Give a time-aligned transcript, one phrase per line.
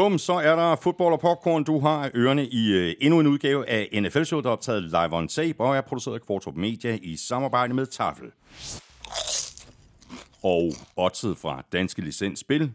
[0.00, 1.64] Bum, så er der fodbold og popcorn.
[1.64, 5.28] Du har ørerne i øh, endnu en udgave af NFL-showet, der er optaget live on
[5.28, 8.32] tape, og er produceret af Kvartrup Media i samarbejde med Tafel.
[10.42, 12.72] Og oddset fra Danske Licens Spil.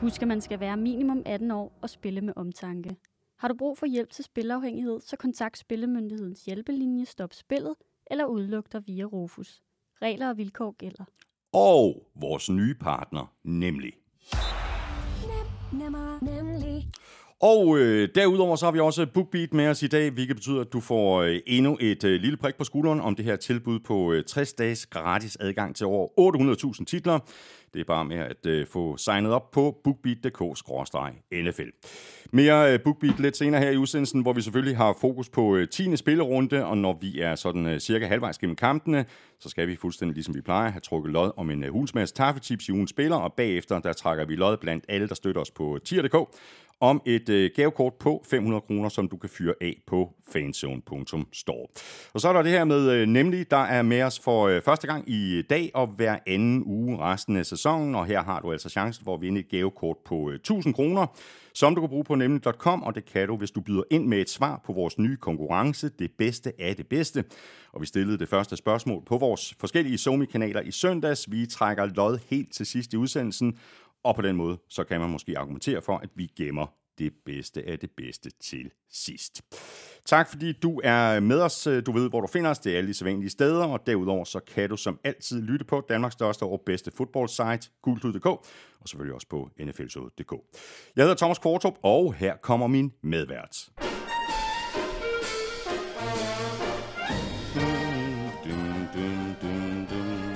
[0.00, 2.96] Husk, at man skal være minimum 18 år og spille med omtanke.
[3.38, 7.74] Har du brug for hjælp til spilafhængighed, så kontakt Spillemyndighedens hjælpelinje Stop Spillet
[8.10, 9.62] eller udluk dig via Rufus.
[10.02, 11.04] Regler og vilkår gælder.
[11.52, 13.92] Og vores nye partner, nemlig.
[15.72, 16.88] Nemmer, nemlig.
[17.42, 20.72] Og øh, derudover så har vi også BookBeat med os i dag, hvilket betyder, at
[20.72, 24.12] du får øh, endnu et øh, lille prik på skulderen om det her tilbud på
[24.12, 26.08] øh, 60 dages gratis adgang til over
[26.78, 27.18] 800.000 titler.
[27.74, 31.70] Det er bare med at øh, få signet op på bookbeat.dk-nfl.
[32.32, 35.68] Mere øh, BookBeat lidt senere her i udsendelsen, hvor vi selvfølgelig har fokus på øh,
[35.68, 35.96] 10.
[35.96, 39.04] spillerunde, og når vi er sådan øh, cirka halvvejs gennem kampene,
[39.40, 42.68] så skal vi fuldstændig ligesom vi plejer have trukket lod om en øh, hulsmads taffetips
[42.68, 45.74] i ugens spiller, og bagefter der trækker vi lod blandt alle, der støtter os på
[45.74, 46.28] øh, tier.dk
[46.80, 51.66] om et øh, gavekort på 500 kroner, som du kan fyre af på fanzone.store.
[52.14, 54.62] Og så er der det her med øh, nemlig, der er med os for øh,
[54.62, 58.40] første gang i øh, dag og hver anden uge resten af sæsonen, og her har
[58.40, 61.06] du altså chancen for at vinde et gavekort på øh, 1000 kroner,
[61.54, 64.18] som du kan bruge på nemlig.com, og det kan du, hvis du byder ind med
[64.18, 67.24] et svar på vores nye konkurrence, det bedste af det bedste.
[67.72, 71.30] Og vi stillede det første spørgsmål på vores forskellige Somi-kanaler i søndags.
[71.30, 73.58] Vi trækker lod helt til sidst i udsendelsen,
[74.04, 76.66] og på den måde, så kan man måske argumentere for, at vi gemmer
[76.98, 79.42] det bedste af det bedste til sidst.
[80.04, 81.68] Tak fordi du er med os.
[81.86, 82.58] Du ved, hvor du finder os.
[82.58, 85.86] Det er alle de sædvanlige steder, og derudover så kan du som altid lytte på
[85.88, 90.32] Danmarks største og bedste fodboldsite, gultud.dk, og selvfølgelig også på nflshowet.dk.
[90.96, 93.68] Jeg hedder Thomas Kvartrup, og her kommer min medvært.
[98.44, 100.26] Dum, dum, dum, dum,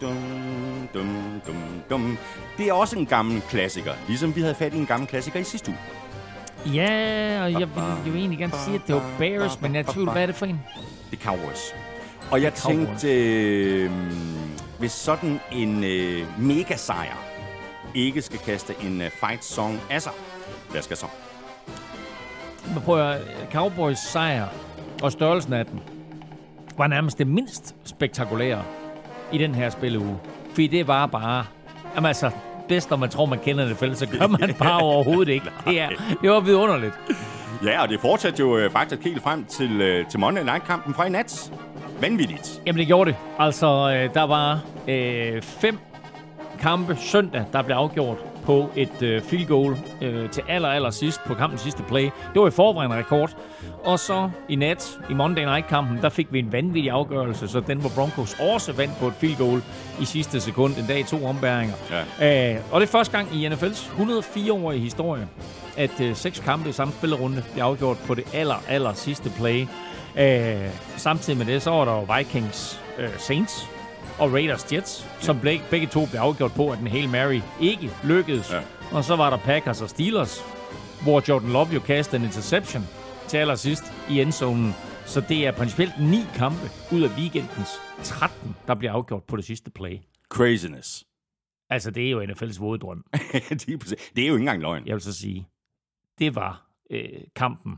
[0.00, 2.18] dum, dum, dum, dum.
[2.58, 5.44] Det er også en gammel klassiker, ligesom vi havde fat i en gammel klassiker i
[5.44, 5.78] sidste uge.
[6.74, 10.10] Ja, og jeg vil jo egentlig gerne sige, at det var Bears, men jeg tvivl,
[10.10, 10.60] hvad er det for en?
[11.10, 11.74] Det er Cowboys.
[12.30, 13.90] Og jeg tænkte, øh,
[14.78, 17.16] hvis sådan en øh, mega sejr
[17.94, 20.12] ikke skal kaste en øh, fight song af sig,
[20.70, 21.06] hvad skal så?
[22.74, 23.20] Men prøv at
[23.52, 24.48] Cowboys sejr
[25.02, 25.80] og størrelsen af den
[26.76, 28.62] var nærmest det mindst spektakulære
[29.32, 30.18] i den her spilleuge.
[30.48, 31.46] Fordi det var bare...
[31.94, 32.30] Jamen altså,
[32.68, 35.46] bedst når man tror, man kender det fælles, så gør man bare overhovedet ikke.
[35.66, 35.88] Det, er,
[36.22, 36.94] det var vidunderligt.
[37.64, 41.06] Ja, og det fortsatte jo øh, faktisk helt frem til, øh, til Monday Night-kampen fra
[41.06, 41.52] i nat.
[42.00, 42.62] Vanvittigt.
[42.66, 43.18] Jamen, det gjorde det.
[43.38, 45.78] Altså, øh, der var øh, fem
[46.60, 51.20] kampe søndag, der blev afgjort på et øh, field goal øh, til aller, aller sidst
[51.26, 52.02] på kampens sidste play.
[52.02, 53.36] Det var i forvejen en rekord.
[53.84, 57.82] Og så i nat, i Monday Night-kampen, der fik vi en vanvittig afgørelse, så den
[57.82, 59.62] var Broncos også vandt på et field goal
[60.00, 61.74] i sidste sekund, en dag i to ombæringer.
[62.20, 62.54] Ja.
[62.54, 65.28] Øh, og det er første gang i NFL's 104-årige historie,
[65.76, 69.66] at øh, seks kampe i samme spillerunde bliver afgjort på det aller, aller sidste play.
[70.18, 73.68] Øh, samtidig med det, så var der jo Vikings øh, Saints
[74.18, 77.90] og Raiders Jets, som begge, begge to blev afgjort på, at den hele Mary ikke
[78.04, 78.50] lykkedes.
[78.52, 78.62] Ja.
[78.92, 80.40] Og så var der Packers og Steelers,
[81.02, 82.82] hvor Jordan Love jo kastede en interception
[83.28, 84.72] til allersidst i endzonen.
[85.06, 87.68] Så det er principielt ni kampe ud af weekendens
[88.02, 89.98] 13, der bliver afgjort på det sidste play.
[90.28, 91.04] Craziness.
[91.70, 92.58] Altså, det er jo NFL's
[93.74, 94.86] er præcis- det er jo ikke engang løgn.
[94.86, 95.48] Jeg vil så sige,
[96.18, 97.74] det var øh, kampen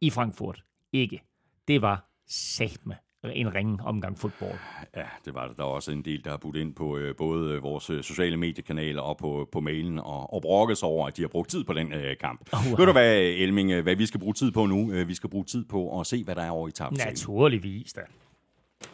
[0.00, 0.64] i Frankfurt.
[0.92, 1.22] Ikke.
[1.68, 4.58] Det var satme en ringe omgang fodbold.
[4.96, 5.54] Ja, det var der.
[5.54, 8.02] Der er også en del, der har budt ind på øh, både øh, vores øh,
[8.02, 11.50] sociale mediekanaler og på, på mailen og, og brokket sig over, at de har brugt
[11.50, 12.48] tid på den øh, kamp.
[12.52, 12.68] Uha.
[12.76, 15.04] Ved du hvad, Elming, øh, hvad vi skal bruge tid på nu?
[15.06, 17.12] Vi skal bruge tid på at se, hvad der er over i tabsalen.
[17.12, 18.00] Naturligvis da.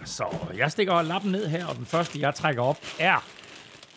[0.04, 0.24] Så
[0.56, 3.24] jeg stikker lappen ned her, og den første, jeg trækker op, er...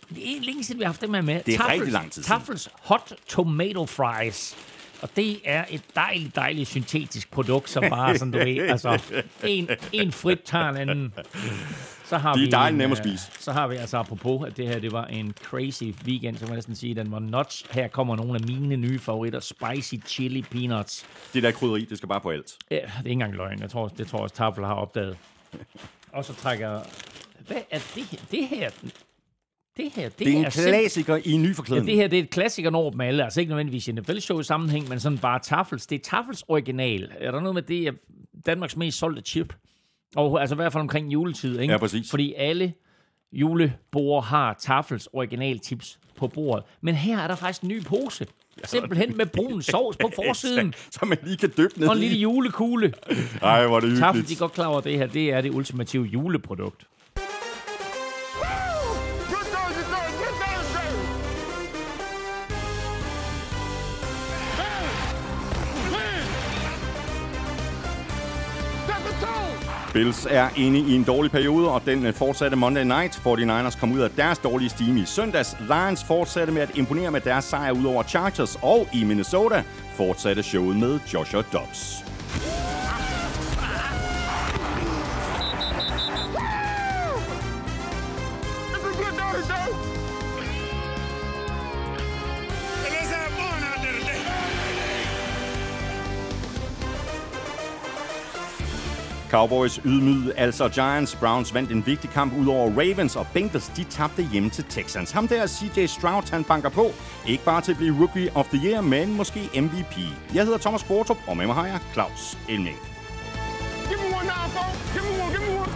[0.09, 1.43] Det er længe siden, vi har haft det med med.
[1.43, 2.39] Det er Tafels- rigtig lang tid siden.
[2.39, 4.57] Tafels Hot Tomato Fries.
[5.01, 9.01] Og det er et dejligt, dejligt syntetisk produkt, som bare, som du ved, altså,
[9.43, 11.13] en, en frit tager en anden.
[12.05, 13.31] Så har De er vi dejligt nemme at øh, spise.
[13.39, 16.49] Så har vi altså apropos, at det her det var en crazy weekend, så må
[16.49, 17.65] jeg næsten sige, den var nuts.
[17.71, 21.05] Her kommer nogle af mine nye favoritter, Spicy Chili Peanuts.
[21.33, 22.57] Det der krydderi, det skal bare på alt.
[22.71, 23.61] Ja, det er ikke engang løgn.
[23.61, 25.17] Jeg tror, det tror jeg også, Tafel har opdaget.
[26.11, 26.81] Og så trækker...
[27.47, 28.19] Hvad er det her?
[28.31, 28.69] Det her...
[29.77, 31.87] Det her, det, Det er en simpel- klassiker i ny Ja, forklædning.
[31.87, 33.23] det her det er et klassiker over dem alle.
[33.23, 35.87] Altså ikke nødvendigvis i NFL-show sammenhæng, men sådan bare Tafels.
[35.87, 37.11] Det er Tafels original.
[37.19, 37.91] Er der noget med det, er
[38.45, 39.53] Danmarks mest solgte chip?
[40.15, 41.71] Og altså i hvert fald omkring juletid, ikke?
[41.71, 42.09] Ja, præcis.
[42.09, 42.73] Fordi alle
[43.31, 46.63] julebord har Tafels original tips på bordet.
[46.81, 48.25] Men her er der faktisk en ny pose.
[48.63, 50.73] Simpelthen med brun sovs på forsiden.
[50.91, 52.19] Så man lige kan dyppe ned Og en lille i.
[52.21, 52.93] julekugle.
[53.41, 54.31] Ej, hvor er det Tafel, de hyggeligt.
[54.31, 56.83] er godt klar over, at det her det er det ultimative juleprodukt.
[69.93, 73.15] Bills er inde i en dårlig periode, og den øh, fortsatte Monday Night.
[73.15, 75.57] 49ers kom ud af deres dårlige stime i søndags.
[75.59, 79.63] Lions fortsatte med at imponere med deres sejr ud over Chargers, og i Minnesota
[79.95, 82.06] fortsatte showet med Joshua Dobbs.
[99.37, 101.15] Cowboys ydmygede altså Giants.
[101.15, 105.11] Browns vandt en vigtig kamp ud over Ravens, og Bengals de tabte hjemme til Texans.
[105.11, 106.85] Ham der, CJ Stroud, han banker på.
[107.27, 109.95] Ikke bare til at blive Rookie of the Year, men måske MVP.
[110.35, 112.77] Jeg hedder Thomas Kvartrup, og med mig har jeg Claus Elming.
[113.89, 114.45] Give me one now.
[114.93, 115.71] Give me one, give me one.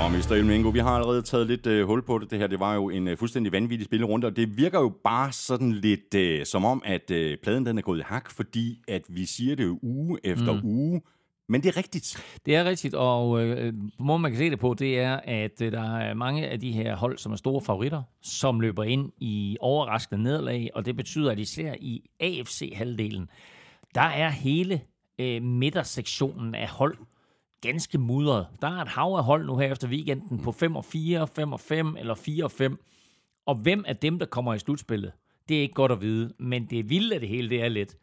[0.00, 0.32] Og Mr.
[0.32, 2.30] Elmingo, vi har allerede taget lidt øh, hul på det.
[2.30, 5.32] Det her det var jo en øh, fuldstændig vanvittig spillerunde, og det virker jo bare
[5.32, 9.02] sådan lidt øh, som om, at øh, pladen den er gået i hak, fordi at
[9.08, 10.60] vi siger det jo uge efter mm.
[10.64, 11.00] uge.
[11.50, 12.38] Men det er rigtigt.
[12.46, 15.62] Det er rigtigt, og øh, øh, måden man kan se det på, det er, at
[15.62, 19.12] øh, der er mange af de her hold, som er store favoritter, som løber ind
[19.18, 23.30] i overraskende nederlag, og det betyder, at især i AFC-halvdelen,
[23.94, 24.80] der er hele
[25.18, 26.96] øh, midtersektionen af hold
[27.60, 28.46] ganske mudret.
[28.62, 31.52] Der er et hav af hold nu her efter weekenden på 5 og 4, 5
[31.52, 32.78] og 5 eller 4 og 5.
[33.46, 35.12] Og hvem af dem, der kommer i slutspillet,
[35.48, 36.32] det er ikke godt at vide.
[36.38, 37.96] Men det vilde af det hele, det er lidt,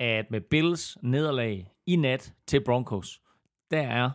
[0.00, 3.20] at med Bills nederlag i nat til Broncos,
[3.70, 4.10] der er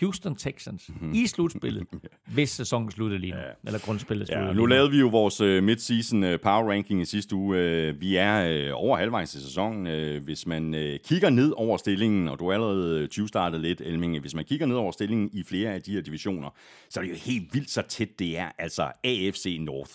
[0.00, 1.86] Houston Texans i slutspillet,
[2.34, 3.38] hvis sæsonen slutter lige nu.
[3.66, 7.04] Eller grundspillet slutter Ja, nu lavede vi jo vores uh, mid-season uh, power ranking i
[7.04, 7.56] sidste uge.
[7.56, 9.86] Uh, vi er uh, over halvvejs i sæsonen.
[9.86, 13.80] Uh, hvis man uh, kigger ned over stillingen, og du er allerede 20 startet lidt,
[13.80, 16.50] Elming, hvis man kigger ned over stillingen i flere af de her divisioner,
[16.90, 18.48] så er det jo helt vildt så tæt det er.
[18.58, 19.90] Altså AFC North,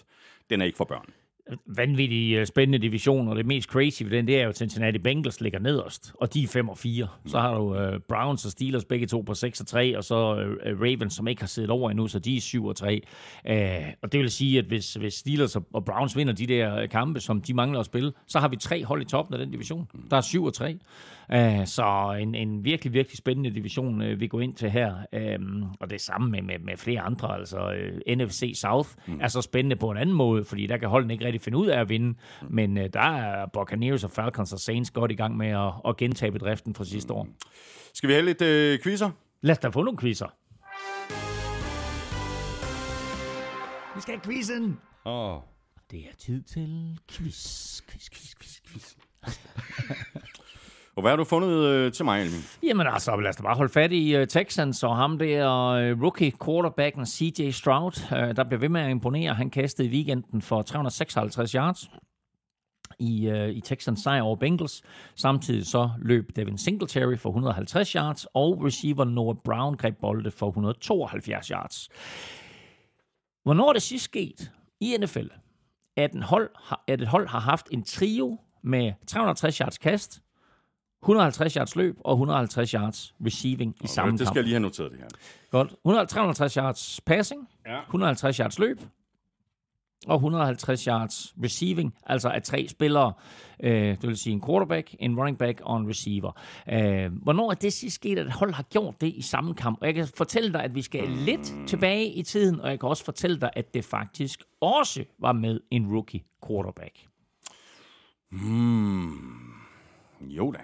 [0.50, 1.10] den er ikke for børn.
[1.66, 4.98] Vanvittig øh, spændende division, og det mest crazy ved den, det er jo, at Cincinnati
[4.98, 7.07] Bengals ligger nederst, og de er 5 og 4.
[7.25, 10.16] Så har du uh, Browns og Steelers begge to på 6 og 3, og så
[10.16, 13.01] uh, Ravens, som ikke har siddet over endnu, så de er 7 og 3.
[13.50, 13.54] Uh,
[14.01, 17.19] og det vil sige, at hvis, hvis Steelers og, og Browns vinder de der kampe,
[17.19, 19.88] som de mangler at spille, så har vi tre hold i toppen af den division.
[20.10, 20.80] Der er 7 og 3.
[21.34, 24.94] Uh, så en, en virkelig, virkelig spændende division, uh, vi går ind til her.
[25.38, 27.38] Um, og det samme med, med, med flere andre.
[27.40, 29.19] Altså uh, NFC South mm.
[29.22, 31.68] er så spændende på en anden måde, fordi der kan holdene ikke rigtig finde ud
[31.68, 32.18] af at vinde.
[32.50, 35.97] Men uh, der er Buccaneers og Falcons og Saints godt i gang med at, at
[35.97, 37.27] gentage bedriften fra sidste år.
[37.94, 39.12] Skal vi have lidt uh, quizzer?
[39.41, 40.27] Lad os da få nogle quizzer.
[43.95, 44.80] Vi skal have quizzen.
[45.06, 45.36] Åh.
[45.36, 45.41] Oh.
[45.91, 48.95] Det er tid til quiz, quiz, quiz, quiz, quiz.
[51.00, 52.40] Og hvad har du fundet øh, til mig, Elvin?
[52.63, 56.01] Jamen altså, lad os da bare holde fat i øh, Texans og ham der øh,
[56.01, 59.34] rookie quarterbacken CJ Stroud, øh, der bliver ved med at imponere.
[59.34, 61.90] Han kastede i weekenden for 356 yards
[63.00, 64.81] i, øh, i Texans sejr over Bengals.
[65.16, 70.48] Samtidig så løb Devin Singletary for 150 yards, og receiver Noah Brown greb bolde for
[70.48, 71.90] 172 yards.
[73.44, 75.28] Hvornår er det sidst sket i NFL,
[75.98, 80.21] at, en hold har, at et hold har haft en trio med 360 yards kast,
[81.03, 84.35] 150 yards løb og 150 yards receiving i samme det skal kamp.
[84.35, 85.07] jeg lige have noteret det her.
[85.51, 85.73] Godt.
[85.85, 87.79] 100, 350 yards passing, Ja.
[87.81, 88.81] 150 yards løb
[90.07, 93.13] og 150 yards receiving, altså af tre spillere.
[93.63, 96.31] Øh, det vil sige en quarterback, en running back og en receiver.
[96.69, 99.77] Øh, hvornår er det sidst sket, at hold har gjort det i samme kamp?
[99.81, 102.89] Og jeg kan fortælle dig, at vi skal lidt tilbage i tiden, og jeg kan
[102.89, 106.95] også fortælle dig, at det faktisk også var med en rookie quarterback.
[110.21, 110.59] Jo da.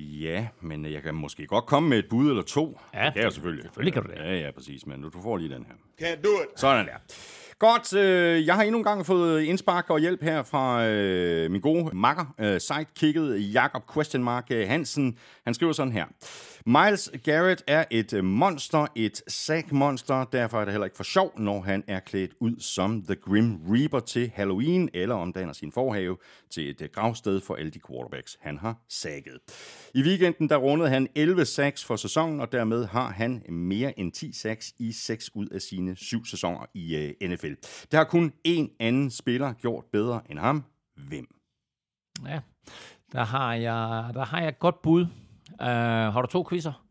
[0.00, 2.80] Ja, men jeg kan måske godt komme med et bud eller to.
[2.94, 3.64] Ja, det kan jeg selvfølgelig.
[3.64, 4.18] selvfølgelig kan du det.
[4.18, 4.86] Ja, ja, præcis.
[4.86, 6.06] Men du får lige den her.
[6.06, 6.60] Can't do it.
[6.60, 6.92] Sådan der.
[7.58, 11.60] Godt, øh, jeg har endnu en gang fået indspark og hjælp her fra øh, min
[11.60, 15.18] gode makker, øh, sidekicket Jakob Question Mark øh, Hansen.
[15.44, 16.04] Han skriver sådan her.
[16.66, 20.24] Miles Garrett er et øh, monster, et sack-monster.
[20.24, 23.60] Derfor er det heller ikke for sjov, når han er klædt ud som The Grim
[23.68, 26.16] Reaper til Halloween, eller omdanner sin forhave
[26.50, 29.38] til et øh, gravsted for alle de quarterbacks, han har sækket.
[29.94, 34.12] I weekenden der rundede han 11 sacks for sæsonen, og dermed har han mere end
[34.12, 37.52] 10 sacks i 6 ud af sine 7 sæsoner i øh, NFL.
[37.92, 40.64] Der har kun én anden spiller gjort bedre end ham.
[41.08, 41.26] Hvem?
[42.26, 42.40] Ja,
[43.12, 45.06] der har jeg, der har jeg et godt bud.
[45.60, 45.66] Uh,
[46.14, 46.84] har du to quizzer?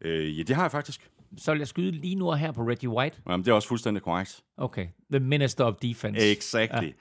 [0.00, 1.10] Øh, ja, det har jeg faktisk.
[1.36, 3.16] Så vil jeg skyde lige nu her på Reggie White.
[3.28, 4.42] Jamen, det er også fuldstændig korrekt.
[4.56, 4.86] Okay.
[5.10, 6.32] The Minister of Defense.
[6.32, 6.86] Exactly.
[6.86, 6.92] Ja.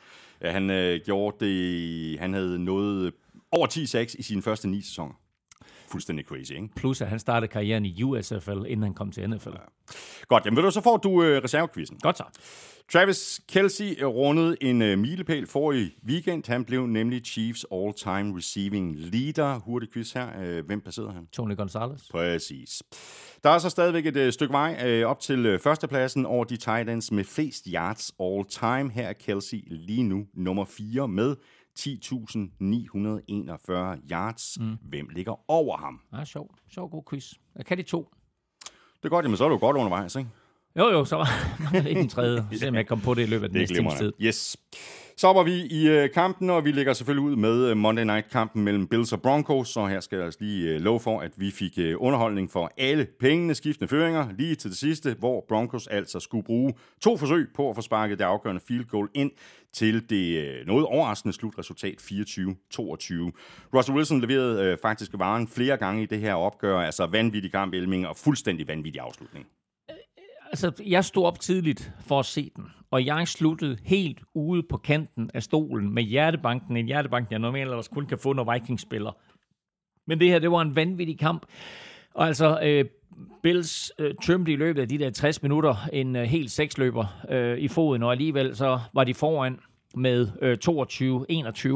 [0.42, 2.20] Ja, han øh, gjorde det...
[2.20, 3.14] Han havde noget
[3.52, 5.14] over 10 sacks i sine første 9 sæsoner.
[5.96, 6.70] Fuldstændig crazy, ikke?
[6.76, 9.50] Plus, at han startede karrieren i USFL, inden han kom til NFL.
[9.50, 9.94] Ja.
[10.28, 11.98] Godt, jamen ved du, så får du øh, reservekvisten.
[12.02, 12.24] Godt så.
[12.94, 16.44] Travis Kelsey rundede en uh, milepæl for i weekend.
[16.48, 19.60] Han blev nemlig Chiefs all-time receiving leader.
[19.60, 20.60] Hurtig quiz her.
[20.60, 21.28] Uh, hvem passerede han?
[21.28, 22.02] Tony Gonzalez.
[22.12, 22.84] Præcis.
[23.44, 26.58] Der er så stadigvæk et uh, stykke vej uh, op til uh, førstepladsen over de
[26.58, 28.92] Titans med flest yards all-time.
[28.92, 31.36] Her er Kelsey lige nu nummer 4 med
[31.80, 34.58] 10.941 yards.
[34.60, 34.78] Mm.
[34.82, 36.02] Hvem ligger over ham?
[36.14, 36.50] Ja, sjov.
[36.70, 37.34] Sjov, god quiz.
[37.58, 38.10] Jeg kan de to.
[38.66, 40.30] Det er godt, jamen så er du godt undervejs, ikke?
[40.78, 41.30] Jo, jo, så var
[41.90, 42.46] ikke en tredje.
[42.60, 44.14] Se om jeg kom på det i løbet af den næste times tid.
[44.22, 44.58] Yes.
[45.18, 48.64] Så var vi i øh, kampen, og vi lægger selvfølgelig ud med øh, Monday Night-kampen
[48.64, 49.70] mellem Bills og Broncos.
[49.70, 53.08] Så her skal jeg altså lige uh, love for, at vi fik underholdning for alle
[53.20, 57.70] pengene, skiftende føringer, lige til det sidste, hvor Broncos altså skulle bruge to forsøg på
[57.70, 59.32] at få sparket det afgørende field goal ind
[59.74, 62.12] til det uh, noget overraskende slutresultat 24-22.
[63.76, 67.74] Russell Wilson leverede øh, faktisk varen flere gange i det her opgør, altså vanvittig kamp,
[67.74, 69.48] Elming, og fuldstændig vanvittig afslutning.
[70.56, 74.78] Altså, jeg stod op tidligt for at se den, og jeg sluttede helt ude på
[74.78, 76.78] kanten af stolen med hjertebanken.
[76.78, 79.12] En hjertebanken, jeg normalt ellers kun kan få, når Vikings spiller.
[80.08, 81.46] Men det her, det var en vanvittig kamp.
[82.14, 82.86] Og altså, øh,
[83.44, 87.58] Bills øh, tømte i løbet af de der 60 minutter en øh, helt seksløber øh,
[87.58, 89.60] i foden, og alligevel så var de foran
[89.96, 90.58] med øh,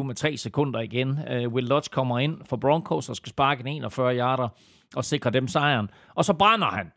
[0.01, 1.19] 22-21 med 3 sekunder igen.
[1.29, 4.47] Øh, Will Lutz kommer ind for Broncos og skal sparke en 41 yarder
[4.95, 5.89] og sikre dem sejren.
[6.15, 6.91] Og så brænder han.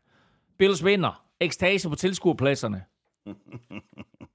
[0.58, 2.82] Bills vinder ekstase på tilskuerpladserne.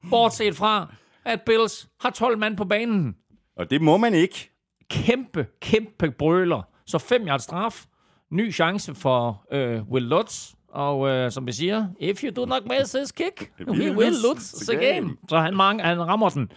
[0.10, 0.94] Bortset fra,
[1.26, 3.16] at Bills har 12 mand på banen.
[3.58, 4.52] Og det må man ikke.
[4.90, 6.62] Kæmpe, kæmpe brøler.
[6.86, 7.86] Så fem yards straf.
[8.32, 10.54] Ny chance for øh, Will Lutz.
[10.70, 14.74] Og øh, som vi siger, if you do not miss this kick, we will lose
[14.74, 15.18] the game.
[15.30, 16.52] Så han, mange, han rammer den.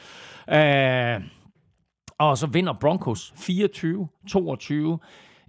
[0.54, 1.20] Øh,
[2.18, 4.98] og så vinder Broncos 24-22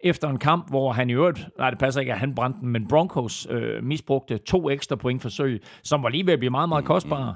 [0.03, 2.69] efter en kamp, hvor han i øvrigt, nej det passer ikke, at han brændte den,
[2.69, 6.85] men Broncos øh, misbrugte to ekstra pointforsøg, som var lige ved at blive meget, meget
[6.85, 7.35] kostbare.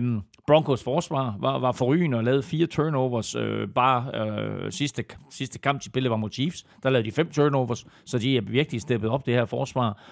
[0.00, 0.16] Mm.
[0.16, 5.58] Øh, Broncos forsvar var, var forrygende og lavede fire turnovers øh, bare øh, sidste, sidste
[5.58, 6.66] kamp, de spillede var mod Chiefs.
[6.82, 10.02] Der lavede de fem turnovers, så de er virkelig steppet op det her forsvar.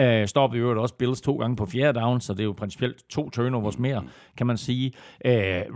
[0.00, 3.08] Uh, stoppede jo også Bills to gange på fjerde down, så det er jo principielt
[3.10, 4.04] to turnovers mere,
[4.36, 4.92] kan man sige.
[5.24, 5.32] Uh,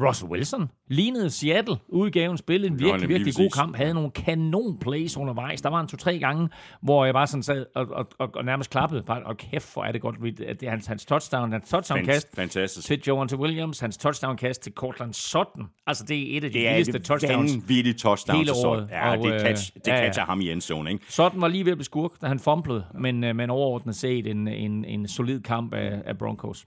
[0.06, 5.16] Russell Wilson lignede Seattle udgaven, spillede en virkelig, virkelig god kamp, havde nogle kanon plays
[5.16, 5.62] undervejs.
[5.62, 6.48] Der var en to-tre gange,
[6.82, 9.84] hvor jeg bare sådan sad og, og, og, og nærmest klappede, bare, og kæft, hvor
[9.84, 12.86] er det godt, at det hans, hans touchdown, hans touchdown-kast Fantastisk.
[12.86, 15.68] til Joan Williams, hans touchdown-kast til Cortland Sutton.
[15.86, 17.52] Altså, det er et af de vildeste touchdowns.
[17.68, 18.88] Det er touchdown hele året.
[18.90, 20.04] Ja, Og, det, catch, det øh, ja, ja.
[20.04, 21.04] catcher ham i endzone, ikke?
[21.08, 24.26] Sutton var lige ved at blive skurk, da han fumblede, men, øh, men overordnet set
[24.26, 26.64] en, en, en solid kamp af, af Broncos.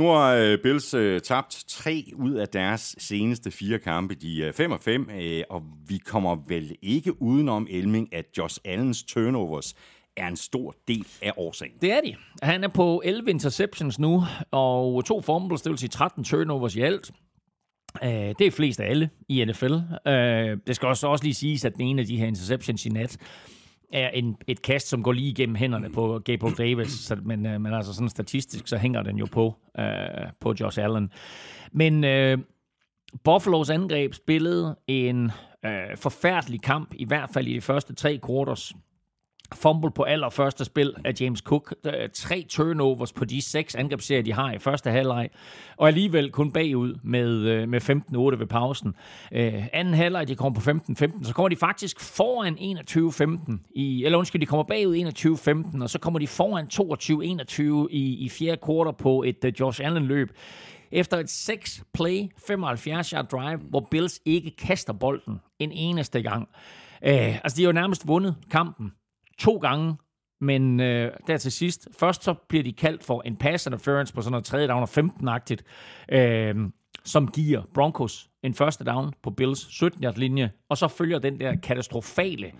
[0.00, 4.14] Nu har øh, Bills øh, tabt tre ud af deres seneste fire kampe.
[4.14, 8.58] De er 5 og 5, øh, og vi kommer vel ikke udenom Elming, at Josh
[8.64, 9.74] Allens turnovers
[10.16, 11.74] er en stor del af årsagen.
[11.80, 12.16] Det er de.
[12.42, 16.80] Han er på 11 interceptions nu, og to fumbles, det vil sige 13 turnovers i
[16.80, 17.10] alt.
[18.02, 19.72] Uh, det er flest af alle i NFL.
[19.72, 22.86] Uh, øh, det skal også, også lige siges, at den ene af de her interceptions
[22.86, 23.16] i nat
[23.92, 27.60] er en, et kast, som går lige igennem hænderne på Gabriel Davis, så, men, øh,
[27.60, 29.84] men altså sådan statistisk, så hænger den jo på, øh,
[30.40, 31.12] på Josh Allen.
[31.72, 32.38] Men øh,
[33.28, 35.30] Buffalo's angreb spillede en
[35.64, 38.72] øh, forfærdelig kamp, i hvert fald i de første tre quarters
[39.54, 41.74] fumble på allerførste spil af James Cook.
[42.14, 45.28] Tre turnovers på de seks angrebsserier, de har i første halvleg.
[45.76, 48.94] Og alligevel kun bagud med, øh, med 15-8 ved pausen.
[49.32, 53.66] Øh, anden halvleg, de kommer på 15-15, så kommer de faktisk foran 21-15.
[53.74, 54.96] I, eller undskyld, de kommer bagud
[55.76, 56.66] 21-15, og så kommer de foran
[57.86, 60.30] 22-21 i, i fjerde kvartal på et uh, Josh Allen-løb.
[60.92, 66.48] Efter et 6-play, 75-yard drive, hvor Bills ikke kaster bolden en eneste gang.
[67.02, 68.92] Øh, altså, de har jo nærmest vundet kampen
[69.40, 69.96] to gange,
[70.40, 74.22] men øh, der til sidst, først så bliver de kaldt for en pass interference på
[74.22, 75.62] sådan noget tredje down og 15-agtigt,
[76.18, 76.54] øh,
[77.04, 81.56] som giver Broncos en første down på Bills 17-yard linje, og så følger den der
[81.56, 82.52] katastrofale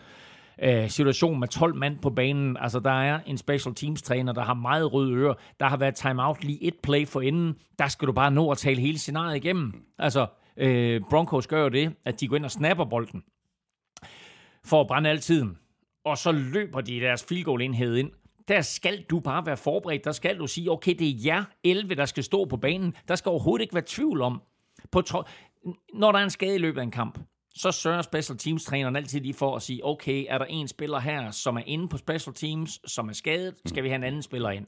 [0.63, 2.57] øh, situation med 12 mand på banen.
[2.61, 5.35] Altså, der er en special teams træner, der har meget røde ører.
[5.61, 7.55] Der har været timeout lige et play for inden.
[7.79, 9.73] Der skal du bare nå at tale hele scenariet igennem.
[9.99, 13.23] Altså, øh, Broncos gør jo det, at de går ind og snapper bolden
[14.65, 15.59] for at brænde al tiden
[16.05, 18.11] og så løber de deres field goal enhed ind.
[18.49, 20.05] Der skal du bare være forberedt.
[20.05, 22.95] Der skal du sige, okay, det er jer 11, der skal stå på banen.
[23.09, 24.43] Der skal overhovedet ikke være tvivl om.
[24.93, 25.23] På tro-
[25.95, 27.19] Når der er en skade i løbet af en kamp,
[27.55, 30.99] så sørger special teams træneren altid lige for at sige, okay, er der en spiller
[30.99, 34.23] her, som er inde på special teams, som er skadet, skal vi have en anden
[34.23, 34.67] spiller ind.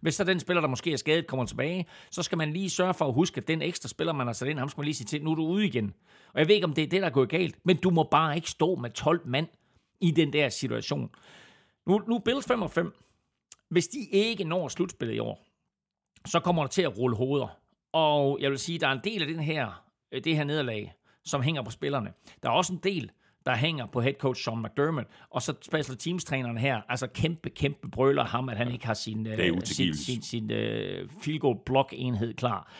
[0.00, 2.94] Hvis så den spiller, der måske er skadet, kommer tilbage, så skal man lige sørge
[2.94, 4.94] for at huske, at den ekstra spiller, man har sat ind, ham skal man lige
[4.94, 5.94] sige til, nu er du ude igen.
[6.34, 8.02] Og jeg ved ikke, om det er det, der er gået galt, men du må
[8.02, 9.46] bare ikke stå med 12 mand
[10.00, 11.10] i den der situation.
[11.86, 12.94] Nu, nu Bills 5 og 5.
[13.68, 15.46] Hvis de ikke når slutspillet i år,
[16.26, 17.58] så kommer der til at rulle hoveder.
[17.92, 20.94] Og jeg vil sige, der er en del af den her, øh, det her nederlag,
[21.24, 22.12] som hænger på spillerne.
[22.42, 23.10] Der er også en del,
[23.46, 27.50] der hænger på head coach Sean McDermott, og så special teams træneren her, altså kæmpe,
[27.50, 29.34] kæmpe brøler ham, at han ikke har sin, uh,
[29.64, 32.72] sin, sin, sin uh, field goal block enhed klar.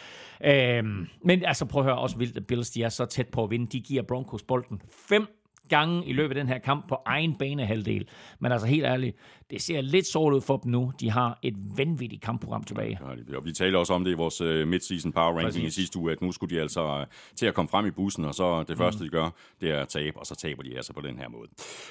[0.44, 3.44] Øhm, men altså prøv at høre, også vildt, at Bills de er så tæt på
[3.44, 3.66] at vinde.
[3.66, 8.08] De giver Broncos bolden fem gange i løbet af den her kamp på egen banehalvdel.
[8.40, 9.16] Men altså helt ærligt,
[9.50, 10.92] det ser lidt sort ud for dem nu.
[11.00, 12.98] De har et vanvittigt kampprogram tilbage.
[13.30, 15.76] Ja, Og vi taler også om det i vores uh, midseason power ranking Præcis.
[15.78, 17.04] i sidste uge, at nu skulle de altså uh,
[17.36, 18.66] til at komme frem i bussen, og så Mm.
[18.66, 19.30] det første, de gør,
[19.60, 21.48] det er at tabe, og så taber de altså på den her måde.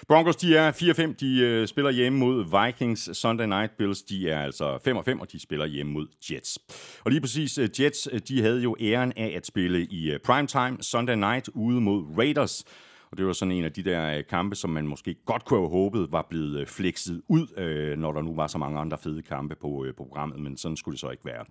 [0.08, 3.18] Broncos, de er 4-5, de uh, spiller hjemme mod Vikings.
[3.18, 6.60] Sunday Night Bills, de er altså 5-5, og de spiller hjemme mod Jets.
[7.06, 11.50] Og lige præcis, Jets, de havde jo æren af at spille i primetime Sunday Night
[11.54, 12.64] ude mod Raiders.
[13.14, 15.60] Og det var sådan en af de der øh, kampe, som man måske godt kunne
[15.60, 18.98] have håbet var blevet øh, flekset ud, øh, når der nu var så mange andre
[18.98, 21.46] fede kampe på, programmet, men sådan skulle det så ikke være.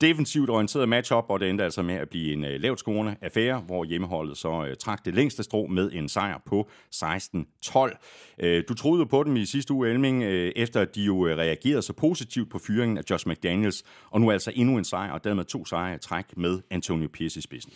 [0.00, 3.84] Defensivt orienteret matchup, og det endte altså med at blive en lavt scorende affære, hvor
[3.84, 8.62] hjemmeholdet så trak det længste strå med en sejr på 16-12.
[8.68, 12.50] Du troede på dem i sidste uge, Elming, efter at de jo reagerede så positivt
[12.50, 15.94] på fyringen af Josh McDaniels, og nu altså endnu en sejr, og dermed to sejre
[15.94, 17.72] i træk med Antonio Pierce i spidsen.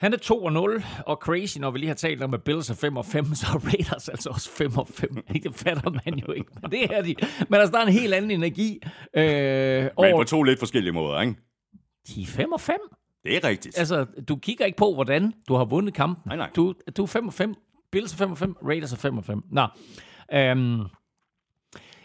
[0.00, 2.70] Han er 2 og 0, og crazy, når vi lige har talt om, at Bills
[2.70, 5.24] er 5 og 5, så er Raiders altså også 5 og 5.
[5.34, 5.48] Ikke?
[5.48, 6.50] Det fatter man jo ikke.
[6.62, 7.14] Men det er de.
[7.48, 8.80] Men altså, der er en helt anden energi
[9.14, 10.16] øh, Men over...
[10.16, 11.34] på to lidt forskellige måder, ikke?
[12.08, 12.76] De er 5 og 5.
[13.24, 13.78] Det er rigtigt.
[13.78, 16.22] Altså, du kigger ikke på, hvordan du har vundet kampen.
[16.26, 16.50] Nej, nej.
[16.56, 17.54] Du, du er 5 og 5.
[17.92, 18.56] Bills er 5 og 5.
[18.68, 19.42] Raiders er 5 og 5.
[19.50, 19.66] Nå.
[20.32, 20.80] Øhm,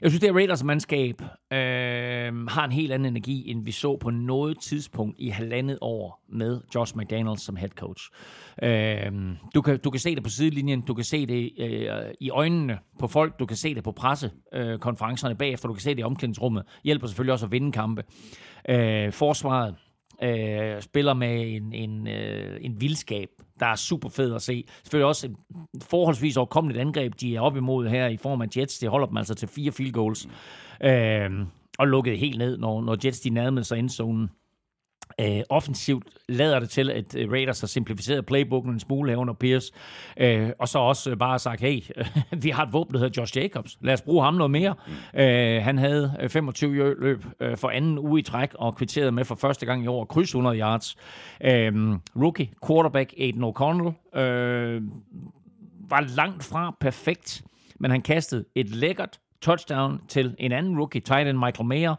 [0.01, 3.97] jeg synes, det er Raiders mandskab øh, har en helt anden energi, end vi så
[3.97, 8.09] på noget tidspunkt i halvandet år med Josh McDaniels som head coach.
[8.63, 9.11] Øh,
[9.55, 12.79] du, kan, du kan se det på sidelinjen, du kan se det øh, i øjnene
[12.99, 16.03] på folk, du kan se det på pressekonferencerne øh, bagefter, du kan se det i
[16.03, 16.63] omklædningsrummet.
[16.83, 18.03] Hjælper selvfølgelig også at vinde kampe.
[18.69, 19.75] Øh, forsvaret
[20.23, 24.65] øh, spiller med en, en, øh, en vildskab, der er super fed at se.
[24.83, 25.35] Selvfølgelig også et
[25.83, 28.79] forholdsvis overkommeligt angreb, de er op imod her i form af Jets.
[28.79, 30.27] Det holder dem altså til fire field goals.
[30.83, 31.29] Øh,
[31.77, 34.29] og lukket helt ned, når, når Jets de nærmede sig endzonen.
[35.21, 39.33] Øh, offensivt lader det til, at øh, Raiders har simplificeret playbooken en smule her under
[39.33, 39.73] Pierce.
[40.17, 41.81] Øh, og så også øh, bare sagt, hey,
[42.43, 43.77] vi har et våben, der hedder Josh Jacobs.
[43.81, 44.75] Lad os bruge ham noget mere.
[45.13, 45.19] Mm.
[45.19, 47.25] Øh, han havde øh, 25 løb
[47.55, 50.59] for anden uge i træk, og kvitterede med for første gang i år kryds 100
[50.59, 50.95] yards.
[51.43, 51.73] Øh,
[52.15, 54.81] rookie quarterback Aiden O'Connell øh,
[55.89, 57.43] var langt fra perfekt,
[57.79, 61.95] men han kastede et lækkert touchdown til en anden rookie, tight end Michael Mayer.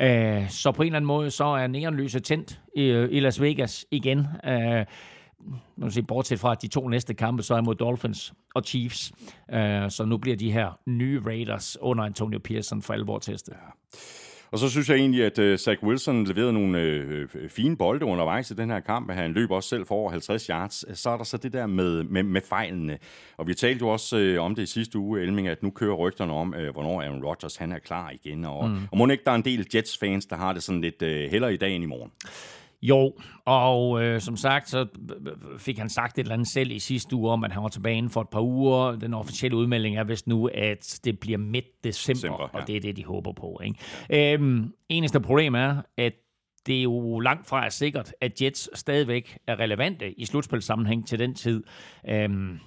[0.00, 3.40] Øh, så på en eller anden måde, så er neonlyset tændt i, øh, i Las
[3.40, 4.26] Vegas igen.
[4.44, 4.84] Øh,
[5.76, 9.12] man sige, bortset fra, at de to næste kampe, så er mod Dolphins og Chiefs.
[9.52, 13.54] Øh, så nu bliver de her nye Raiders under Antonio Pearson for alvor testet.
[14.50, 18.50] Og så synes jeg egentlig, at uh, Zach Wilson leverede nogle øh, fine bolde undervejs
[18.50, 19.10] i den her kamp.
[19.10, 20.98] Han løb også selv for over 50 yards.
[21.00, 22.98] Så er der så det der med, med, med fejlene.
[23.36, 25.94] Og vi talte jo også øh, om det i sidste uge, Elming, at nu kører
[25.94, 28.44] rygterne om, øh, hvornår Aaron Rodgers han er klar igen.
[28.44, 28.76] Og, mm.
[28.90, 31.54] og må ikke der er en del Jets-fans, der har det sådan lidt øh, hellere
[31.54, 32.10] i dag end i morgen.
[32.82, 34.86] Jo, og øh, som sagt, så
[35.58, 37.96] fik han sagt et eller andet selv i sidste uge om, at han var tilbage
[37.96, 38.96] inden for et par uger.
[38.96, 42.60] Den officielle udmelding er vist nu, at det bliver midt december, December, ja.
[42.60, 43.60] og det er det, de håber på.
[43.64, 44.34] Ikke?
[44.34, 46.12] Øhm, eneste problem er, at
[46.66, 51.18] det er jo langt fra er sikkert, at Jets stadigvæk er relevante i slutspilsammenhæng til
[51.18, 51.62] den tid.
[52.08, 52.58] Øhm,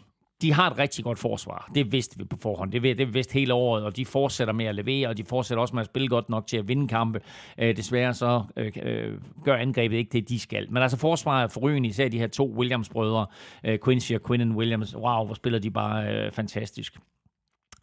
[0.41, 1.71] de har et rigtig godt forsvar.
[1.75, 2.71] Det vidste vi på forhånd.
[2.71, 5.75] Det, det vidste hele året, og de fortsætter med at levere, og de fortsætter også
[5.75, 7.21] med at spille godt nok til at vinde kampe.
[7.57, 10.71] Øh, desværre så øh, øh, gør angrebet ikke det, de skal.
[10.71, 13.25] Men altså forsvaret er forrygende, især de her to Williams-brødre,
[13.63, 14.95] øh, Quincy og Quinnen Williams.
[14.95, 16.97] Wow, hvor spiller de bare øh, fantastisk.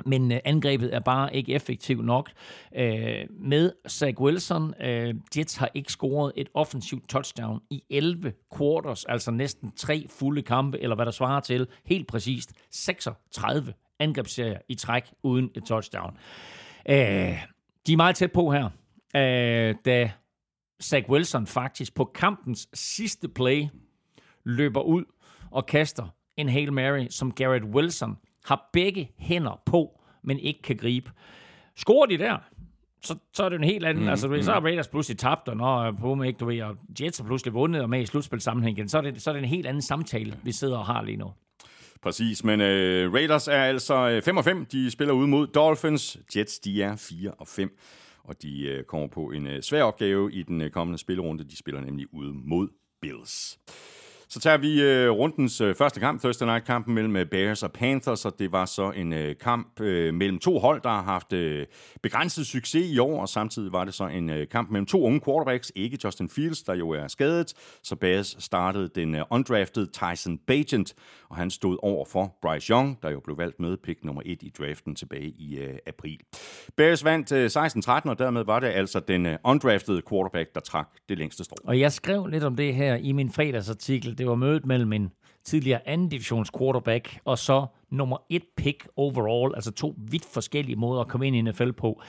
[0.06, 2.30] Men øh, angrebet er bare ikke effektivt nok.
[2.76, 9.04] Øh, med Zach Wilson, øh, Jets har ikke scoret et offensivt touchdown i 11 quarters,
[9.04, 14.74] altså næsten tre fulde kampe, eller hvad der svarer til, helt præcist 36 angrebsserier i
[14.74, 16.16] træk uden et touchdown.
[16.88, 16.96] Øh,
[17.87, 18.64] de er meget tæt på her,
[19.16, 20.11] øh, da
[20.82, 23.66] Zach Wilson faktisk på kampens sidste play
[24.44, 25.04] løber ud
[25.50, 30.77] og kaster en Hail Mary, som Garrett Wilson har begge hænder på, men ikke kan
[30.77, 31.11] gribe.
[31.77, 32.38] Scorer de der,
[33.03, 34.05] så, så er det en helt anden.
[34.05, 36.62] Mm, altså, du ved, så er Raiders pludselig tabt, og når på ikke, du ved,
[36.62, 39.42] og Jets har pludselig vundet og med i slutspilsammenhængen, så er, det, så er det
[39.42, 41.33] en helt anden samtale, vi sidder og har lige nu.
[42.03, 44.66] Præcis, men øh, Raiders er altså øh, 5 og 5.
[44.66, 46.18] De spiller ud mod Dolphins.
[46.37, 47.79] Jets, de er 4 og 5.
[48.24, 51.44] Og de øh, kommer på en øh, svær opgave i den øh, kommende spillerunde.
[51.44, 52.68] De spiller nemlig ude mod
[53.01, 53.59] Bills.
[54.30, 58.24] Så tager vi øh, rundens øh, første kamp, Thursday Night-kampen mellem øh, Bears og Panthers,
[58.24, 61.66] og det var så en øh, kamp øh, mellem to hold, der har haft øh,
[62.02, 65.20] begrænset succes i år, og samtidig var det så en øh, kamp mellem to unge
[65.20, 70.38] quarterbacks, ikke Justin Fields, der jo er skadet, så Bears startede den øh, undrafted Tyson
[70.46, 70.94] Bagent,
[71.28, 74.42] og han stod over for Bryce Young, der jo blev valgt med pick nummer et
[74.42, 76.18] i draften tilbage i øh, april.
[76.76, 80.88] Bears vandt øh, 16-13, og dermed var det altså den øh, undrafted quarterback, der trak
[81.08, 81.56] det længste strå.
[81.64, 84.17] Og jeg skrev lidt om det her i min fredagsartikel.
[84.18, 85.11] Det var mødet mellem en
[85.44, 91.00] tidligere anden divisions quarterback og så nummer et pick overall, altså to vidt forskellige måder
[91.00, 92.02] at komme ind i NFL på.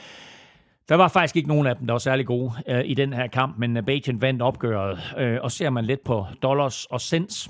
[0.90, 3.28] Der var faktisk ikke nogen af dem, der var særlig gode øh, i den her
[3.28, 5.00] kamp, men øh, Bajan vandt opgøret.
[5.18, 7.50] Øh, og ser man lidt på dollars og cents,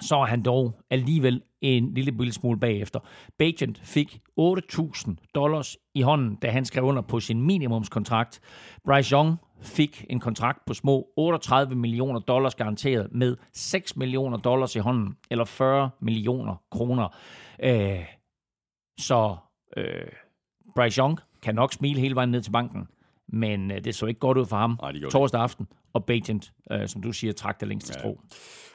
[0.00, 3.00] så er han dog alligevel en lille, smule bagefter.
[3.38, 8.40] Bagent fik 8.000 dollars i hånden, da han skrev under på sin minimumskontrakt.
[8.84, 14.76] Bryce Young fik en kontrakt på små 38 millioner dollars garanteret med 6 millioner dollars
[14.76, 17.08] i hånden, eller 40 millioner kroner.
[17.62, 18.04] Øh,
[19.00, 19.36] så
[19.76, 20.08] øh,
[20.74, 22.88] Bryce Young kan nok smile hele vejen ned til banken,
[23.28, 25.66] men øh, det så ikke godt ud for ham Nej, det torsdag aften.
[25.92, 28.00] Og Bagent, øh, som du siger, trak det længste ja.
[28.00, 28.20] strå.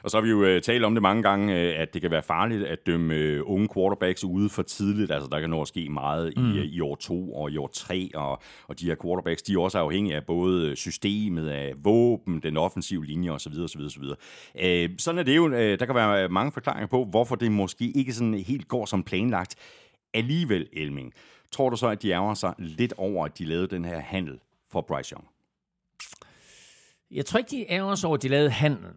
[0.02, 2.10] Og så har vi jo øh, talt om det mange gange, øh, at det kan
[2.10, 5.10] være farligt at dømme øh, unge quarterbacks ude for tidligt.
[5.10, 6.50] Altså, der kan nå at ske meget mm.
[6.50, 9.58] i, i år to og i år tre, og, og de her quarterbacks, de er
[9.58, 13.52] også afhængige af både systemet, af våben, den offensive linje osv.
[13.64, 14.04] osv., osv.
[14.62, 15.48] Øh, sådan er det jo.
[15.48, 19.02] Øh, der kan være mange forklaringer på, hvorfor det måske ikke sådan helt går som
[19.02, 19.56] planlagt.
[20.14, 21.12] Alligevel, Elming,
[21.52, 24.40] tror du så, at de ærger sig lidt over, at de lavede den her handel
[24.70, 25.28] for Bryce Young?
[27.10, 28.90] Jeg tror ikke, de ærger sig over, at de lavede handel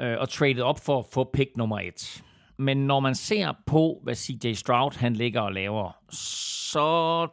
[0.00, 2.24] øh, og traded op for at få pick nummer et.
[2.58, 7.28] Men når man ser på, hvad CJ Stroud han ligger og laver, så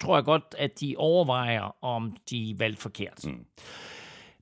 [0.00, 3.24] tror jeg godt, at de overvejer, om de valgte forkert.
[3.24, 3.44] Mm.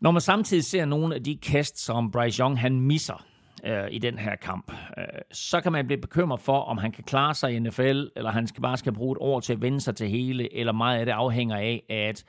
[0.00, 3.26] Når man samtidig ser nogle af de kast, som Bryce Young han misser
[3.64, 7.04] øh, i den her kamp, øh, så kan man blive bekymret for, om han kan
[7.04, 9.80] klare sig i NFL, eller han skal bare skal bruge et år til at vende
[9.80, 12.24] sig til hele, eller meget af det afhænger af, at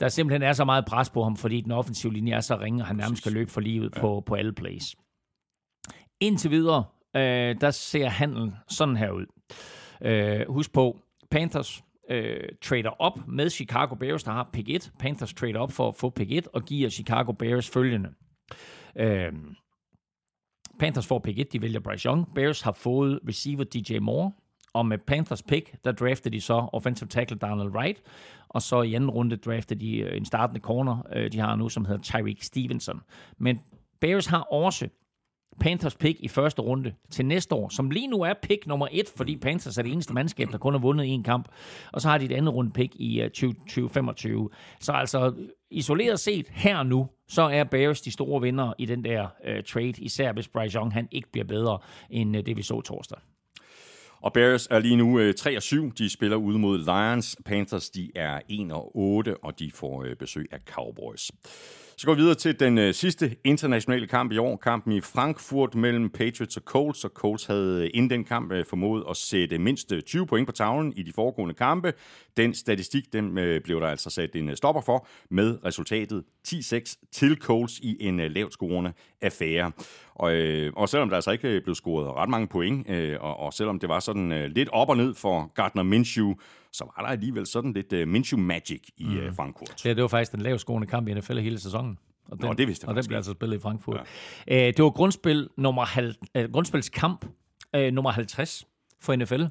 [0.00, 2.82] der simpelthen er så meget pres på ham, fordi den offensive linje er så ringe,
[2.82, 4.00] og han nærmest skal løbe for livet ja.
[4.00, 4.96] på, på alle plays.
[6.20, 6.84] Indtil videre,
[7.16, 9.26] øh, der ser handlen sådan her ud.
[10.02, 10.98] Øh, husk på,
[11.30, 14.92] Panthers øh, trader op med Chicago Bears, der har pick 1.
[14.98, 18.10] Panthers trader op for at få pick 1 og giver Chicago Bears følgende.
[18.96, 19.32] Øh,
[20.78, 22.34] Panthers får pick 1, de vælger Bryce Young.
[22.34, 24.32] Bears har fået receiver DJ Moore.
[24.74, 28.02] Og med Panthers pick, der draftede de så offensive tackle Donald Wright,
[28.48, 31.68] og så i anden runde draftede de øh, en startende corner, øh, de har nu,
[31.68, 33.00] som hedder Tyreek Stevenson.
[33.38, 33.60] Men
[34.00, 34.88] Bears har også
[35.60, 39.12] Panthers pick i første runde til næste år, som lige nu er pick nummer et,
[39.16, 41.48] fordi Panthers er det eneste mandskab, der kun har vundet en kamp.
[41.92, 44.50] Og så har de et andet runde pick i øh, 2025.
[44.80, 45.34] Så altså
[45.70, 49.94] isoleret set her nu, så er Bears de store vinder i den der uh, trade,
[49.98, 51.78] især hvis Bryce Young han ikke bliver bedre
[52.10, 53.18] end uh, det, vi så torsdag.
[54.22, 55.92] Og Bears er lige nu øh, 3 og 7.
[55.98, 57.36] De spiller ude mod Lions.
[57.44, 61.30] Panthers de er 1 og 8, og de får øh, besøg af Cowboys.
[62.02, 64.56] Så går vi videre til den øh, sidste internationale kamp i år.
[64.56, 67.04] Kampen i Frankfurt mellem Patriots og Colts.
[67.04, 70.52] Og Colts havde inden den kamp øh, formået at sætte mindst øh, 20 point på
[70.52, 71.92] tavlen i de foregående kampe.
[72.36, 77.08] Den statistik den, øh, blev der altså sat en øh, stopper for med resultatet 10-6
[77.12, 79.72] til Colts i en øh, lavt scorende affære.
[80.14, 83.52] Og, øh, og selvom der altså ikke blev scoret ret mange point, øh, og, og
[83.52, 86.34] selvom det var sådan øh, lidt op og ned for Gardner Minshew,
[86.72, 89.26] så var der alligevel sådan lidt uh, Minshew Magic i mm.
[89.26, 89.84] uh, Frankfurt.
[89.84, 91.98] Ja, det var faktisk den lavskående kamp i NFL hele sæsonen.
[92.28, 94.00] Og den, Nå, det vidste jeg Og den blev altså spillet i Frankfurt.
[94.48, 94.70] Ja.
[94.70, 97.24] Det var grundspil nummer halv, uh, grundspilskamp
[97.76, 98.66] uh, nummer 50
[99.00, 99.42] for NFL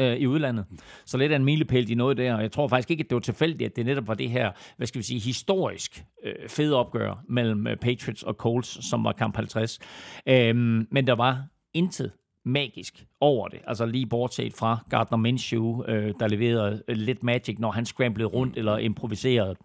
[0.00, 0.64] i udlandet.
[1.04, 2.34] Så lidt af en milepæl, de nåede der.
[2.34, 4.52] Og jeg tror faktisk ikke, at det var tilfældigt, at det netop var det her,
[4.76, 9.12] hvad skal vi sige, historisk øh, fede opgør mellem øh, Patriots og Colts, som var
[9.12, 9.78] kamp 50.
[10.26, 12.12] Øhm, men der var intet
[12.44, 13.60] magisk over det.
[13.66, 18.56] Altså lige bortset fra Gardner Minshew, øh, der leverede lidt magic, når han scramblede rundt
[18.56, 19.56] eller improviserede.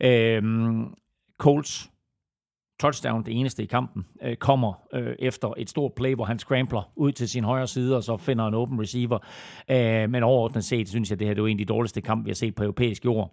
[0.00, 0.42] Øh,
[1.38, 1.90] Colts
[2.80, 6.90] touchdown, det eneste i kampen, øh, kommer øh, efter et stort play, hvor han scrambler
[6.96, 9.18] ud til sin højre side, og så finder en open receiver.
[9.70, 12.24] Øh, men overordnet set, synes jeg, det her det er en af de dårligste kampe,
[12.24, 13.32] vi har set på europæisk jord.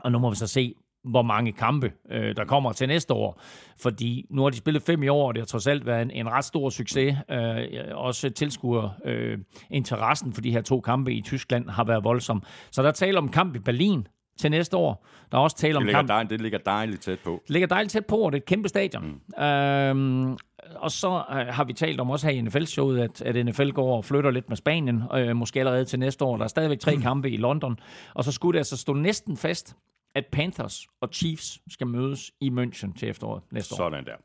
[0.00, 3.40] Og nu må vi så se, hvor mange kampe, øh, der kommer til næste år.
[3.80, 6.10] Fordi nu har de spillet fem i år, og det har trods alt været en,
[6.10, 7.16] en ret stor succes.
[7.30, 9.38] Øh, også tilskuer øh,
[9.70, 12.42] interessen for de her to kampe i Tyskland har været voldsom.
[12.70, 14.06] Så der taler om kamp i Berlin
[14.38, 15.06] til næste år.
[15.32, 16.08] Der er også tale om det kamp...
[16.08, 17.42] Dejligt, det ligger dejligt tæt på.
[17.42, 19.20] Det ligger dejligt tæt på, og det er et kæmpe stadion.
[19.36, 19.42] Mm.
[19.42, 20.38] Øhm,
[20.76, 23.96] og så øh, har vi talt om også her i NFL-showet, at, at NFL går
[23.96, 26.36] og flytter lidt med Spanien, øh, måske allerede til næste år.
[26.36, 27.02] Der er stadigvæk tre mm.
[27.02, 27.78] kampe i London,
[28.14, 29.76] og så skulle det altså stå næsten fast,
[30.14, 33.76] at Panthers og Chiefs skal mødes i München til efteråret næste år.
[33.76, 34.16] Sådan der.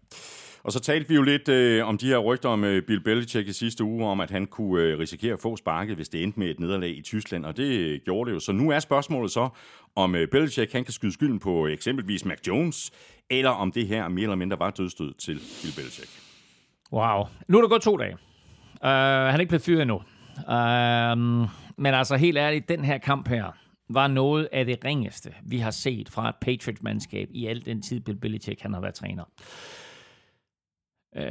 [0.63, 3.47] Og så talte vi jo lidt øh, om de her rygter om øh, Bill Belichick
[3.47, 6.39] i sidste uge, om at han kunne øh, risikere at få sparket, hvis det endte
[6.39, 8.39] med et nederlag i Tyskland, og det øh, gjorde det jo.
[8.39, 9.49] Så nu er spørgsmålet så,
[9.95, 12.91] om øh, Belichick han kan skyde skylden på øh, eksempelvis Mac Jones,
[13.29, 16.09] eller om det her mere eller mindre var dødstød til Bill Belichick.
[16.93, 17.25] Wow.
[17.47, 18.13] Nu er der gået to dage.
[18.13, 19.95] Uh, han er ikke blevet fyret endnu.
[19.95, 23.51] Uh, men altså helt ærligt, den her kamp her
[23.89, 27.99] var noget af det ringeste, vi har set fra et Patriots-mandskab i al den tid,
[27.99, 29.23] Bill Belichick han har været træner.
[31.17, 31.23] Uh,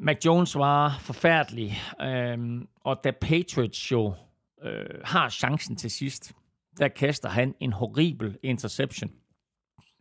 [0.00, 4.70] Mac Jones var forfærdelig, uh, og da Patriots jo uh,
[5.04, 6.32] har chancen til sidst,
[6.78, 9.10] der kaster han en horribel interception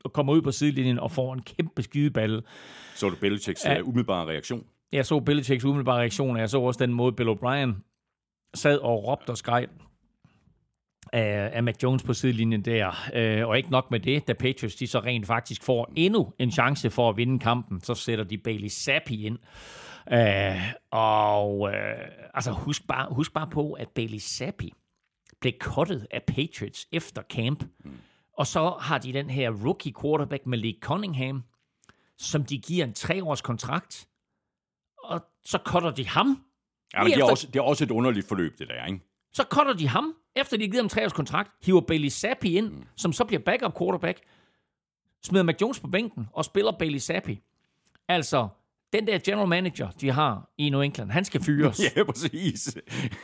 [0.03, 2.41] og kommer ud på sidelinjen og får en kæmpe skideballe.
[2.95, 3.81] Så du Belichicks ja.
[3.81, 4.65] umiddelbare reaktion?
[4.91, 7.71] Jeg så Belichicks umiddelbare reaktion, og jeg så også den måde, Bill O'Brien
[8.53, 9.67] sad og råbte og skreg
[11.13, 13.09] af, af Mac Jones på sidelinjen der.
[13.13, 16.51] Øh, og ikke nok med det, da Patriots de så rent faktisk får endnu en
[16.51, 19.37] chance for at vinde kampen, så sætter de Bailey Zappi ind.
[20.11, 24.73] Øh, og øh, altså husk bare, husk bare på, at Bailey Zappi
[25.41, 27.63] blev kottet af Patriots efter camp.
[27.83, 27.91] Mm.
[28.37, 31.43] Og så har de den her rookie quarterback Malik Cunningham,
[32.17, 34.07] som de giver en treårs kontrakt.
[35.03, 36.45] Og så cutter de ham.
[36.93, 38.99] Ja, men det, er også, det er også et underligt forløb, det der, ikke?
[39.35, 42.57] Så cutter de ham, efter de har givet ham tre års kontrakt, hiver Bailey Zappi
[42.57, 42.83] ind, mm.
[42.95, 44.19] som så bliver backup quarterback,
[45.23, 47.41] smider Mac Jones på bænken og spiller Bailey Zappi.
[48.07, 48.47] Altså,
[48.93, 51.81] den der general manager, de har i New England, han skal fyres.
[51.95, 52.77] ja, præcis.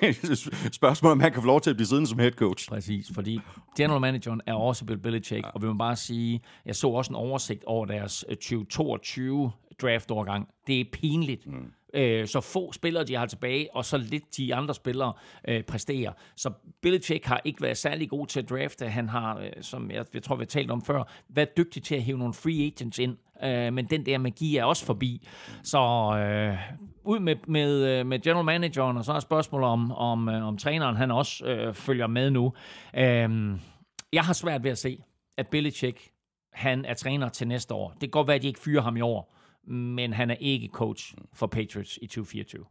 [0.79, 2.69] Spørgsmålet om han kan få lov til at blive siddende som head coach.
[2.69, 3.39] Præcis, fordi
[3.77, 5.49] general manageren er også Bill Belichick, ja.
[5.49, 9.49] og vi må bare sige, jeg så også en oversigt over deres 2022 øh,
[9.81, 10.47] draft-overgang.
[10.67, 11.47] Det er pinligt.
[11.47, 15.13] Mm øh, så få spillere, de har tilbage, og så lidt de andre spillere
[15.47, 16.11] øh, præsterer.
[16.35, 16.51] Så
[16.81, 18.87] Belichick har ikke været særlig god til at drafte.
[18.87, 21.95] Han har, øh, som jeg, jeg tror, vi har talt om før, været dygtig til
[21.95, 23.17] at hive nogle free agents ind.
[23.43, 25.27] Øh, men den der magi er også forbi.
[25.63, 25.79] Så
[26.17, 26.57] øh,
[27.03, 30.57] ud med, med, øh, med general manageren, og så er spørgsmålet om, om, øh, om
[30.57, 32.53] træneren han også øh, følger med nu.
[32.97, 33.29] Øh,
[34.13, 35.03] jeg har svært ved at se,
[35.37, 36.11] at Belichick
[36.53, 37.89] han er træner til næste år.
[37.89, 39.33] Det kan godt være, at de ikke fyrer ham i år
[39.67, 42.65] men han er ikke coach for Patriots i 2024.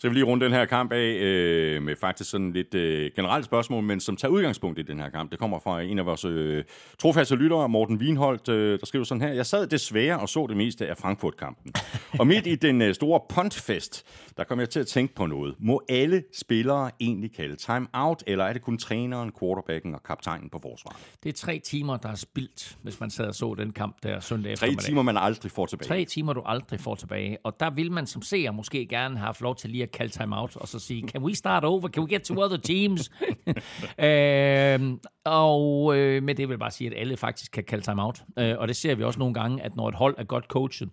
[0.00, 3.10] Så jeg vil lige runde den her kamp af øh, med faktisk sådan lidt øh,
[3.16, 5.30] generelt spørgsmål, men som tager udgangspunkt i den her kamp.
[5.30, 6.64] Det kommer fra en af vores øh,
[6.98, 9.32] trofaste lyttere, Morten Wienholdt, øh, der skriver sådan her.
[9.32, 11.72] Jeg sad desværre og så det meste af Frankfurt-kampen.
[12.18, 14.04] og midt i den øh, store puntfest,
[14.36, 15.54] der kom jeg til at tænke på noget.
[15.58, 20.58] Må alle spillere egentlig kalde time-out, eller er det kun træneren, quarterbacken og kaptajnen på
[20.62, 20.96] forsvaret?
[21.22, 24.20] Det er tre timer, der er spildt, hvis man sad og så den kamp der
[24.20, 24.82] søndag eftermiddag.
[24.82, 25.88] Tre timer, man aldrig får tilbage.
[25.88, 27.38] Tre timer, du aldrig får tilbage.
[27.44, 30.12] Og der vil man som seer måske gerne have haft lov til lige at kalde
[30.12, 31.88] timeout, og så sige, can we start over?
[31.88, 33.10] Can we get to other teams?
[34.08, 38.22] øh, og øh, med det vil jeg bare sige, at alle faktisk kan kalde timeout.
[38.38, 40.90] Øh, og det ser vi også nogle gange, at når et hold er godt coachet,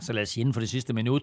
[0.00, 1.22] så lad os sige inden for det sidste minut,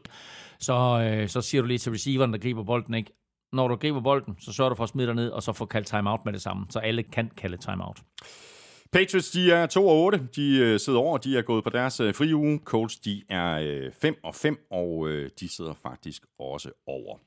[0.59, 3.11] så, øh, så siger du lige til receiveren, der griber bolden, ikke?
[3.53, 5.65] Når du griber bolden, så sørger du for at smide dig ned, og så få
[5.65, 6.65] kaldt timeout med det samme.
[6.69, 8.01] Så alle kan kalde timeout.
[8.91, 10.27] Patriots, de er 2 og 8.
[10.35, 12.59] De øh, sidder over, de er gået på deres øh, fri uge.
[12.65, 17.17] Colts, de er øh, 5 og 5, og øh, de sidder faktisk også over.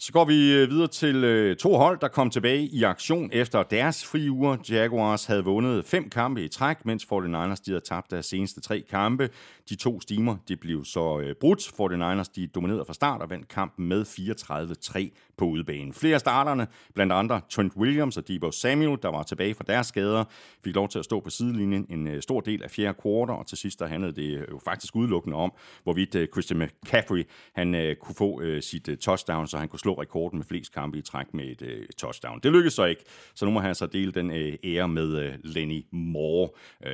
[0.00, 3.62] Så går vi øh, videre til øh, to hold, der kom tilbage i aktion efter
[3.62, 4.56] deres fri uger.
[4.70, 8.84] Jaguars havde vundet fem kampe i træk, mens 49ers de havde tabt deres seneste tre
[8.90, 9.30] kampe.
[9.68, 11.60] De to stimer de blev så øh, brudt.
[11.60, 15.92] 49ers de dominerede fra start og vandt kampen med 34-3 på udebanen.
[15.92, 19.86] Flere af starterne, blandt andre Trent Williams og Debo Samuel, der var tilbage fra deres
[19.86, 20.24] skader,
[20.64, 23.46] fik lov til at stå på sidelinjen en øh, stor del af fjerde kvartal, og
[23.46, 25.52] til sidst der handlede det øh, jo faktisk udelukkende om,
[25.82, 30.46] hvorvidt øh, Christian McCaffrey han kunne få sit touchdown, så han kunne slå rekorden med
[30.46, 32.40] flest kampe i træk med et touchdown.
[32.42, 33.04] Det lykkedes så ikke,
[33.34, 34.30] så nu må han så dele den
[34.64, 36.48] ære med Lenny Moore,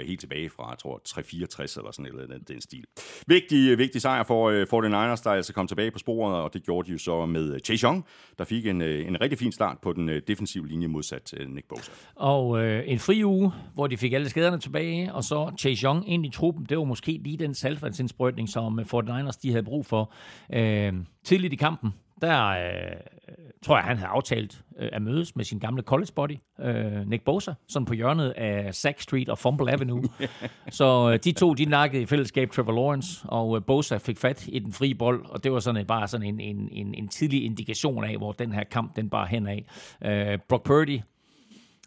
[0.04, 2.84] helt tilbage fra, jeg tror, 364 eller sådan noget den stil.
[3.26, 6.62] Vigtig, vigtig sejr for øh, uh, 49ers, der altså kom tilbage på sporet, og det
[6.62, 8.04] gjorde de jo så med øh, Chase Young,
[8.38, 11.48] der fik en, øh, en rigtig fin start på den øh, defensive linje modsat øh,
[11.48, 11.92] Nick Bosa.
[12.14, 16.08] Og øh, en fri uge, hvor de fik alle skaderne tilbage, og så Chase Young
[16.08, 19.86] ind i truppen, det var måske lige den salgvandsindsprøjtning, som øh, 49ers de havde brug
[19.86, 20.12] for.
[20.52, 20.92] øh,
[21.24, 22.96] tidligt i kampen, der øh,
[23.64, 27.24] tror jeg, han havde aftalt øh, at mødes med sin gamle college buddy, øh, Nick
[27.24, 30.02] Bosa, sådan på hjørnet af Sack Street og Fumble Avenue.
[30.70, 34.46] så øh, de to, de nakkede i fællesskab Trevor Lawrence, og øh, Bosa fik fat
[34.48, 37.44] i den frie bold, og det var sådan bare sådan en, en, en, en tidlig
[37.44, 39.66] indikation af, hvor den her kamp, den bare hen af.
[40.04, 41.00] Øh, Brock Purdy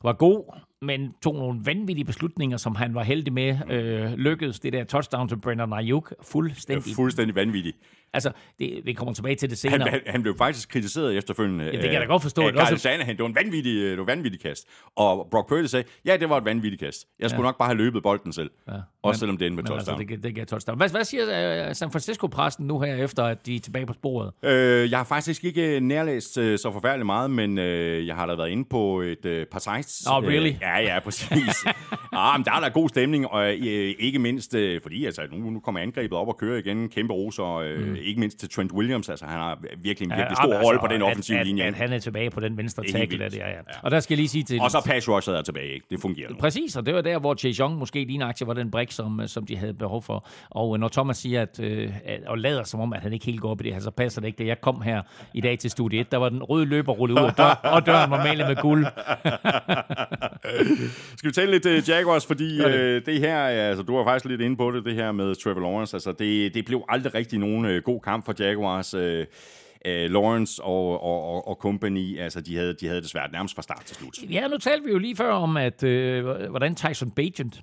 [0.03, 3.57] var god, men tog nogle vanvittige beslutninger, som han var heldig med.
[3.69, 6.91] Øh, lykkedes det der touchdown til Brendan Ayuk fuldstændig.
[6.91, 7.77] Er fuldstændig vanvittigt.
[8.13, 9.89] Altså, det, vi kommer tilbage til det Han, senere.
[9.89, 11.65] han, han blev faktisk kritiseret efterfølgende.
[11.71, 12.41] det kan jeg da godt forstå.
[12.41, 13.15] Af Det også- Shanahan.
[13.15, 14.67] Det var en vanvittig, øh, det var en vanvittig kast.
[14.95, 17.05] Og Brock Purdy sagde, ja, det var et vanvittigt kast.
[17.19, 17.47] Jeg skulle ja.
[17.47, 18.49] nok bare have løbet bolden selv.
[18.67, 18.73] Ja.
[19.03, 20.09] Også selvom det endte med Men altså, touchdown.
[20.17, 20.77] det, det gav touchdown.
[20.77, 24.31] Hvad, hvad siger uh, San Francisco-pressen nu her, efter at de er tilbage på sporet?
[24.43, 28.35] Øh, jeg har faktisk ikke nærlæst øh, så forfærdeligt meget, men øh, jeg har da
[28.35, 30.07] været inde på et øh, par sites.
[30.11, 30.49] Oh, really?
[30.49, 31.65] Øh, ja, ja, præcis.
[32.13, 35.49] ah, men der er da god stemning, og øh, ikke mindst, øh, fordi altså, nu,
[35.49, 36.89] nu kommer angrebet op og kører igen.
[36.89, 37.95] Kæmpe roser, øh, mm.
[38.01, 39.09] ikke mindst til Trent Williams.
[39.09, 41.63] Altså, han har virkelig en virkelig stor Ja, rolle på altså, den offensive linje.
[41.63, 43.19] At, at han er tilbage på den venstre tackle.
[43.19, 43.53] Der, der, ja.
[43.81, 44.61] Og der skal jeg lige sige til...
[44.61, 45.85] Og så pass rushet er tilbage, ikke?
[45.89, 46.35] Det fungerer nu.
[46.39, 49.19] Præcis, og det var der, hvor Chase Young måske lige aktie var den brik, som,
[49.19, 50.27] øh, som de havde behov for.
[50.49, 51.91] Og øh, når Thomas siger, at, øh,
[52.27, 54.21] og lader som om, at han ikke helt går op i det her, så passer
[54.21, 54.43] det ikke.
[54.43, 55.01] Da jeg kom her
[55.33, 57.85] i dag til studie 1, der var den røde løber rullet ud, og, dør, og
[57.85, 58.85] døren var malet med guld.
[61.17, 62.71] Skal vi tale lidt uh, Jaguars, fordi uh,
[63.05, 65.95] det her, altså du var faktisk lidt inde på det, det her med Trevor Lawrence,
[65.95, 68.93] altså det, det blev aldrig rigtig nogen uh, god kamp for Jaguars.
[68.93, 73.31] Uh, uh, Lawrence og, og, og, og company, altså de havde, de havde det svært
[73.31, 74.17] nærmest fra start til slut.
[74.31, 77.61] Ja, nu talte vi jo lige før om, at øh, hvordan Tyson Bagent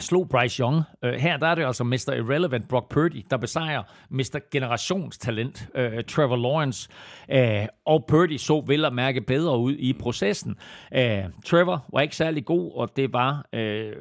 [0.00, 0.82] slog Bryce Young.
[1.02, 2.12] Uh, her der er det altså Mr.
[2.12, 4.38] Irrelevant Brock Purdy, der besejrer Mr.
[4.50, 6.88] Generationstalent uh, Trevor Lawrence.
[7.34, 10.56] Uh, og Purdy så vel at mærke bedre ud i processen.
[10.96, 11.00] Uh,
[11.44, 13.92] Trevor var ikke særlig god, og det var uh,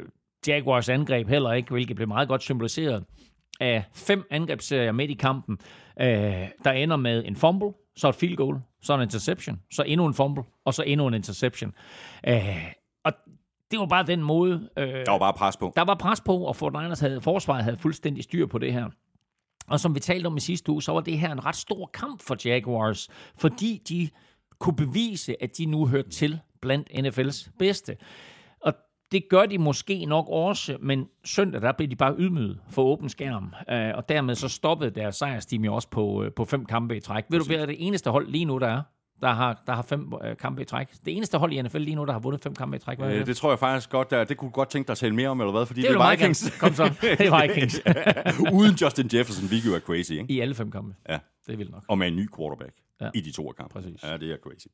[0.48, 3.04] Jaguars angreb heller ikke, hvilket blev meget godt symboliseret
[3.60, 5.58] af fem angrebsserier midt i kampen,
[6.02, 6.06] uh,
[6.64, 10.14] der ender med en fumble, så et field goal, så en interception, så endnu en
[10.14, 11.74] fumble, og så endnu en interception.
[12.28, 12.36] Uh,
[13.04, 13.14] og
[13.72, 15.74] det var bare den måde, øh, Der var bare pres på.
[15.76, 18.90] der var pres på, og Fort Niners havde, forsvaret havde fuldstændig styr på det her.
[19.68, 21.90] Og som vi talte om i sidste uge, så var det her en ret stor
[21.94, 24.10] kamp for Jaguars, fordi de
[24.60, 27.98] kunne bevise, at de nu hørte til blandt NFL's bedste.
[28.62, 28.74] Og
[29.12, 33.10] det gør de måske nok også, men søndag der blev de bare ydmyget for åben
[33.10, 36.98] skærm, øh, og dermed så stoppede deres sejrsteam jo også på, øh, på fem kampe
[36.98, 37.24] i træk.
[37.30, 38.82] Ved du, hvad er det eneste hold lige nu, der er?
[39.22, 40.88] Der har, der har fem øh, kampe i træk.
[41.06, 43.00] Det eneste hold i NFL lige nu, der har vundet fem kampe i træk.
[43.02, 43.28] Øh, det?
[43.28, 45.30] det tror jeg faktisk godt, der, det kunne du godt tænke dig at tale mere
[45.30, 45.66] om, eller hvad?
[45.66, 46.58] Fordi Det det, vil er Vikings.
[46.60, 46.94] Kom så.
[47.02, 47.82] Det er Vikings.
[48.60, 50.34] Uden Justin Jefferson, hvilket jo er crazy, ikke?
[50.34, 50.96] I alle fem kampe.
[51.10, 51.18] Ja.
[51.48, 51.84] Det er vildt nok.
[51.88, 53.10] Og med en ny quarterback Ja.
[53.14, 53.74] i de to kampe.
[53.74, 54.04] Præcis.
[54.04, 54.68] Ja, det er crazy.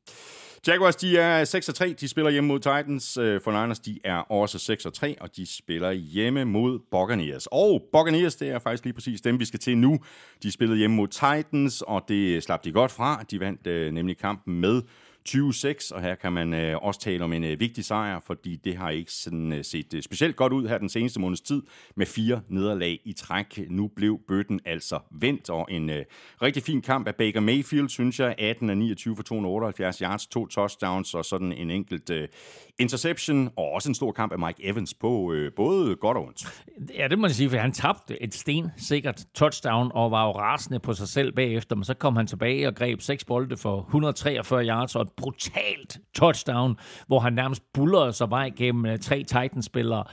[0.66, 1.92] Jaguars, de er 6 3.
[2.00, 3.16] De spiller hjemme mod Titans.
[3.16, 7.46] Øh, For Niners, de er også 6 3, og de spiller hjemme mod Buccaneers.
[7.52, 9.98] Og Buccaneers, det er faktisk lige præcis dem, vi skal til nu.
[10.42, 13.22] De spillede hjemme mod Titans, og det slap de godt fra.
[13.30, 14.82] De vandt øh, nemlig kampen med
[15.28, 18.76] 20-6, og her kan man øh, også tale om en øh, vigtig sejr, fordi det
[18.76, 21.62] har ikke sådan, øh, set øh, specielt godt ud her den seneste måneds tid,
[21.96, 23.70] med fire nederlag i træk.
[23.70, 26.04] Nu blev bøtten altså vendt, og en øh,
[26.42, 30.46] rigtig fin kamp af Baker Mayfield, synes jeg, 18 af 29 for 278 yards, to
[30.46, 32.28] touchdowns og sådan en enkelt øh,
[32.78, 36.64] interception, og også en stor kamp af Mike Evans på øh, både godt og ondt.
[36.94, 40.78] Ja, det må man sige, for han tabte et stensikkert touchdown og var jo rasende
[40.78, 44.66] på sig selv bagefter, men så kom han tilbage og greb seks bolde for 143
[44.66, 50.04] yards og et brutalt touchdown, hvor han nærmest bullerede sig vej gennem øh, tre Titans-spillere.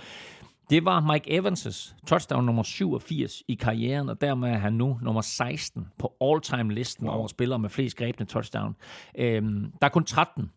[0.70, 5.22] Det var Mike Evans' touchdown nummer 87 i karrieren, og dermed er han nu nummer
[5.22, 7.18] 16 på all-time-listen wow.
[7.18, 8.76] over spillere med flest grebne touchdown.
[9.18, 10.52] Øhm, der er kun 13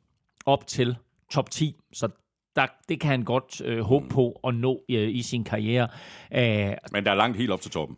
[0.46, 0.96] op til
[1.30, 2.08] top 10, så
[2.56, 5.88] der, det kan han godt øh, håbe på at nå øh, i sin karriere.
[6.34, 7.96] Øh, Men der er langt helt op til toppen.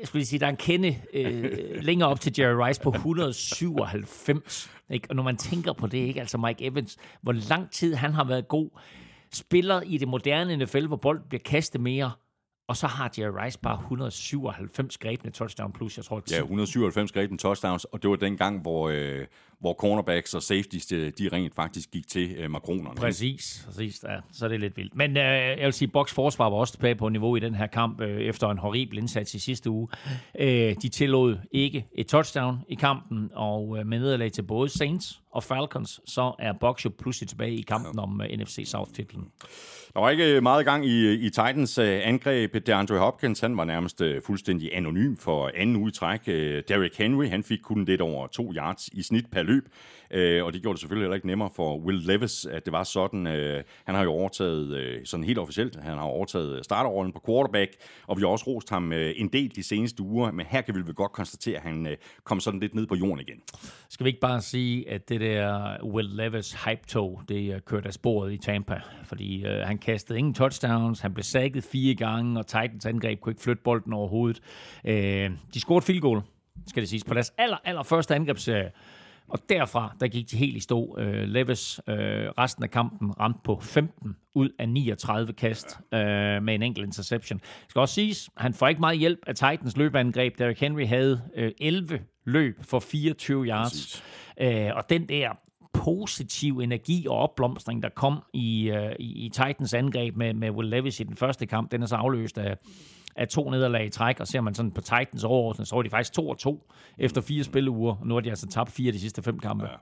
[0.00, 2.90] jeg skulle lige sige, der er en kende øh, længere op til Jerry Rice på
[2.90, 4.70] 197.
[4.90, 5.06] Ikke?
[5.10, 6.20] Og når man tænker på det, ikke?
[6.20, 8.70] altså Mike Evans, hvor lang tid han har været god,
[9.32, 12.10] spiller i det moderne NFL, hvor bolden bliver kastet mere,
[12.68, 16.34] og så har Jerry Rice bare 197 grebne touchdown plus, jeg tror, 10.
[16.34, 19.26] Ja, 197 grebne touchdowns, og det var den gang, hvor, øh,
[19.62, 22.96] hvor cornerbacks og safeties, de, rent faktisk gik til øh, makronerne.
[22.96, 24.04] Præcis, præcis.
[24.08, 24.96] Ja, så er det lidt vildt.
[24.96, 27.66] Men øh, jeg vil sige, Boks forsvar var også tilbage på niveau i den her
[27.66, 29.88] kamp øh, efter en horribel indsats i sidste uge.
[30.38, 35.20] Øh, de tillod ikke et touchdown i kampen, og øh, med nederlag til både Saints
[35.32, 39.24] og Falcons, så er Boks jo pludselig tilbage i kampen om øh, NFC South-titlen.
[39.94, 42.66] Der var ikke meget gang i, i Titans uh, angreb.
[42.66, 46.20] DeAndre Hopkins, han var nærmest uh, fuldstændig anonym for anden uge i træk.
[46.26, 46.34] Uh,
[46.68, 49.51] Derrick Henry, han fik kun lidt over to yards i snit per løb
[50.10, 52.84] øh og det gjorde det selvfølgelig heller ikke nemmere for Will Levis, at det var
[52.84, 53.26] sådan.
[53.26, 57.70] Øh, han har jo overtaget, øh, sådan helt officielt, han har overtaget starterrollen på quarterback,
[58.06, 60.74] og vi har også rost ham øh, en del de seneste uger, men her kan
[60.74, 63.40] vi vel godt konstatere, at han øh, kom sådan lidt ned på jorden igen.
[63.88, 67.92] Skal vi ikke bare sige, at det der Will Levis hype-tog, det øh, kørte af
[67.92, 68.80] sporet i Tampa?
[69.04, 73.30] Fordi øh, han kastede ingen touchdowns, han blev sækket fire gange, og Titans angreb kunne
[73.30, 74.40] ikke flytte bolden overhovedet.
[74.84, 76.22] Øh, de scorede field goal,
[76.66, 78.70] skal det siges, på deres aller, aller første angrebsserie.
[79.32, 80.98] Og derfra, der gik de helt i stå.
[80.98, 81.94] Øh, Levis øh,
[82.38, 85.98] resten af kampen ramte på 15 ud af 39 kast øh,
[86.42, 87.38] med en enkelt interception.
[87.38, 90.38] Det skal også siges, han får ikke meget hjælp af Titans løbeangreb.
[90.38, 94.02] Derrick Henry havde øh, 11 løb for 24 yards.
[94.40, 95.30] Øh, og den der
[95.72, 100.70] positiv energi og opblomstring, der kom i, øh, i, i Titans angreb med, med Will
[100.70, 102.56] Levis i den første kamp, den er så afløst af,
[103.16, 105.90] af to nederlag i træk, og ser man sådan på Titans overordnet, så var de
[105.90, 108.92] faktisk 2 og 2 efter fire spilleuger, og nu har de altså tabt fire af
[108.92, 109.64] de sidste fem kampe.
[109.64, 109.76] Ja.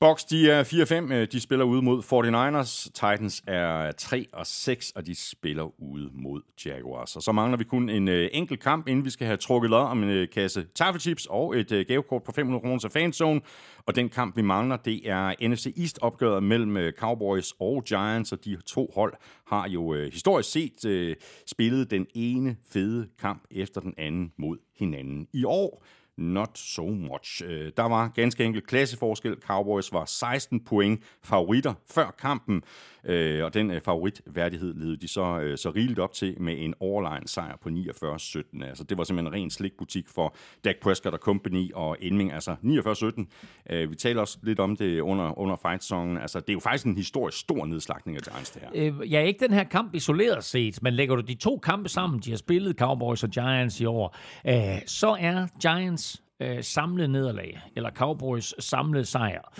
[0.00, 1.12] Bucks, de er 4-5.
[1.12, 2.90] Øh, de spiller ude mod 49ers.
[2.94, 7.16] Titans er 3 og 6, og de spiller ude mod Jaguars.
[7.16, 9.80] Og så mangler vi kun en øh, enkelt kamp, inden vi skal have trukket lod
[9.80, 13.40] om en øh, kasse taffelchips og et øh, gavekort på 500 kroner til fanzone.
[13.86, 18.44] Og den kamp, vi mangler, det er NFC East-opgøret mellem øh, Cowboys og Giants, og
[18.44, 19.14] de to hold
[19.46, 24.58] har jo øh, historisk set øh, spillet den ene fede kamp efter den anden mod
[24.78, 25.26] hinanden.
[25.32, 25.84] I år
[26.20, 27.42] not so much.
[27.46, 29.36] Øh, Der var ganske enkelt klasseforskel.
[29.46, 32.62] Cowboys var 16 point favoritter før kampen,
[33.04, 36.74] øh, og den øh, favoritværdighed levede de så, øh, så rigeligt op til med en
[36.80, 38.64] overlegen sejr på 49-17.
[38.64, 42.32] Altså, det var simpelthen en ren slikbutik for Dak Prescott og company og Ending.
[42.32, 43.26] Altså 49-17.
[43.74, 46.18] Øh, Vi taler også lidt om det under, under fight-songen.
[46.18, 48.94] Altså, det er jo faktisk en historisk stor nedslagning af Giants, det her.
[49.00, 52.20] Øh, ja, ikke den her kamp isoleret set, men lægger du de to kampe sammen,
[52.20, 54.16] de har spillet, Cowboys og Giants i år,
[54.48, 54.54] øh,
[54.86, 56.09] så er Giants
[56.40, 59.52] øh, samlede nederlag, eller Cowboys samlede sejr,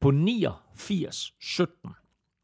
[0.00, 1.98] på 89-17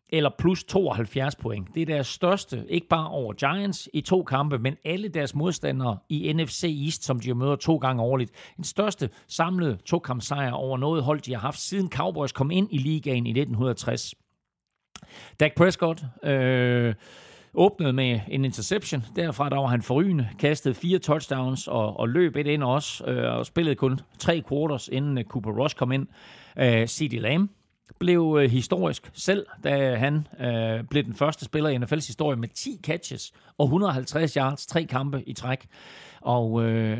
[0.08, 1.74] eller plus 72 point.
[1.74, 5.98] Det er deres største, ikke bare over Giants i to kampe, men alle deres modstandere
[6.08, 8.30] i NFC East, som de jo møder to gange årligt.
[8.56, 12.78] Den største samlede to-kamp-sejr over noget hold, de har haft siden Cowboys kom ind i
[12.78, 14.14] ligaen i 1960.
[15.40, 16.94] Dak Prescott øh,
[17.54, 19.04] åbnede med en interception.
[19.16, 23.38] Derfra der var han forrygende, kastede fire touchdowns og, og løb et ind også, øh,
[23.38, 26.06] og spillede kun tre quarters, inden øh, Cooper Rush kom ind.
[26.58, 27.12] Øh, C.D.
[27.12, 27.50] Lamb
[27.98, 32.48] blev øh, historisk selv, da han øh, blev den første spiller i NFL's historie med
[32.48, 35.66] 10 catches og 150 yards, tre kampe i træk.
[36.20, 36.98] Og øh,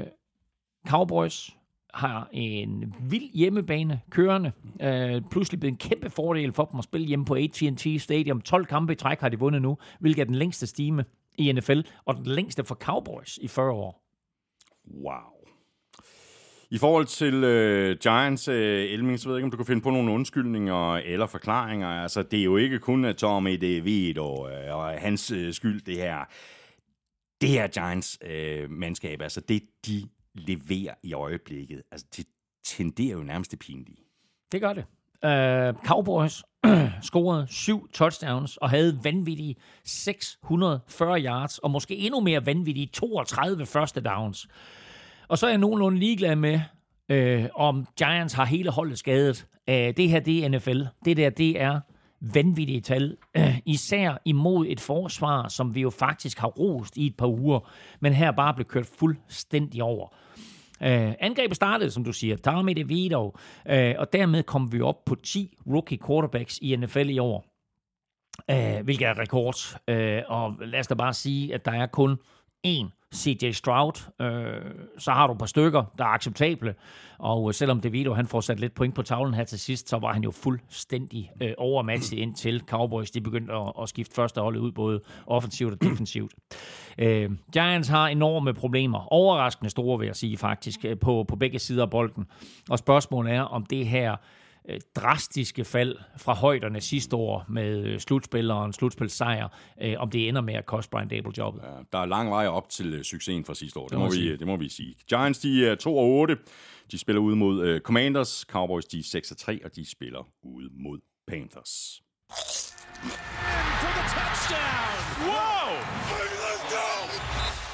[0.89, 1.51] Cowboys
[1.95, 4.53] har en vild hjemmebane kørende.
[4.82, 8.40] Øh, pludselig blevet en kæmpe fordel for dem at spille hjemme på AT&T Stadium.
[8.40, 11.05] 12 kampe i træk har de vundet nu, hvilket er den længste stime
[11.38, 14.05] i NFL, og den længste for Cowboys i 40 år.
[15.05, 15.34] Wow.
[16.70, 19.82] I forhold til øh, Giants, øh, Elming, så ved jeg ikke, om du kan finde
[19.82, 21.88] på nogle undskyldninger eller forklaringer.
[21.88, 25.97] Altså, det er jo ikke kun Tommy DeVito og, øh, og hans øh, skyld, det
[25.97, 26.18] her.
[27.40, 32.26] Det her Giants-mandskab, øh, altså det, de leverer i øjeblikket, altså det
[32.64, 34.05] tenderer jo nærmest det pinlige.
[34.53, 34.85] Det gør det.
[35.24, 36.43] Uh, Cowboys
[37.09, 44.01] scorede syv touchdowns og havde vanvittige 640 yards, og måske endnu mere vanvittige 32 første
[44.01, 44.49] downs.
[45.28, 46.61] Og så er jeg nogenlunde ligeglad med,
[47.09, 49.47] øh, om Giants har hele holdet skadet.
[49.68, 50.82] Øh, det her, det er NFL.
[51.05, 51.80] Det der, det er
[52.35, 53.16] vanvittige tal.
[53.66, 57.70] Især imod et forsvar, som vi jo faktisk har rost i et par uger,
[58.01, 60.09] men her bare blev kørt fuldstændig over.
[60.83, 63.37] Øh, angrebet startede, som du siger, Tommy DeVito,
[63.68, 67.47] øh, og dermed kom vi op på 10 rookie quarterbacks i NFL i år.
[68.51, 69.81] Øh, hvilket er rekord.
[69.89, 72.18] Øh, og lad os da bare sige, at der er kun
[72.66, 76.75] én CJ Stroud, øh, så har du et par stykker, der er acceptable.
[77.19, 79.99] Og øh, selvom DeVito han får sat lidt point på tavlen her til sidst, så
[79.99, 84.61] var han jo fuldstændig øh, overmatchet indtil Cowboys de begyndte at, at skifte første holdet
[84.61, 86.33] ud, både offensivt og defensivt.
[86.99, 91.59] Øh, Giants har enorme problemer, overraskende store vil jeg sige faktisk, øh, på, på begge
[91.59, 92.27] sider af bolden.
[92.71, 94.17] Og spørgsmålet er, om det her
[94.69, 99.49] øh, drastiske fald fra højderne sidste år med øh, slutspil og en slutspilsejr,
[99.83, 101.62] øh, om det ender med at koste Brian Dable jobbet.
[101.62, 104.11] Ja, der er lang vej op til øh, succesen fra sidste år, det, må må,
[104.11, 104.37] vi, sige.
[104.37, 104.95] det må vi sige.
[105.09, 106.37] Giants, de er 2 og 8.
[106.91, 108.45] De spiller ude mod øh, Commanders.
[108.49, 110.99] Cowboys, de er 6 og 3, og de spiller ude mod
[111.29, 112.03] Panthers.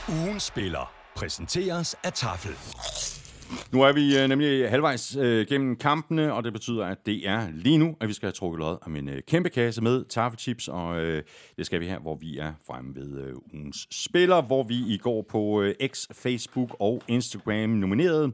[0.08, 3.19] Ugen spiller præsenteres af Tafel.
[3.72, 7.48] Nu er vi øh, nemlig halvvejs øh, gennem kampene, og det betyder, at det er
[7.52, 10.68] lige nu, at vi skal have trukket lod om en øh, kæmpe kasse med taffelchips,
[10.68, 11.22] og øh,
[11.56, 14.98] det skal vi her, hvor vi er fremme ved øh, ugens spiller, hvor vi i
[14.98, 18.32] går på øh, X, Facebook og Instagram nominerede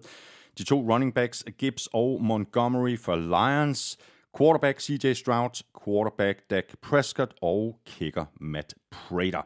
[0.59, 3.99] de to running backs, Gibbs og Montgomery for Lions,
[4.39, 9.43] quarterback CJ Stroud, quarterback Dak Prescott og kicker Matt Prater.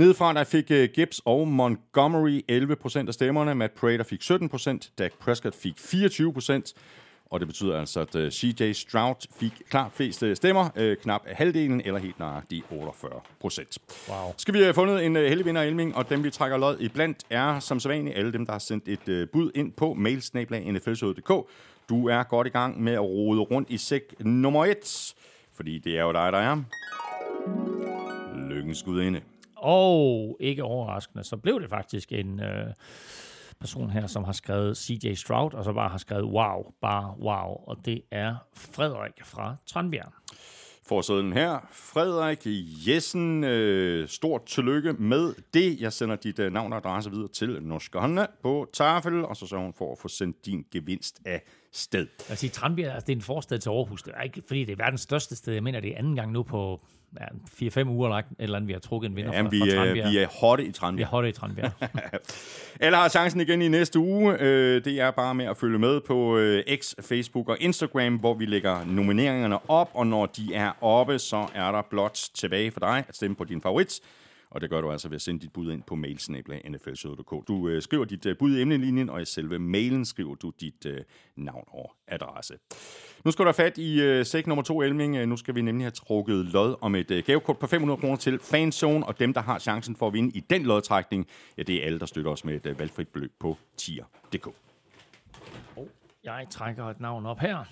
[0.00, 5.12] Nedefra der fik uh, Gibbs og Montgomery 11% af stemmerne, Matt Prater fik 17%, Dak
[5.20, 6.72] Prescott fik 24%,
[7.30, 11.26] og det betyder altså, at uh, CJ Stroud fik klart flest uh, stemmer, uh, knap
[11.26, 13.76] halvdelen, eller helt nøjagtigt 48%.
[14.08, 14.34] Wow.
[14.36, 17.18] Skal vi have fundet en heldig vinder, Elming, og dem vi trækker lod i blandt
[17.30, 21.50] er som sædvanligt alle dem, der har sendt et uh, bud ind på mailsnablag.nflshowet.dk.
[21.88, 25.14] du er godt i gang med at rode rundt i sæk nummer et.
[25.54, 26.62] Fordi det er jo dig, der er
[28.48, 29.20] lykkens gudinde.
[29.60, 32.66] Og ikke overraskende, så blev det faktisk en øh,
[33.60, 37.54] person her, som har skrevet CJ Stroud, og så bare har skrevet wow, bare wow.
[37.66, 40.12] Og det er Frederik fra Tranbjerg.
[40.90, 41.68] Forsiden her.
[41.72, 42.38] Frederik
[42.88, 45.80] Jessen, øh, stort tillykke med det.
[45.80, 49.64] Jeg sender dit øh, navn og adresse videre til Norskerne på tafel, og så sørger
[49.64, 51.42] hun for at få sendt din gevinst af
[51.72, 52.06] sted.
[52.28, 54.02] Jeg siger, Tranbjerg, altså, det er en forstad til Aarhus.
[54.02, 55.52] Det er ikke, fordi det er verdens største sted.
[55.52, 56.80] Jeg mener, det er anden gang nu på
[57.20, 57.24] ja,
[57.82, 59.80] 4-5 uger, eller et eller andet, vi har trukket en vinder Jamen, fra, vi, fra
[59.80, 60.10] er, Tranbjerg.
[60.12, 61.06] vi er hotte i vi Tranbjerg.
[61.06, 61.70] er hotte i Tranbjerg.
[62.80, 64.36] Alle har chancen igen i næste uge.
[64.40, 68.34] Øh, Det er bare med at følge med på øh, X, Facebook og Instagram, hvor
[68.34, 72.80] vi lægger nomineringerne op, og når de er oppe, så er der blot tilbage for
[72.80, 74.00] dig at stemme på din favorit.
[74.50, 77.48] Og det gør du altså ved at sende dit bud ind på mailsnablag.nflshow.dk.
[77.48, 80.86] Du øh, skriver dit øh, bud i emnelinjen, og i selve mailen skriver du dit
[80.86, 81.00] øh,
[81.36, 82.54] navn og adresse.
[83.24, 85.16] Nu skal du have fat i øh, sæk nummer to, Elming.
[85.16, 88.16] Øh, nu skal vi nemlig have trukket lod om et øh, gavekort på 500 kroner
[88.16, 91.26] til Fanzone, og dem, der har chancen for at vinde i den lodtrækning,
[91.58, 94.48] ja, det er alle, der støtter os med et øh, valgfrit beløb på tier.dk.
[96.24, 97.64] Jeg trækker et navn op her.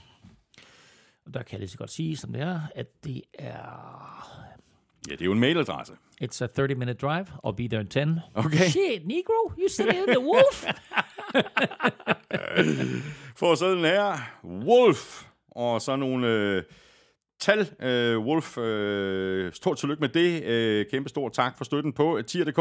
[1.27, 4.58] Og der kan jeg lige så godt sige, som det er, at det er...
[5.09, 5.93] Ja, det er jo en mailadresse.
[6.23, 7.27] It's a 30-minute drive.
[7.45, 8.01] I'll be there in 10.
[8.35, 8.69] Okay.
[8.69, 10.65] Shit, Negro, you said it the wolf?
[13.37, 16.63] For sædlen her, Wolf, og så nogle øh,
[17.41, 17.69] tal.
[17.83, 20.45] Øh, Wolf, øh, stort tillykke med det.
[20.45, 22.59] Øh, kæmpe stor tak for støtten på tier.dk.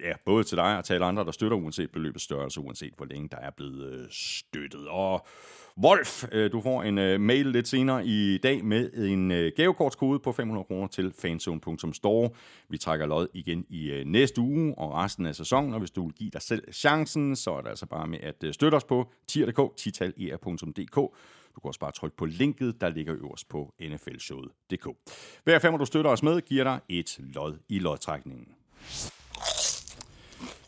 [0.00, 3.06] Ja, både til dig og til alle andre, der støtter, uanset beløbets størrelse, uanset hvor
[3.06, 4.88] længe der er blevet øh, støttet.
[4.88, 5.26] Og
[5.82, 10.18] Wolf, øh, du får en øh, mail lidt senere i dag med en øh, gavekortskode
[10.18, 12.30] på 500 kroner til fanzone.store.
[12.68, 16.04] Vi trækker lod igen i øh, næste uge og resten af sæsonen, og hvis du
[16.04, 18.84] vil give dig selv chancen, så er det altså bare med at øh, støtte os
[18.84, 20.96] på tier.dk, titaler.dk.
[21.54, 24.88] Du kan også bare trykke på linket, der ligger øverst på nflshowet.dk.
[25.44, 28.48] Hver femmer, du støtter os med, giver dig et lod i lodtrækningen.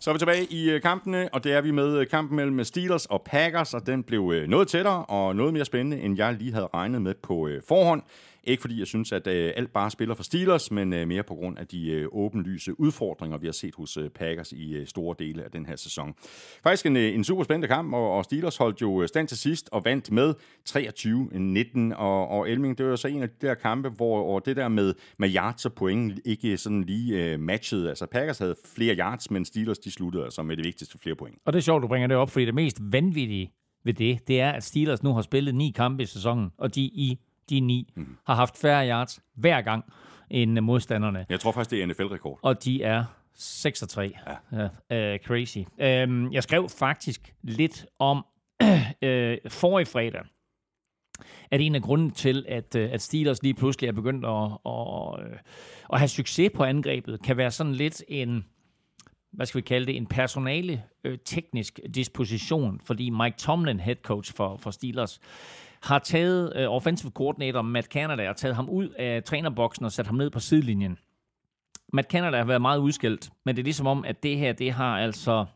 [0.01, 2.61] Så er vi tilbage i øh, kampene, og det er vi med øh, kampen mellem
[2.61, 6.34] øh, Steelers og Packers, og den blev noget tættere og noget mere spændende, end jeg
[6.34, 8.03] lige havde regnet med på forhånd.
[8.49, 11.34] Ikke fordi jeg synes, at øh, alt bare spiller for Steelers, men øh, mere på
[11.34, 15.16] grund af de øh, åbenlyse udfordringer, vi har set hos øh, Packers i øh, store
[15.18, 16.14] dele af den her sæson.
[16.62, 19.38] Faktisk en, øh, en super spændende kamp, og, og Steelers holdt jo øh, stand til
[19.38, 20.34] sidst og vandt med
[20.68, 21.96] 23-19.
[21.96, 24.57] Og, og Elming, det var jo så en af de der kampe, hvor, og det
[24.57, 27.88] der med, med yards og point ikke sådan lige øh, matchede.
[27.88, 31.36] Altså Packers havde flere yards, men Steelers de sluttede altså med det vigtigste flere point.
[31.44, 33.53] Og det er sjovt, du bringer det op, fordi det mest vanvittige
[33.84, 36.80] ved det, det er, at Steelers nu har spillet ni kampe i sæsonen, og de
[36.82, 37.18] i
[37.51, 38.16] de ni mm.
[38.26, 39.84] har haft færre yards hver gang
[40.30, 41.26] end modstanderne.
[41.28, 42.38] Jeg tror faktisk, det er NFL-rekord.
[42.42, 44.12] Og de er 6 og 3.
[44.53, 44.68] Ja.
[44.90, 45.59] Ja, uh, crazy.
[45.59, 48.26] Um, jeg skrev faktisk lidt om
[48.62, 48.68] uh,
[49.61, 50.22] forrige fredag,
[51.51, 55.40] at en af grunden til, at, øh, at Steelers lige pludselig er begyndt at, at,
[55.92, 58.44] at have succes på angrebet, kan være sådan lidt en,
[59.32, 64.34] hvad skal vi kalde det, en personale øh, teknisk disposition, fordi Mike Tomlin, head coach
[64.34, 65.20] for, for Steelers,
[65.83, 70.07] har taget øh, offensive coordinator Matt Canada og taget ham ud af trænerboksen og sat
[70.07, 70.99] ham ned på sidelinjen.
[71.93, 74.72] Matt Canada har været meget udskilt, men det er ligesom om, at det her, det
[74.72, 75.47] har altså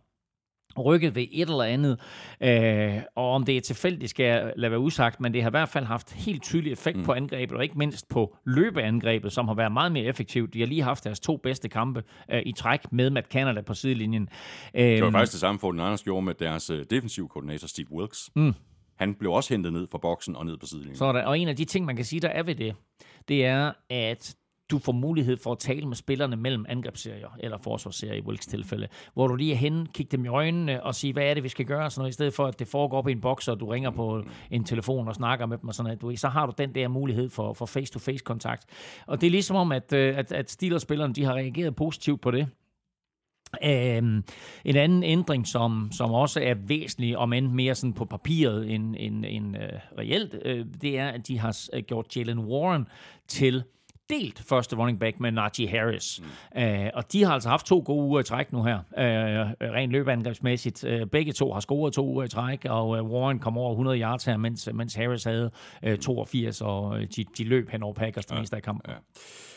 [0.79, 2.01] rykket ved et eller andet.
[2.41, 5.57] Øh, og om det er tilfældigt, skal jeg lade være usagt, men det har i
[5.57, 7.05] hvert fald haft helt tydelig effekt mm.
[7.05, 10.55] på angrebet, og ikke mindst på løbeangrebet, som har været meget mere effektivt.
[10.55, 13.75] De har lige haft deres to bedste kampe øh, i træk med Matt Canada på
[13.75, 14.29] sidelinjen.
[14.75, 17.66] Øh, Det var faktisk det samme, for den Anders gjorde med deres øh, defensiv koordinator,
[17.66, 18.31] Steve Wilkes.
[18.37, 18.55] Mm.
[19.03, 20.97] Han blev også hentet ned fra boksen og ned på sidelinjen.
[20.97, 21.25] Sådan.
[21.25, 22.75] Og en af de ting, man kan sige, der er ved det,
[23.29, 24.37] det er, at
[24.71, 28.89] du får mulighed for at tale med spillerne mellem angrebsserier, eller forsvarsserier i Wilks tilfælde,
[29.15, 31.49] hvor du lige er henne, kigge dem i øjnene og sige, hvad er det, vi
[31.49, 33.67] skal gøre, sådan noget, i stedet for, at det foregår på en boks, og du
[33.67, 36.03] ringer på en telefon og snakker med dem, og sådan noget.
[36.03, 38.65] Du, så har du den der mulighed for, for face-to-face kontakt.
[39.07, 42.31] Og det er ligesom om, at, øh, at, at Steelers-spillerne, de har reageret positivt på
[42.31, 42.49] det.
[43.65, 44.25] Øhm,
[44.65, 48.97] en anden ændring, som, som også er væsentlig, om end mere sådan på papiret end,
[48.99, 52.87] end, end øh, reelt, øh, det er, at de har øh, gjort Jalen Warren
[53.29, 53.65] til
[54.13, 56.21] delt første running back med Najee Harris.
[56.55, 56.63] Mm.
[56.63, 59.93] Øh, og de har altså haft to gode uger i træk nu her, øh, rent
[59.93, 60.85] løbeangrebsmæssigt.
[60.85, 64.01] Øh, begge to har scoret to uger i træk, og øh, Warren kom over 100
[64.01, 65.51] yards her, mens, mens Harris havde
[65.85, 68.91] øh, 82, og øh, de, de løb hen over Packers det meste af kampen.
[68.91, 68.97] Ja.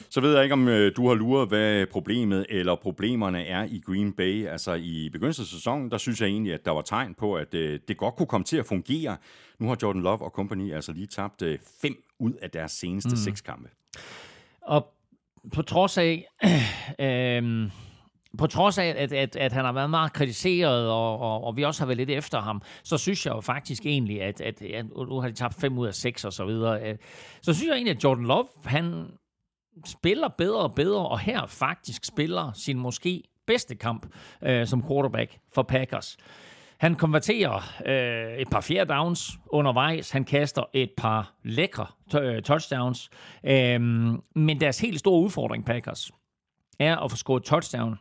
[0.10, 3.82] Så ved jeg ikke, om øh, du har luret, hvad problemet eller problemerne er i
[3.86, 4.48] Green Bay.
[4.48, 7.54] Altså i begyndelsen af sæsonen, der synes jeg egentlig, at der var tegn på, at
[7.54, 9.18] øh, det godt kunne komme til at fungere.
[9.60, 13.10] Nu har Jordan Love og company altså lige tabt øh, fem ud af deres seneste
[13.10, 13.16] mm.
[13.16, 13.70] seks kampe.
[14.66, 14.94] Og
[15.54, 16.28] på trods af,
[17.00, 17.72] øh,
[18.38, 21.64] på trods af, at, at, at han har været meget kritiseret, og, og, og vi
[21.64, 24.86] også har været lidt efter ham, så synes jeg jo faktisk egentlig, at, at, at
[24.86, 26.98] nu har de tabt 5 ud af 6 og så videre, øh,
[27.42, 29.06] så synes jeg egentlig, at Jordan Love, han
[29.86, 34.08] spiller bedre og bedre, og her faktisk spiller sin måske bedste kamp
[34.44, 36.18] øh, som quarterback for Packers.
[36.86, 40.12] Han konverterer øh, et par fjerde downs undervejs.
[40.12, 43.10] Han kaster et par lækre t- øh, touchdowns.
[43.44, 43.82] Øh,
[44.36, 46.12] men deres helt store udfordring, Packers,
[46.80, 47.96] er at få scoret touchdown,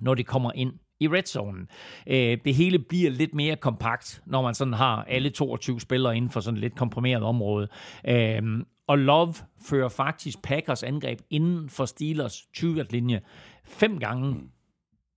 [0.00, 1.66] når de kommer ind i red zone.
[2.06, 6.30] Øh, det hele bliver lidt mere kompakt, når man sådan har alle 22 spillere inden
[6.30, 7.68] for sådan et lidt komprimeret område.
[8.08, 8.42] Øh,
[8.86, 9.34] og Love
[9.68, 13.20] fører faktisk Packers angreb inden for Steelers 20-linje
[13.64, 14.36] fem gange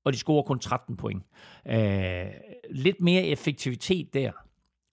[0.10, 1.24] og de scorer kun 13 point.
[1.68, 2.26] Øh,
[2.70, 4.32] lidt mere effektivitet der,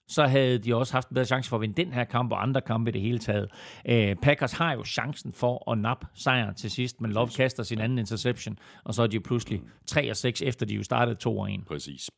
[0.07, 2.43] så havde de også haft en bedre chance for at vinde den her kamp og
[2.43, 3.51] andre kampe i det hele taget.
[3.89, 7.79] Øh, Packers har jo chancen for at nappe sejren til sidst, men Love kaster sin
[7.79, 11.15] anden interception, og så er de jo pludselig 3 og 6, efter de jo startede
[11.15, 11.65] 2 og 1.
[11.67, 12.09] Præcis.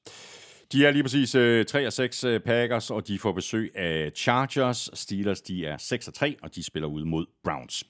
[0.71, 4.11] De er lige præcis øh, 3 og 6 øh, Packers, og de får besøg af
[4.15, 4.89] Chargers.
[4.93, 7.83] Steelers, de er 6 og 3, og de spiller ud mod Browns.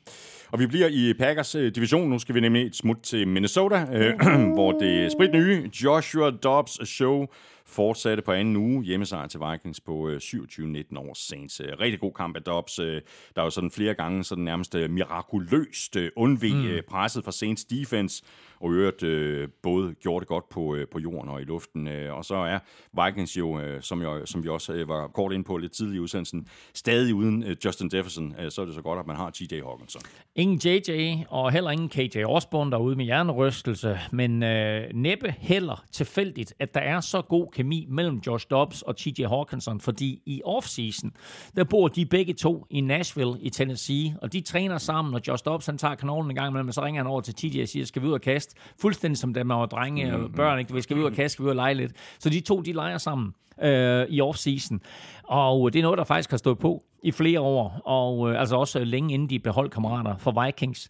[0.51, 2.09] Og vi bliver i Packers øh, division.
[2.09, 4.13] Nu skal vi nemlig et smut til Minnesota, øh,
[4.55, 7.25] hvor det sprit nye Joshua Dobbs show
[7.65, 8.83] fortsatte på anden uge.
[8.83, 11.59] Hjemmesejr til Vikings på øh, 27-19 over Saints.
[11.59, 12.79] Øh, rigtig god kamp af Dobbs.
[12.79, 13.01] Øh,
[13.35, 16.65] der er jo sådan flere gange sådan nærmest øh, mirakuløst øh, undvig mm.
[16.65, 18.23] øh, presset fra Saints defense,
[18.59, 21.87] og i øvrigt øh, både gjorde det godt på, øh, på jorden og i luften.
[21.87, 22.59] Øh, og så er
[23.05, 25.97] Vikings jo, øh, som, jeg, som vi også øh, var kort ind på lidt tidligere
[25.97, 28.35] i udsendelsen, stadig uden øh, Justin Jefferson.
[28.39, 30.01] Øh, så er det så godt, at man har TJ Hawkinson.
[30.35, 36.53] Ingen JJ, og heller ingen KJ Osborne derude med hjernerystelse, men øh, næppe heller tilfældigt,
[36.59, 41.11] at der er så god kemi mellem Josh Dobbs og TJ Hawkinson, fordi i offseason,
[41.55, 45.45] der bor de begge to i Nashville i Tennessee, og de træner sammen, og Josh
[45.45, 47.67] Dobbs han tager knoglen en gang imellem, og så ringer han over til TJ og
[47.67, 48.48] siger, skal vi ud og kaste?
[48.81, 50.73] Fuldstændig som da man var drenge og børn, ikke?
[50.73, 51.91] vi skal ud og kaste, skal vi ud og lege lidt.
[52.19, 54.81] Så de to, de leger sammen øh, i offseason.
[55.23, 58.55] Og det er noget, der faktisk har stået på i flere år, og øh, altså
[58.55, 60.89] også længe inden de beholdt kammerater for Vikings.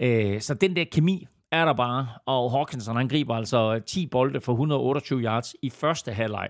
[0.00, 4.40] Øh, så den der kemi er der bare, og Hawkinson han griber altså 10 bolde
[4.40, 6.48] for 128 yards i første halvleg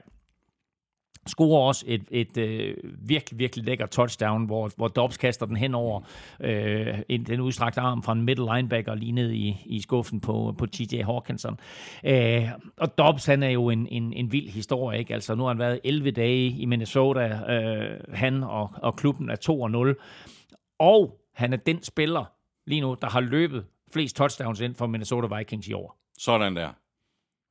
[1.29, 5.75] scorer også et, et øh, virkelig, virkelig lækker touchdown, hvor, hvor Dobbs kaster den hen
[5.75, 6.01] over
[6.41, 10.55] øh, en, den udstrakte arm fra en middle linebacker lige ned i, i skuffen på,
[10.59, 11.61] på TJ Hawkinson.
[12.05, 15.15] Øh, og Dobbs, han er jo en, en, en vild historie, ikke?
[15.15, 19.95] Altså, nu har han været 11 dage i Minnesota, øh, han og, og klubben er
[19.97, 20.75] 2-0.
[20.79, 22.25] Og han er den spiller
[22.67, 25.99] lige nu, der har løbet flest touchdowns ind for Minnesota Vikings i år.
[26.19, 26.69] Sådan der.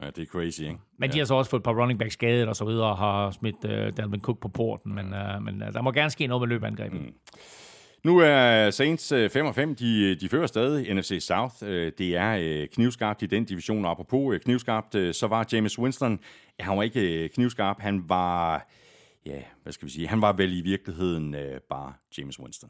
[0.01, 0.77] Ja, det er crazy, ikke?
[0.97, 2.97] Men de har så også fået et par running backs skadet og så videre, og
[2.97, 6.27] har smidt uh, Dalvin Cook på porten, men, uh, men uh, der må gerne ske
[6.27, 7.01] noget med løbeangrebet.
[7.01, 7.13] Mm.
[8.03, 11.55] Nu er Saints 5 og 5, de, de fører stadig NFC South.
[11.97, 16.19] Det er knivskarpt i den division, og apropos knivskarpt, så var James Winston,
[16.59, 18.67] han var ikke knivskarp, han var
[19.25, 21.35] ja, hvad skal vi sige, han var vel i virkeligheden
[21.69, 22.69] bare James Winston.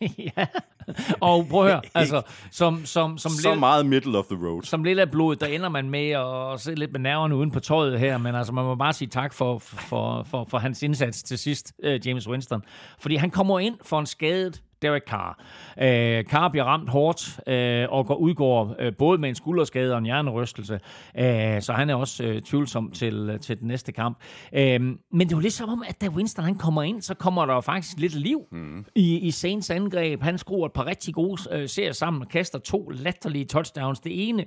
[0.36, 0.46] ja,
[1.20, 4.62] og prøv at høre, altså, som, som, som så lidt, meget middle of the road.
[4.62, 7.60] Som lidt af blodet, der ender man med at se lidt med nerverne uden på
[7.60, 11.22] tøjet her, men altså, man må bare sige tak for, for, for, for hans indsats
[11.22, 12.62] til sidst, uh, James Winston.
[12.98, 15.42] Fordi han kommer ind for en skadet Derek Carr.
[15.82, 19.98] Øh, Carr bliver ramt hårdt øh, og går, udgår øh, både med en skulderskade og
[19.98, 20.80] en hjernerystelse,
[21.18, 24.18] øh, så han er også øh, tvivlsom til, til den næste kamp.
[24.52, 27.14] Øh, men det er jo lidt som om, at da Winston han kommer ind, så
[27.14, 28.84] kommer der faktisk lidt liv mm.
[28.94, 30.22] i, i Saints angreb.
[30.22, 34.00] Han skruer et par rigtig gode øh, serier sammen og kaster to latterlige touchdowns.
[34.00, 34.44] Det ene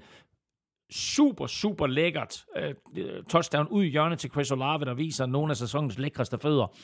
[0.91, 2.73] super, super lækkert øh,
[3.29, 6.75] touchdown ud i hjørnet til Chris Olave, der viser nogle af sæsonens lækreste fødder.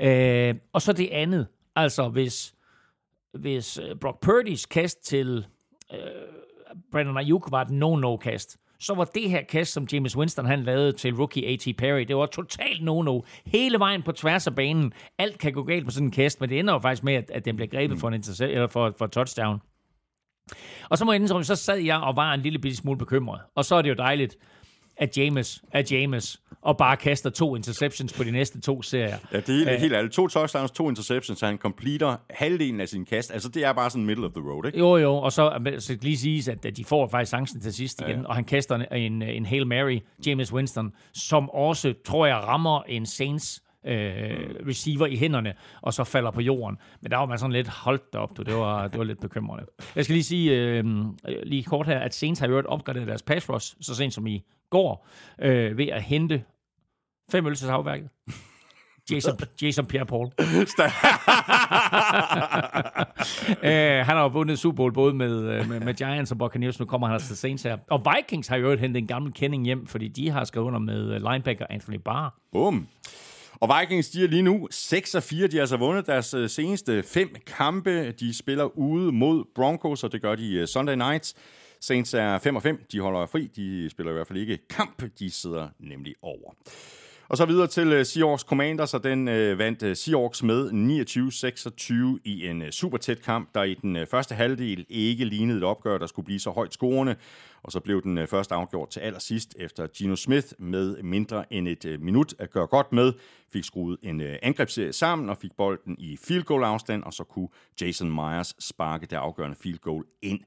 [0.00, 2.54] Øh, og så det andet, altså hvis
[3.38, 5.46] hvis øh, Brock Purdy's kast til
[5.92, 5.98] øh,
[6.92, 10.92] Brandon Ayuk var et no-no-kast, så var det her kast, som James Winston han lavede
[10.92, 11.76] til rookie A.T.
[11.78, 13.20] Perry, det var totalt no-no.
[13.46, 14.92] Hele vejen på tværs af banen.
[15.18, 17.30] Alt kan gå galt på sådan en kast, men det ender jo faktisk med, at,
[17.30, 19.60] at den bliver grebet for en eller for, for touchdown.
[20.90, 23.40] Og så må jeg indrømme, så sad jeg og var en lille bitte smule bekymret.
[23.54, 24.36] Og så er det jo dejligt,
[25.00, 29.16] at James er James, og bare kaster to interceptions på de næste to serier.
[29.32, 30.14] Ja, det er helt, Æh, helt ærligt.
[30.14, 33.32] To touchdowns, to interceptions, så han completer halvdelen af sin kast.
[33.32, 34.78] Altså, det er bare sådan middle of the road, ikke?
[34.78, 38.20] Jo, jo, og så så lige sige, at de får faktisk chancen til sidst igen,
[38.20, 38.26] ja.
[38.26, 43.06] og han kaster en, en Hail Mary, James Winston, som også, tror jeg, rammer en
[43.06, 43.94] Saints øh,
[44.68, 46.78] receiver i hænderne, og så falder på jorden.
[47.02, 48.42] Men der var man sådan lidt holdt op, du.
[48.42, 49.64] Det var, det var lidt bekymrende.
[49.96, 50.84] Jeg skal lige sige, øh,
[51.42, 54.44] lige kort her, at Saints har jo opgraderet deres pass rush, så sent som i
[54.70, 55.08] går,
[55.40, 56.44] øh, ved at hente
[57.30, 57.68] fem øl til
[59.10, 60.30] Jason, Jason Pierre-Paul.
[63.58, 63.66] uh,
[64.06, 66.80] han har jo vundet Super Bowl både med, uh, med, med Giants og Buccaneers.
[66.80, 67.78] Nu kommer han altså til Saints her.
[67.90, 71.14] Og Vikings har jo hentet en gammel kending hjem, fordi de har skrevet under med
[71.14, 72.40] øh, linebacker Anthony Barr.
[72.52, 72.88] Bum.
[73.60, 75.46] Og Vikings, de er lige nu 6 og 4.
[75.46, 78.12] De har altså vundet deres øh, seneste fem kampe.
[78.12, 81.34] De spiller ude mod Broncos, og det gør de øh, Sunday nights.
[81.80, 82.86] Saints er 5 og 5.
[82.92, 83.50] De holder fri.
[83.56, 85.02] De spiller i hvert fald ikke kamp.
[85.18, 86.52] De sidder nemlig over.
[87.28, 90.70] Og så videre til øh, Seahawks Commanders, og den øh, vandt øh, Seahawks med
[92.16, 95.98] 29-26 i en super tæt kamp, der i den første halvdel ikke lignede et opgør,
[95.98, 97.16] der skulle blive så højt scorende.
[97.62, 101.68] Og så blev den uh, først afgjort til allersidst efter Gino Smith med mindre end
[101.68, 103.12] et uh, minut at gøre godt med
[103.52, 107.24] fik skruet en øh, angrebsserie sammen og fik bolden i field goal afstand, og så
[107.24, 107.48] kunne
[107.80, 110.40] Jason Myers sparke det afgørende field goal ind.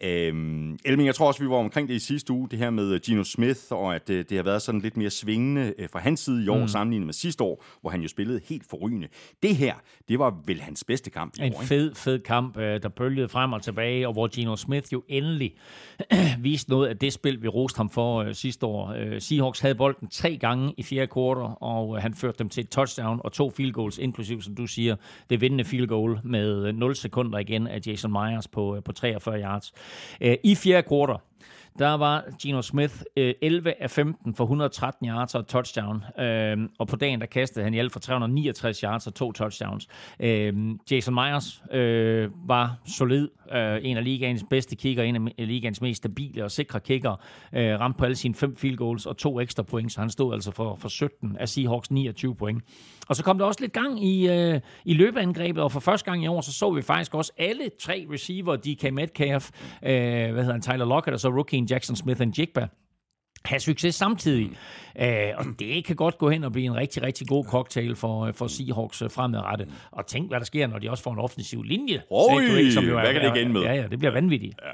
[0.00, 3.00] Øhm, Elming, jeg tror også, vi var omkring det i sidste uge, det her med
[3.00, 6.20] Gino Smith, og at øh, det har været sådan lidt mere svingende øh, fra hans
[6.20, 6.68] side i år, mm.
[6.68, 9.08] sammenlignet med sidste år, hvor han jo spillede helt forrygende.
[9.42, 9.74] Det her,
[10.08, 12.88] det var vel hans bedste kamp i en år, En fed, fed kamp, øh, der
[12.88, 15.54] bølgede frem og tilbage, og hvor Gino Smith jo endelig
[16.52, 18.94] viste noget af det spil, vi roste ham for øh, sidste år.
[18.98, 22.64] Øh, Seahawks havde bolden tre gange i fjerde kvartal, og øh, han førte dem til
[22.64, 24.96] et touchdown og to field goals, inklusiv, som du siger,
[25.30, 28.92] det vindende field goal med øh, 0 sekunder igen af Jason Myers på, øh, på
[28.92, 29.72] 43 yards.
[30.20, 31.16] Øh, I fjerde kvartal,
[31.78, 36.04] der var Gino Smith øh, 11 af 15 for 113 yards og touchdown.
[36.18, 39.88] Øh, og på dagen, der kastede han i alt for 369 yards og to touchdowns.
[40.20, 40.54] Øh,
[40.90, 43.28] Jason Myers øh, var solid.
[43.52, 47.20] Øh, en af ligaens bedste kicker, en af ligaens mest stabile og sikre kicker.
[47.52, 50.34] Øh, ramte på alle sine fem field goals og to ekstra point, så han stod
[50.34, 52.62] altså for, for 17 af Seahawks 29 point.
[53.08, 56.24] Og så kom der også lidt gang i, øh, i løbeangrebet, og for første gang
[56.24, 59.50] i år, så så vi faktisk også alle tre receiver, DK Metcalf,
[59.82, 59.90] øh,
[60.32, 62.68] hvad hedder han, Tyler Lockett og så rookie Jackson Smith og Jigba
[63.44, 64.50] have succes samtidig.
[65.00, 68.32] Øh, og det kan godt gå hen og blive en rigtig, rigtig god cocktail for,
[68.32, 69.68] for Seahawks fremadrettet.
[69.90, 72.02] Og tænk, hvad der sker, når de også får en offensiv linje.
[72.10, 73.60] Oj, som jo er, hvad kan det igen med?
[73.62, 74.54] Ja, ja, det bliver vanvittigt.
[74.62, 74.70] Ja.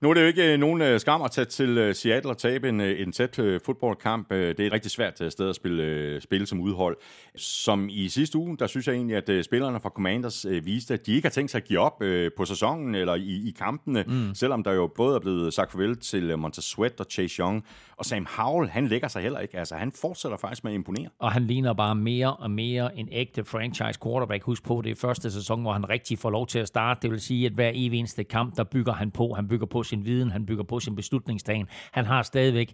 [0.00, 2.38] Nu er det jo ikke øh, nogen øh, skam at tage til øh, Seattle og
[2.38, 4.30] tabe en, en tæt fodboldkamp.
[4.30, 6.96] Det er et rigtig svært sted at spille, spille som udhold.
[7.36, 11.14] Som i sidste uge, der synes jeg egentlig, at spillerne fra Commanders viste, at de
[11.14, 12.02] ikke har tænkt sig at give op
[12.36, 14.34] på sæsonen eller i, i kampene, mm.
[14.34, 17.64] selvom der jo både er blevet sagt farvel til Montez Sweat og Chase Young.
[17.96, 19.58] Og Sam Howell, han lægger sig heller ikke.
[19.58, 21.08] Altså, han fortsætter faktisk med at imponere.
[21.18, 24.44] Og han ligner bare mere og mere en ægte franchise quarterback.
[24.44, 27.02] Husk på, det er første sæson, hvor han rigtig får lov til at starte.
[27.02, 29.32] Det vil sige, at hver evig eneste kamp, der bygger han på.
[29.34, 31.66] Han bygger på sin viden, han bygger på sin beslutningstagen.
[31.92, 32.72] Han har stadigvæk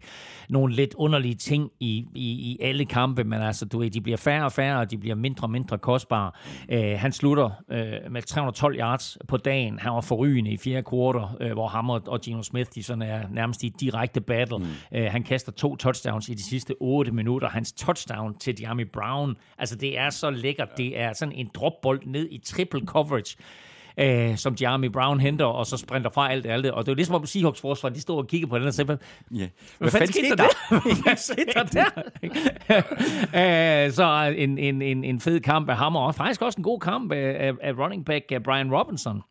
[0.49, 4.17] nogle lidt underlige ting i, i, i alle kampe, men altså, du ved, de bliver
[4.17, 6.31] færre og færre, og de bliver mindre og mindre kostbare.
[6.73, 9.79] Uh, han slutter uh, med 312 yards på dagen.
[9.79, 13.03] Han var forrygende i fjerde kvartal, uh, hvor ham og, og Gino Smith, de sådan
[13.03, 14.59] er nærmest i direkte battle.
[14.59, 14.65] Mm.
[14.99, 17.49] Uh, han kaster to touchdowns i de sidste 8 minutter.
[17.49, 20.69] Hans touchdown til Diami Brown, altså det er så lækkert.
[20.77, 23.37] Det er sådan en dropbold ned i triple coverage
[23.99, 26.67] øh, som Jeremy Brown henter, og så sprinter fra alt det alt.
[26.67, 28.87] Og det er ligesom om Seahawks forsvar, de står og kigger på den og siger,
[28.87, 28.97] hvad,
[29.35, 29.49] ja.
[29.79, 31.03] hvad, fanden skete der der?
[31.03, 32.03] hvad skete der der?
[33.91, 37.13] så en, en, en, en fed kamp af ham, og faktisk også en god kamp
[37.13, 39.23] af, af running back Brian Robinson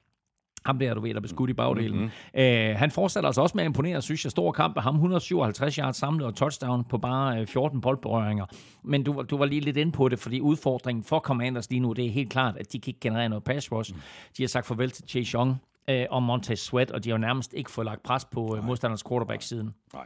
[0.66, 2.00] ham der, du ved, der blev skudt i bagdelen.
[2.00, 2.42] Mm-hmm.
[2.42, 4.32] Øh, han fortsætter altså også med at imponere, synes jeg.
[4.32, 8.46] Stor kamp af ham, 157 yards samlet og touchdown på bare 14 øh, boldberøringer.
[8.84, 11.94] Men du, du var lige lidt inde på det, fordi udfordringen for Commanders lige nu,
[11.94, 13.94] det er helt klart, at de kan ikke generere noget pass rush.
[13.94, 14.02] Mm.
[14.38, 15.56] De har sagt farvel til Chase Young
[15.90, 18.64] øh, og Montez Sweat, og de har jo nærmest ikke fået lagt pres på øh,
[18.64, 19.74] modstanders quarterback siden.
[19.94, 20.06] Nej.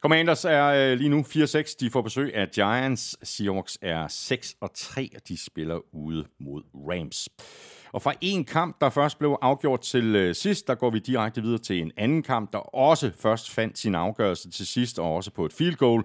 [0.00, 1.76] Commanders er øh, lige nu 4-6.
[1.80, 3.16] De får besøg af Giants.
[3.22, 7.28] Seahawks er 6-3, og de spiller ude mod Rams.
[7.94, 11.42] Og fra en kamp, der først blev afgjort til øh, sidst, der går vi direkte
[11.42, 15.30] videre til en anden kamp, der også først fandt sin afgørelse til sidst, og også
[15.30, 16.04] på et field goal.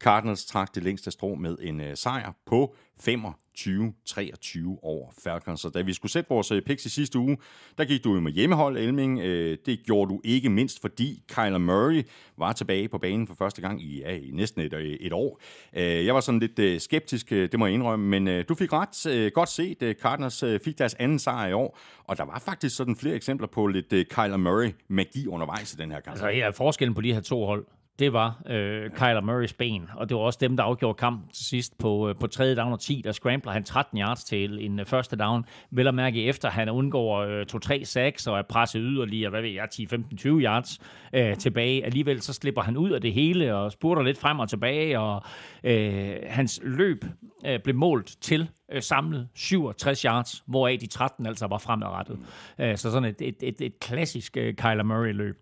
[0.00, 2.74] Cardinals trak det længste strå med en øh, sejr på
[3.08, 5.60] 25-23 over Falcons.
[5.60, 7.38] Så da vi skulle sætte vores øh, picks i sidste uge,
[7.78, 9.20] der gik du jo med hjemmehold, Elming.
[9.20, 12.02] Øh, det gjorde du ikke mindst, fordi Kyler Murray
[12.36, 15.40] var tilbage på banen for første gang i, ja, i næsten et, øh, et år.
[15.74, 19.96] Jeg var sådan lidt skeptisk, det må jeg indrømme, men du fik ret godt set.
[20.00, 23.66] Cardinals fik deres anden sejr i år, og der var faktisk sådan flere eksempler på
[23.66, 26.14] lidt Kyler Murray-magi undervejs i den her kamp.
[26.14, 27.66] Altså her er forskellen på de her to hold
[28.00, 31.44] det var øh, Kyler Murrays ben, og det var også dem, der afgjorde kampen til
[31.44, 34.80] sidst på, øh, på tredje down og 10, der scrambler han 13 yards til en
[34.80, 35.44] øh, første down.
[35.70, 39.50] Vel at mærke efter, han undgår øh, 2-3 sacks og er presset yderligere, hvad ved
[39.50, 40.78] jeg, 10-15-20 yards
[41.12, 41.84] øh, tilbage.
[41.84, 45.22] Alligevel så slipper han ud af det hele og spurter lidt frem og tilbage, og
[45.64, 47.04] øh, hans løb
[47.46, 52.18] øh, blev målt til øh, samlet 67 yards, hvoraf de 13 altså var fremadrettet.
[52.58, 55.36] Øh, så sådan et, et, et, et klassisk øh, Kyler Murray-løb.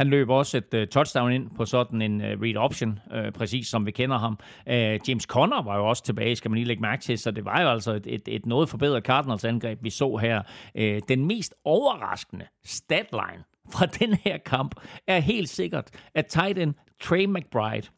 [0.00, 3.68] Han løb også et uh, touchdown ind på sådan en uh, read option, uh, præcis
[3.68, 4.38] som vi kender ham.
[4.66, 7.44] Uh, James Conner var jo også tilbage, skal man lige lægge mærke til, så det
[7.44, 10.42] var jo altså et, et, et noget forbedret Cardinals angreb, vi så her.
[10.74, 14.74] Uh, den mest overraskende statline fra den her kamp
[15.06, 17.88] er helt sikkert, at tight end Trey McBride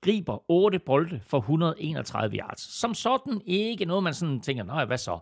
[0.00, 2.60] griber 8 bolde for 131 yards.
[2.80, 5.18] Som sådan ikke noget, man sådan tænker, nej, hvad så?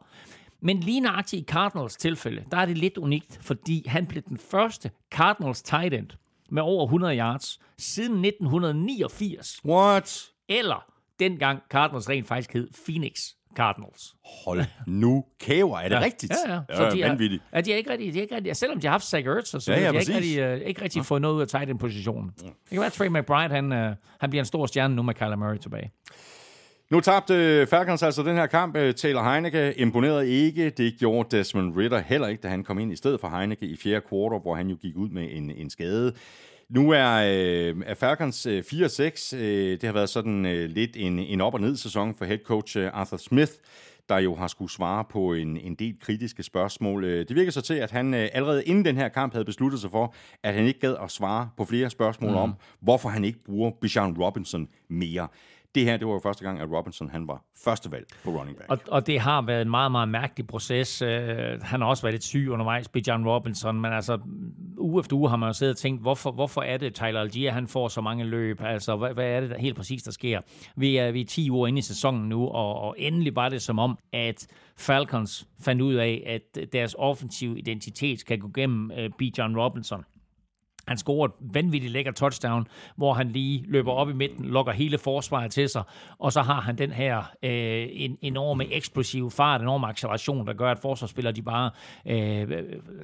[0.62, 4.38] Men lige nøjagtigt i Cardinals tilfælde, der er det lidt unikt, fordi han blev den
[4.38, 6.06] første Cardinals tight end
[6.50, 9.60] med over 100 yards siden 1989.
[9.64, 10.26] What?
[10.48, 10.84] Eller
[11.20, 13.14] dengang Cardinals rent faktisk hed Phoenix
[13.56, 14.14] Cardinals.
[14.44, 16.00] Hold nu kæver, er det ja.
[16.00, 16.32] rigtigt?
[16.46, 16.60] Ja, ja.
[16.76, 17.42] Så de er, vanvittigt.
[17.52, 19.48] Ja, de er ikke rigtig, de er ikke rigtig, selvom de har haft Zach Ertz,
[19.48, 21.70] så ja, ja, de har ikke rigtig, uh, ikke rigtig fået noget ud af tight
[21.70, 22.30] end positionen.
[22.42, 22.46] Ja.
[22.46, 25.14] Det kan være, at Trey McBride, han, uh, han bliver en stor stjerne nu med
[25.14, 25.90] Kyler Murray tilbage.
[26.90, 28.74] Nu tabte Falcons altså den her kamp.
[28.74, 30.70] Taylor Heineke imponerede ikke.
[30.70, 33.76] Det gjorde Desmond Ritter heller ikke, da han kom ind i stedet for Heineke i
[33.76, 36.12] fjerde kvartal, hvor han jo gik ud med en, en skade.
[36.68, 39.36] Nu er, øh, er Falcons øh, 4-6.
[39.36, 42.78] Øh, det har været sådan øh, lidt en, en op- og ned-sæson for head coach
[42.78, 43.52] øh, Arthur Smith,
[44.08, 47.04] der jo har skulle svare på en, en del kritiske spørgsmål.
[47.04, 49.80] Øh, det virker så til, at han øh, allerede inden den her kamp havde besluttet
[49.80, 52.36] sig for, at han ikke gad at svare på flere spørgsmål mm.
[52.36, 55.28] om, hvorfor han ikke bruger Bijan Robinson mere.
[55.74, 58.70] Det her, det var jo første gang, at Robinson han var førstevalg på running back.
[58.70, 61.02] Og, og det har været en meget, meget mærkelig proces.
[61.02, 61.08] Uh,
[61.62, 64.18] han har også været lidt syg undervejs, Bijan Robinson, men altså
[64.78, 67.52] uge efter uge har man jo siddet og tænkt, hvorfor, hvorfor er det Tyler Algier,
[67.52, 68.60] han får så mange løb?
[68.60, 70.40] Altså, hvad, hvad er det der helt præcis, der sker?
[70.76, 73.62] Vi er, vi er 10 uger inde i sæsonen nu, og, og endelig var det
[73.62, 74.46] som om, at
[74.76, 80.04] Falcons fandt ud af, at deres offensive identitet skal gå gennem øh, uh, Bijan Robinson.
[80.90, 82.66] Han scorer et vanvittigt lækker touchdown,
[82.96, 85.82] hvor han lige løber op i midten, lokker hele forsvaret til sig,
[86.18, 90.70] og så har han den her øh, en, enorme eksplosive fart, enorme acceleration, der gør,
[90.70, 91.70] at forsvarsspillere de bare
[92.06, 92.62] øh, øh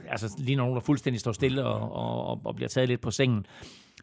[0.09, 1.93] altså lige nogen, der fuldstændig står stille og,
[2.29, 3.47] og, og bliver taget lidt på sengen.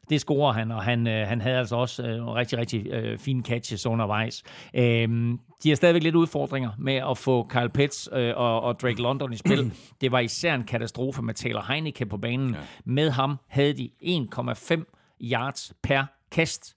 [0.10, 3.44] Det scorer han, og han, øh, han havde altså også øh, rigtig, rigtig øh, fine
[3.44, 4.44] catches undervejs.
[4.74, 9.02] Øh, de har stadigvæk lidt udfordringer med at få Kyle Pitts øh, og, og Drake
[9.02, 9.74] London i spil.
[10.02, 12.54] Det var især en katastrofe med Taylor Heineke på banen.
[12.54, 12.60] Ja.
[12.86, 16.76] Med ham havde de 1,5 yards per kast.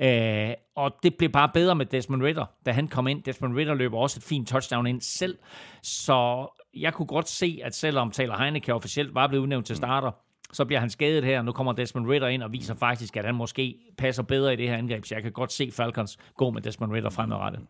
[0.00, 3.22] Øh, og det blev bare bedre med Desmond Ritter, da han kom ind.
[3.22, 5.38] Desmond Ritter løber også et fint touchdown ind selv.
[5.82, 10.10] Så jeg kunne godt se, at selvom Taylor Heineke officielt var blevet udnævnt til starter,
[10.52, 11.42] så bliver han skadet her.
[11.42, 14.68] Nu kommer Desmond Ritter ind og viser faktisk, at han måske passer bedre i det
[14.68, 15.04] her angreb.
[15.04, 17.60] Så jeg kan godt se Falcons gå med Desmond Ritter fremadrettet.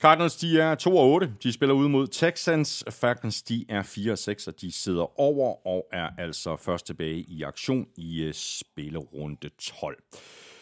[0.00, 1.32] Cardinals, de er 2 og 8.
[1.42, 2.84] De spiller ud mod Texans.
[2.90, 7.18] Falcons, de er 4 og 6, og de sidder over og er altså først tilbage
[7.18, 10.02] i aktion i øh, spillerunde 12.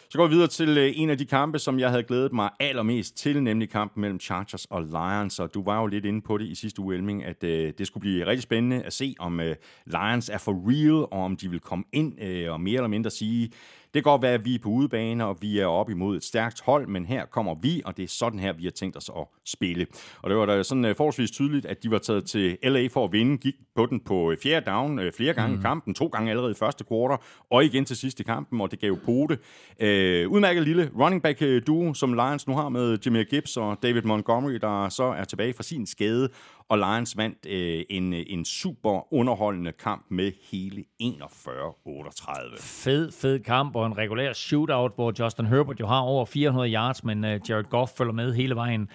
[0.09, 2.49] Så går vi videre til øh, en af de kampe, som jeg havde glædet mig
[2.59, 5.39] allermest til, nemlig kampen mellem Chargers og Lions.
[5.39, 7.87] Og du var jo lidt inde på det i sidste uge, Elming, at øh, det
[7.87, 11.49] skulle blive rigtig spændende at se, om øh, Lions er for real, og om de
[11.49, 13.51] vil komme ind øh, og mere eller mindre sige,
[13.95, 16.23] det kan godt være, at vi er på udebane, og vi er op imod et
[16.23, 19.09] stærkt hold, men her kommer vi, og det er sådan her, vi har tænkt os
[19.17, 19.87] at spille.
[20.21, 23.05] Og det var da sådan uh, forholdsvis tydeligt, at de var taget til LA for
[23.05, 25.61] at vinde, gik på den på fjerde down uh, flere gange mm.
[25.61, 27.17] i kampen, to gange allerede i første kvartal,
[27.51, 29.37] og igen til sidst i kampen, og det gav pote.
[29.79, 34.01] Uh, udmærket lille running back duo, som Lions nu har med Jimmy Gibbs og David
[34.01, 36.29] Montgomery, der så er tilbage fra sin skade,
[36.69, 42.61] og Lions vandt øh, en, øh, en super underholdende kamp med hele 41-38.
[42.61, 47.03] Fed, fed kamp og en regulær shootout, hvor Justin Herbert jo har over 400 yards,
[47.03, 48.89] men øh, Jared Goff følger med hele vejen.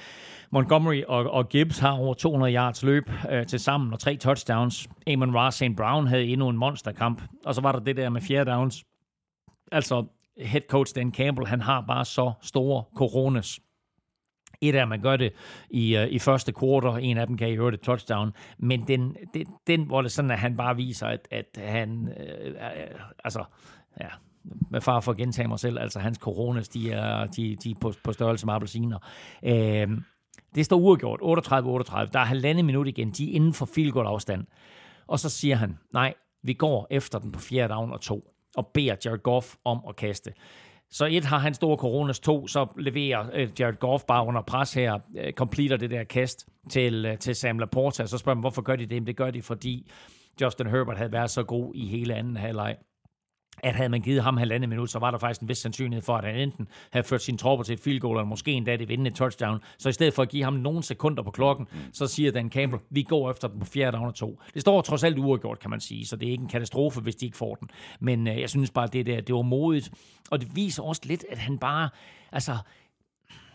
[0.53, 4.89] Montgomery og, og Gibbs har over 200 yards løb øh, til sammen og tre touchdowns.
[5.07, 5.77] Amon Ross St.
[5.77, 7.23] Brown havde endnu en monsterkamp.
[7.45, 8.85] Og så var der det der med fjerde downs.
[9.73, 10.05] Altså,
[10.39, 13.61] head coach Dan Campbell, han har bare så store coronas.
[14.61, 15.33] Et af, at man gør det
[15.71, 19.17] i, øh, i første quarter, en af dem kan I høre det touchdown, men den,
[19.35, 23.45] den, den, hvor det sådan, at han bare viser, at, at han, øh, øh, altså,
[24.01, 24.09] ja,
[24.71, 27.75] med far for at gentage mig selv, altså hans coronas, de er, de, de er
[27.81, 28.99] på, på størrelse med appelsiner.
[29.43, 29.89] Øh,
[30.55, 34.07] det står uafgjort, 38-38, der er halvandet minut igen, de er inden for field goal
[34.07, 34.47] afstand.
[35.07, 38.67] Og så siger han, nej, vi går efter den på fjerde down og to, og
[38.67, 40.33] beder Jared Goff om at kaste.
[40.93, 44.75] Så et har han store coronas, to så leverer øh, Jared Goff bare under pres
[44.75, 48.07] her, øh, completer det der kast til, øh, til Sam Laporta.
[48.07, 48.93] Så spørger man, hvorfor gør de det?
[48.93, 49.91] Jamen, det gør de, fordi
[50.41, 52.77] Justin Herbert havde været så god i hele anden halvleg
[53.63, 56.17] at havde man givet ham halvandet minut, så var der faktisk en vis sandsynlighed for,
[56.17, 58.89] at han enten havde ført sine tropper til et field goal, eller måske endda det
[58.89, 59.59] vindende touchdown.
[59.79, 61.79] Så i stedet for at give ham nogle sekunder på klokken, mm.
[61.93, 64.41] så siger Dan Campbell, vi går efter den på fjerde down og to.
[64.55, 67.17] Det står trods alt uafgjort, kan man sige, så det er ikke en katastrofe, hvis
[67.17, 67.71] de ikke får den.
[68.01, 69.91] Men øh, jeg synes bare, det der, det var modigt,
[70.31, 71.89] og det viser også lidt, at han bare,
[72.33, 72.57] altså,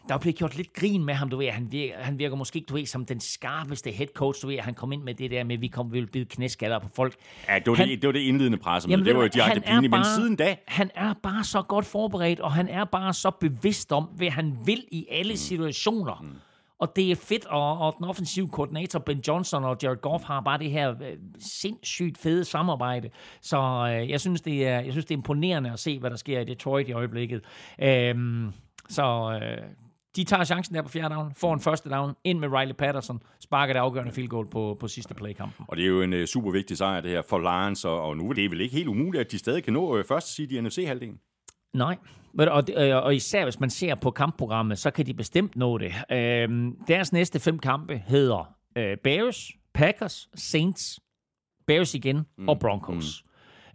[0.09, 1.49] der er blevet gjort lidt grin med ham, du ved.
[1.49, 4.59] Han virker, han virker måske ikke, du ved, som den skarpeste head coach, du ved.
[4.59, 7.15] Han kom ind med det der med, vi kom, vi vil bide knæskaller på folk.
[7.49, 8.93] Ja, det var, Han- det, det var det indledende pressemøde.
[8.93, 9.91] Jamen, Det var jo direkte pinligt.
[9.91, 13.91] Men siden da, Han er bare så godt forberedt, og han er bare så bevidst
[13.91, 15.37] om, hvad han vil i alle mm.
[15.37, 16.21] situationer.
[16.21, 16.29] Mm.
[16.79, 20.41] Og det er fedt, og, og den offensive koordinator Ben Johnson og Jared Goff har
[20.41, 23.09] bare det her øh, sindssygt fede samarbejde.
[23.41, 26.15] Så øh, jeg, synes, det er, jeg synes, det er imponerende at se, hvad der
[26.15, 27.41] sker i Detroit i øjeblikket.
[27.81, 28.51] Øhm,
[28.89, 29.57] så øh,
[30.15, 33.21] de tager chancen der på fjerde down, får en første down, ind med Riley Patterson,
[33.39, 35.65] sparker det afgørende field goal på, på sidste play kampen.
[35.67, 38.17] og det er jo en uh, super vigtig sejr, det her for Lions, og, og
[38.17, 40.51] nu er det vel ikke helt umuligt, at de stadig kan nå uh, første seed
[40.51, 41.19] i NFC-halvdelen.
[41.73, 41.97] Nej,
[42.37, 45.77] og, det- øh, og især hvis man ser på kampprogrammet, så kan de bestemt nå
[45.77, 45.93] det.
[46.11, 50.99] Øhm, deres næste fem kampe hedder øh, Bears, Packers, Saints,
[51.67, 52.49] Bears igen mm.
[52.49, 53.23] og Broncos.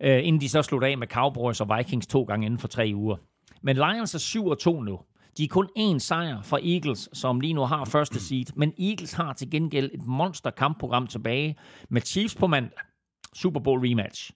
[0.01, 0.07] Mm.
[0.07, 2.93] Øh, inden de så slutter af med Cowboys og Vikings to gange inden for tre
[2.95, 3.16] uger.
[3.62, 5.01] Men Lions er 7 og 2 nu.
[5.41, 8.47] De er kun én sejr fra Eagles, som lige nu har første seed.
[8.57, 11.57] Men Eagles har til gengæld et monster kampprogram tilbage
[11.88, 12.78] med Chiefs på mandag.
[13.34, 14.30] Super Bowl rematch.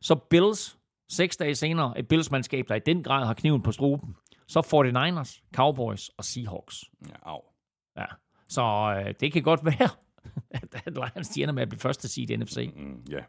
[0.00, 0.78] Så Bills,
[1.08, 4.16] seks dage senere, et Bills-mandskab, der i den grad har kniven på struben.
[4.48, 6.84] Så 49ers, Cowboys og Seahawks.
[7.08, 7.40] Ja, au.
[7.96, 8.06] Ja.
[8.48, 9.88] Så øh, det kan godt være,
[10.86, 12.72] at, Lions de ender med at blive første seed i NFC.
[12.76, 13.20] Mm, ja.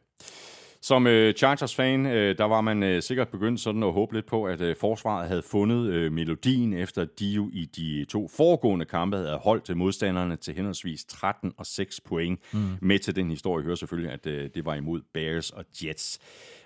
[0.84, 4.45] Som øh, Chargers-fan, øh, der var man øh, sikkert begyndt sådan at håbe lidt på,
[4.45, 9.17] at øh, forsvaret havde fundet øh, melodien, efter de jo i de to foregående kampe
[9.17, 12.39] havde holdt øh, modstanderne til henholdsvis 13 og 6 point.
[12.53, 12.59] Mm.
[12.81, 16.19] Med til den historie hører selvfølgelig, at øh, det var imod Bears og Jets.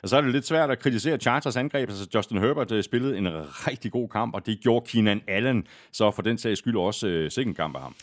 [0.03, 1.89] Og så er det lidt svært at kritisere Chargers angreb.
[1.89, 3.27] Altså Justin Herbert øh, spillede en
[3.67, 7.31] rigtig god kamp, og det gjorde Keenan Allen så for den sags skyld også øh,
[7.31, 7.95] sikkert en kamp af ham.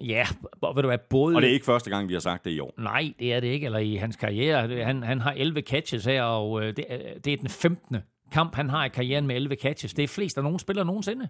[0.00, 0.26] Ja,
[0.74, 1.36] ved du hvad, både...
[1.36, 2.74] Og det er ikke første gang, vi har sagt det i år.
[2.78, 4.84] Nej, det er det ikke, eller i hans karriere.
[4.84, 7.96] Han, han har 11 catches her, og øh, det, er- det er den 15.
[8.32, 9.94] kamp, han har i karrieren med 11 catches.
[9.94, 11.28] Det er flest af nogen spillere nogensinde.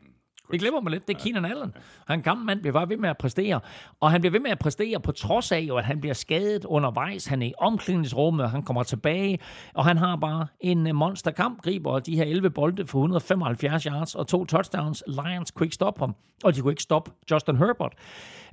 [0.51, 1.09] Det glemmer man lidt.
[1.09, 1.75] Det er Keenan Allen.
[2.07, 3.61] Han gammel mand bliver bare ved med at præstere.
[4.01, 7.27] Og han bliver ved med at præstere på trods af, at han bliver skadet undervejs.
[7.27, 9.39] Han er i omklædningsrummet, han kommer tilbage.
[9.75, 14.15] Og han har bare en øh, monsterkamp, griber de her 11 bolde for 175 yards
[14.15, 15.05] og to touchdowns.
[15.07, 17.93] Lions kunne ikke stoppe ham, og de kunne ikke stoppe Justin Herbert.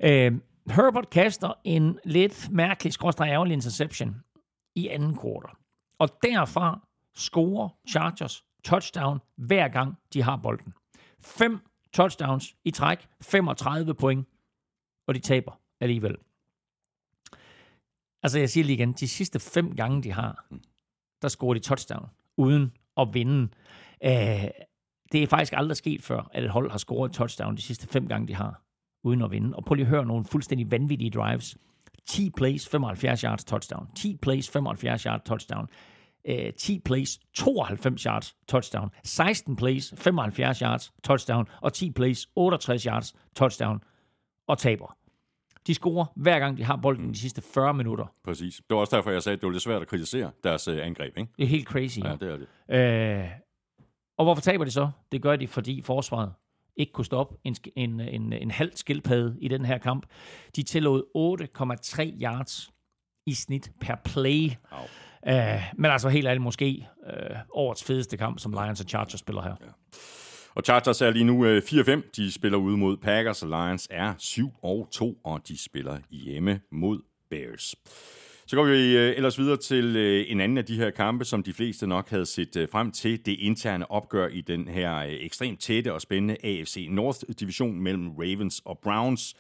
[0.03, 0.31] Øh,
[0.71, 4.15] Herbert kaster en lidt mærkelig, skråstrej ærgerlig interception
[4.75, 5.55] i anden kvartal.
[5.99, 10.73] Og derfra scorer Chargers touchdown hver gang de har bolden.
[11.21, 11.59] Fem
[11.93, 14.27] touchdowns i træk, 35 point,
[15.07, 16.15] og de taber alligevel.
[18.23, 20.45] Altså jeg siger lige igen, de sidste fem gange de har,
[21.21, 23.49] der scorer de touchdown, uden at vinde.
[24.03, 24.47] Øh,
[25.11, 27.88] det er faktisk aldrig sket før, at et hold har scoret et touchdown de sidste
[27.88, 28.61] fem gange, de har,
[29.03, 29.55] uden at vinde.
[29.55, 31.57] Og prøv lige at høre nogle fuldstændig vanvittige drives.
[32.05, 33.88] 10 plays, 75 yards touchdown.
[33.95, 35.69] 10 plays, 75 yards touchdown.
[36.28, 38.89] Øh, 10 plays, 92 yards touchdown.
[39.03, 41.47] 16 plays, 75 yards touchdown.
[41.61, 43.80] Og 10 plays, 68 yards touchdown.
[44.47, 44.97] Og taber.
[45.67, 48.05] De scorer hver gang, de har bolden de sidste 40 minutter.
[48.23, 48.55] Præcis.
[48.55, 50.86] Det var også derfor, jeg sagde, at det var lidt svært at kritisere deres øh,
[50.86, 51.17] angreb.
[51.17, 51.32] Ikke?
[51.38, 51.99] Det er helt crazy.
[51.99, 53.23] Ja, det er det.
[53.23, 53.30] Øh,
[54.17, 54.89] og hvorfor taber de så?
[55.11, 56.34] Det gør de, fordi forsvaret
[56.78, 60.05] ikke kunne stoppe en, en, en, en halv skildpadde i den her kamp.
[60.55, 61.03] De tillod
[62.15, 62.71] 8,3 yards
[63.25, 64.51] i snit per play.
[64.71, 64.86] Au.
[65.28, 69.41] Uh, men altså helt ærligt, måske uh, årets fedeste kamp, som Lions og Chargers spiller
[69.41, 69.55] her.
[70.55, 72.09] Og Chargers er lige nu øh, 4-5.
[72.15, 76.99] De spiller ude mod Packers, og Lions er 7-2, og de spiller hjemme mod
[77.30, 77.75] Bears.
[78.47, 79.97] Så går vi ellers videre til
[80.32, 83.25] en anden af de her kampe, som de fleste nok havde set frem til.
[83.25, 88.80] Det interne opgør i den her ekstremt tætte og spændende AFC North-division mellem Ravens og
[88.84, 89.36] Browns.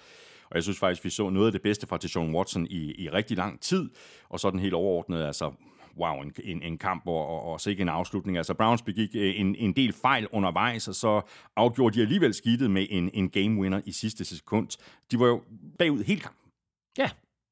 [0.49, 3.09] Og jeg synes faktisk, vi så noget af det bedste fra Deshaun Watson i, i
[3.09, 3.89] rigtig lang tid.
[4.29, 5.51] Og så den helt overordnet, altså
[5.99, 8.37] wow, en, en, en kamp og, og, og sikke en afslutning.
[8.37, 11.21] Altså Browns begik øh, en, en del fejl undervejs, og så
[11.55, 14.67] afgjorde de alligevel skidtet med en, en game winner i sidste sekund.
[15.11, 15.41] De var jo
[15.79, 16.51] bagud hele kampen.
[16.97, 17.09] Ja,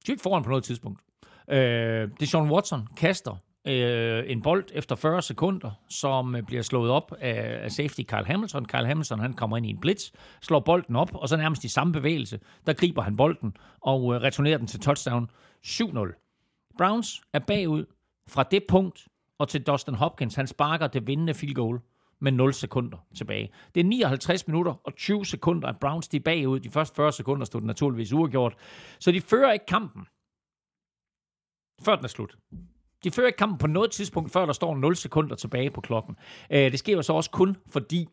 [0.07, 1.01] de ikke foran på noget tidspunkt.
[1.49, 3.35] Øh, Deshaun Watson kaster
[3.67, 8.25] øh, en bold efter 40 sekunder, som øh, bliver slået op af, af safety Carl
[8.25, 8.65] Hamilton.
[8.65, 11.67] Carl Hamilton han kommer ind i en blitz, slår bolden op, og så nærmest i
[11.67, 15.29] samme bevægelse, der griber han bolden og øh, returnerer den til touchdown
[15.65, 16.75] 7-0.
[16.77, 17.85] Browns er bagud
[18.29, 19.07] fra det punkt
[19.39, 20.35] og til Dustin Hopkins.
[20.35, 21.79] Han sparker det vindende field goal
[22.19, 23.49] med 0 sekunder tilbage.
[23.75, 26.59] Det er 59 minutter og 20 sekunder, at Browns de er bagud.
[26.59, 28.55] De første 40 sekunder stod det naturligvis uafgjort.
[28.99, 30.05] Så de fører ikke kampen,
[31.85, 32.37] før den er slut.
[33.03, 36.15] De fører ikke kampen på noget tidspunkt, før der står 0 sekunder tilbage på klokken.
[36.49, 38.07] Øh, det sker jo så også kun, fordi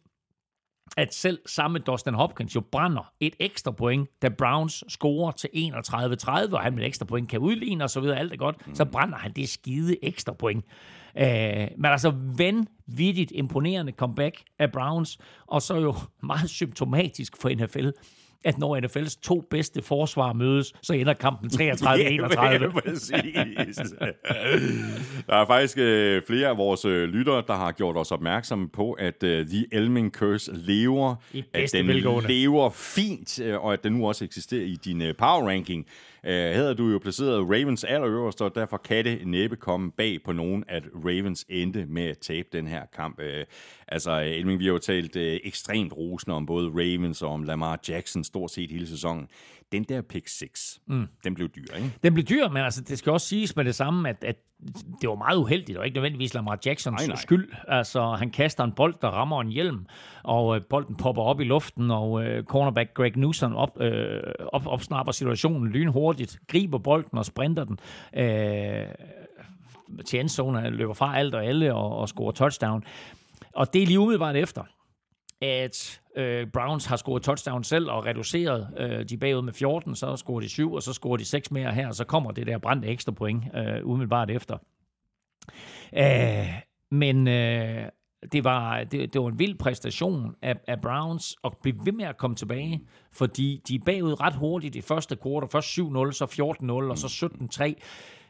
[0.97, 6.55] at selv samme Dustin Hopkins jo brænder et ekstra point, da Browns scorer til 31-30,
[6.55, 8.75] og han med et ekstra point kan udligne osv., alt er godt, mm.
[8.75, 10.65] så brænder han det skide ekstra point.
[11.15, 17.89] Uh, men altså vanvittigt imponerende comeback af Browns, og så jo meget symptomatisk for NFL,
[18.45, 21.61] at når NFL's to bedste forsvar mødes, så ender kampen 33-31.
[21.61, 23.77] Ja, præcis.
[25.27, 28.93] der er faktisk øh, flere af vores øh, lyttere, der har gjort os opmærksomme på,
[28.93, 31.15] at øh, The Elming Curse lever.
[31.33, 32.29] I at bedste den velgående.
[32.29, 35.87] lever fint, øh, og at den nu også eksisterer i din øh, power ranking.
[36.27, 40.23] Øh, her havde du jo placeret Ravens allerøverst, og derfor kan det næppe komme bag
[40.25, 43.21] på nogen, at Ravens endte med at tabe den her kamp.
[43.21, 43.45] Øh,
[43.89, 47.81] altså, Elming, vi har jo talt øh, ekstremt rosende om både Ravens og om Lamar
[47.89, 49.29] Jackson stort set hele sæsonen.
[49.73, 51.07] Den der pick 6, mm.
[51.25, 51.93] den blev dyr, ikke?
[52.03, 54.37] Den blev dyr, men altså, det skal også siges med det samme, at, at
[55.01, 57.17] det var meget uheldigt, og ikke nødvendigvis Lamar Jacksons Nej, nej.
[57.17, 57.53] skyld.
[57.69, 59.87] Altså, han kaster en bold, der rammer en hjelm,
[60.23, 64.67] og øh, bolden popper op i luften, og øh, cornerback Greg Newsom op, øh, op,
[64.67, 67.79] opsnapper situationen lynhurtigt, griber bolden og sprinter den.
[68.17, 68.87] Øh,
[70.07, 72.85] til endzone, løber fra alt og alle og, og scorer touchdown.
[73.55, 74.63] Og det er lige umiddelbart efter,
[75.41, 80.17] at øh, Browns har scoret touchdown selv og reduceret øh, de bagud med 14, så
[80.17, 82.59] scorer de 7, og så scorer de 6 mere her, og så kommer det der
[82.59, 84.59] brændte ekstra point øh, umiddelbart efter.
[85.97, 87.89] Øh, men øh,
[88.33, 92.05] det var, det, det var en vild præstation af, af Browns at blive ved med
[92.05, 95.49] at komme tilbage, fordi de er bagud ret hurtigt i første kvartal.
[95.49, 97.75] Først 7-0, så 14-0, og så 17-3.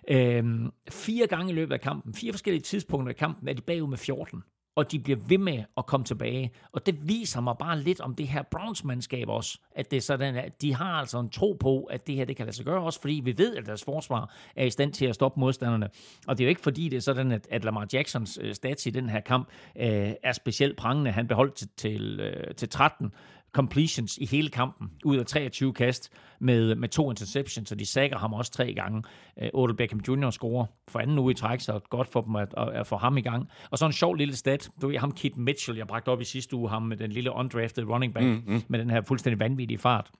[0.08, 3.88] Øhm, fire gange i løbet af kampen, fire forskellige tidspunkter i kampen, er de bagud
[3.88, 4.42] med 14
[4.76, 6.52] og de bliver ved med at komme tilbage.
[6.72, 10.36] Og det viser mig bare lidt om det her Browns-mandskab også, at det er sådan,
[10.36, 12.82] at de har altså en tro på, at det her det kan lade sig gøre
[12.82, 15.88] også, fordi vi ved, at deres forsvar er i stand til at stoppe modstanderne.
[16.26, 18.86] Og det er jo ikke fordi, det er sådan, at, at Lamar Jacksons øh, stats
[18.86, 21.10] i den her kamp øh, er specielt prangende.
[21.10, 23.12] Han beholdt til, til, øh, til 13
[23.52, 28.18] completions i hele kampen, ud af 23 kast med, med to interceptions, så de sækker
[28.18, 29.02] ham også tre gange.
[29.36, 30.30] Uh, Odell Beckham Jr.
[30.30, 33.16] scorer for anden uge i træk, så godt for dem at, at, at få ham
[33.16, 33.48] i gang.
[33.70, 36.24] Og så en sjov lille stat, du ved ham Kit Mitchell, jeg bragte op i
[36.24, 38.62] sidste uge, ham med den lille undrafted running back, mm, mm.
[38.68, 40.10] med den her fuldstændig vanvittige fart.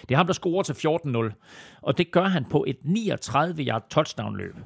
[0.00, 4.56] Det er ham, der scorer til 14-0, og det gør han på et 39-yard touchdown-løb.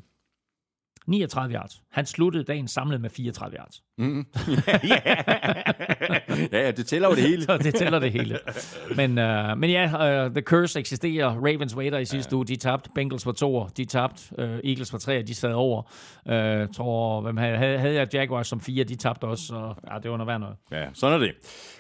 [1.07, 1.83] 39 yards.
[1.93, 3.83] Han sluttede dagen samlet med 34 yards.
[6.53, 7.43] Ja, ja, det tæller jo det hele.
[7.51, 8.39] Så det tæller det hele.
[8.97, 11.29] Men, uh, men ja, uh, The Curse eksisterer.
[11.29, 12.37] Ravens waiter i sidste ja.
[12.37, 12.91] uge, de tabte.
[12.95, 14.23] Bengals var to, de tabte.
[14.39, 15.83] Uh, Eagles var tre, de sad over.
[16.27, 19.45] Uh, tror, hvem havde, havde havde jeg Jaguars som fire, de tabte også.
[19.45, 20.57] Så ja, det var noget værd noget.
[20.73, 21.35] Ja, sådan er det.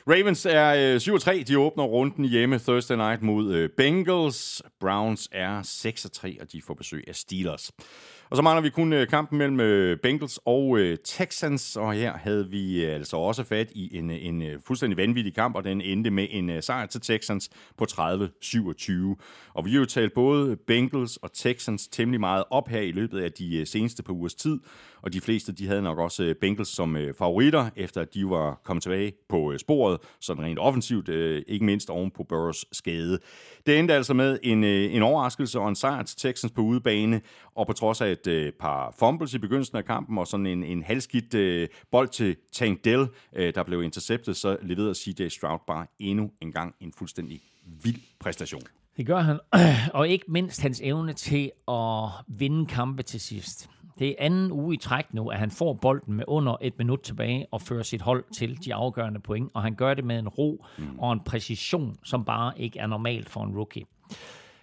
[0.09, 1.43] Ravens er øh, 7-3.
[1.43, 4.62] De åbner runden hjemme Thursday night mod øh, Bengals.
[4.81, 7.73] Browns er 6-3, og de får besøg af Steelers.
[8.31, 12.16] Og så mangler vi kun øh, kampen mellem øh, Bengals og øh, Texans, og her
[12.16, 16.26] havde vi altså også fat i en, en fuldstændig vanvittig kamp, og den endte med
[16.31, 18.93] en sejr til Texans på 30-27.
[19.55, 23.20] Og vi har jo talt både Bengals og Texans temmelig meget op her i løbet
[23.20, 24.59] af de seneste par ugers tid,
[25.03, 28.30] og de fleste de havde nok også øh, Bengals som øh, favoritter, efter at de
[28.30, 32.64] var kommet tilbage på øh, sporet, sådan rent offensivt, øh, ikke mindst oven på Burrows
[32.72, 33.18] skade.
[33.66, 37.20] Det endte altså med en, øh, en overraskelse og en sejr til Texans på udebane,
[37.55, 40.64] og på trods af et øh, par fumbles i begyndelsen af kampen, og sådan en,
[40.64, 45.59] en halvskidt øh, bold til Tank Dell, øh, der blev interceptet, så leverede CJ Stroud
[45.66, 47.40] bare endnu en gang en fuldstændig
[47.82, 48.62] vild præstation.
[48.96, 49.38] Det gør han.
[49.98, 53.70] Og ikke mindst hans evne til at vinde kampe til sidst.
[54.01, 57.01] Det er anden uge i træk nu, at han får bolden med under et minut
[57.01, 59.51] tilbage og fører sit hold til de afgørende point.
[59.55, 60.98] Og han gør det med en ro mm.
[60.98, 63.84] og en præcision, som bare ikke er normalt for en rookie.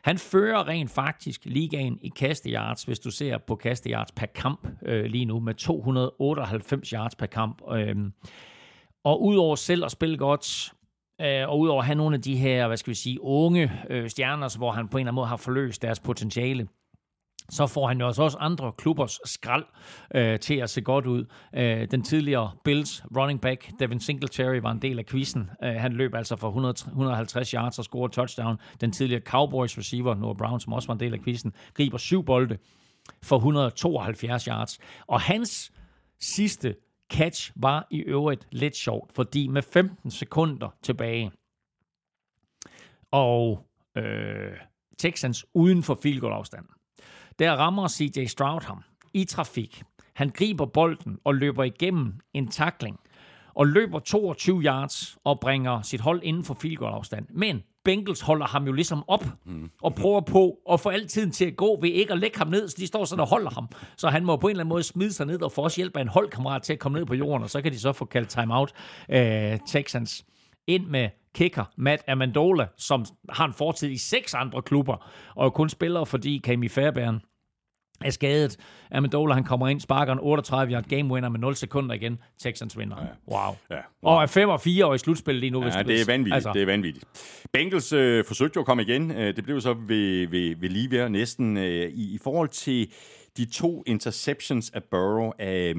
[0.01, 5.05] Han fører rent faktisk ligaen i kasteyards, hvis du ser på kasteyards per kamp øh,
[5.05, 7.61] lige nu, med 298 yards per kamp.
[7.71, 8.13] Øhm,
[9.03, 10.73] og udover selv at spille godt,
[11.21, 14.09] øh, og udover at have nogle af de her, hvad skal vi sige, unge øh,
[14.09, 16.67] stjerner, hvor han på en eller anden måde har forløst deres potentiale,
[17.49, 19.65] så får han jo altså også andre klubbers skrald
[20.15, 21.25] øh, til at se godt ud.
[21.55, 25.49] Øh, den tidligere Bills running back, Devin Singletary, var en del af quizzen.
[25.63, 28.57] Øh, han løb altså for 100, 150 yards og scorede touchdown.
[28.81, 32.23] Den tidligere Cowboys receiver, Noah Brown, som også var en del af quizzen, griber syv
[32.25, 32.57] bolde
[33.23, 34.79] for 172 yards.
[35.07, 35.71] Og hans
[36.19, 36.75] sidste
[37.11, 41.31] catch var i øvrigt lidt sjovt, fordi med 15 sekunder tilbage,
[43.11, 43.67] og
[43.97, 44.51] øh,
[44.97, 46.65] Texans uden for field goal afstand,
[47.39, 48.83] der rammer CJ Stroud ham
[49.13, 49.83] i trafik.
[50.13, 52.99] Han griber bolden og løber igennem en takling
[53.53, 57.25] og løber 22 yards og bringer sit hold inden for field goal afstand.
[57.29, 59.69] Men Bengals holder ham jo ligesom op mm.
[59.81, 62.47] og prøver på at få al tiden til at gå ved ikke at lægge ham
[62.47, 63.69] ned, så de står sådan og holder ham.
[63.97, 65.97] Så han må på en eller anden måde smide sig ned og få også hjælp
[65.97, 68.05] af en holdkammerat til at komme ned på jorden, og så kan de så få
[68.05, 68.73] kaldt timeout
[69.09, 70.25] øh, Texans
[70.67, 75.69] ind med kicker Matt Amendola, som har en fortid i seks andre klubber, og kun
[75.69, 77.19] spiller, fordi Kami Fairbairn
[78.01, 78.57] er skadet.
[78.91, 82.17] Amendola, han kommer ind, sparker en 38 yard game winner med 0 sekunder igen.
[82.39, 82.95] Texans vinder.
[83.01, 83.07] Ja.
[83.35, 83.55] Wow.
[83.71, 84.13] Ja, wow.
[84.13, 85.61] Og er 5 og 4 år i slutspillet lige nu.
[85.63, 86.35] hvis Ja, du det er vil- vanvittigt.
[86.35, 86.51] Altså.
[86.53, 87.05] Det er vanvittigt.
[87.53, 89.11] Bengals øh, forsøgte jo at komme igen.
[89.11, 91.57] Øh, det blev så ved, ved, ved lige ved næsten.
[91.57, 92.91] Øh, i, I forhold til
[93.37, 95.75] de to interceptions af Burrow, øh,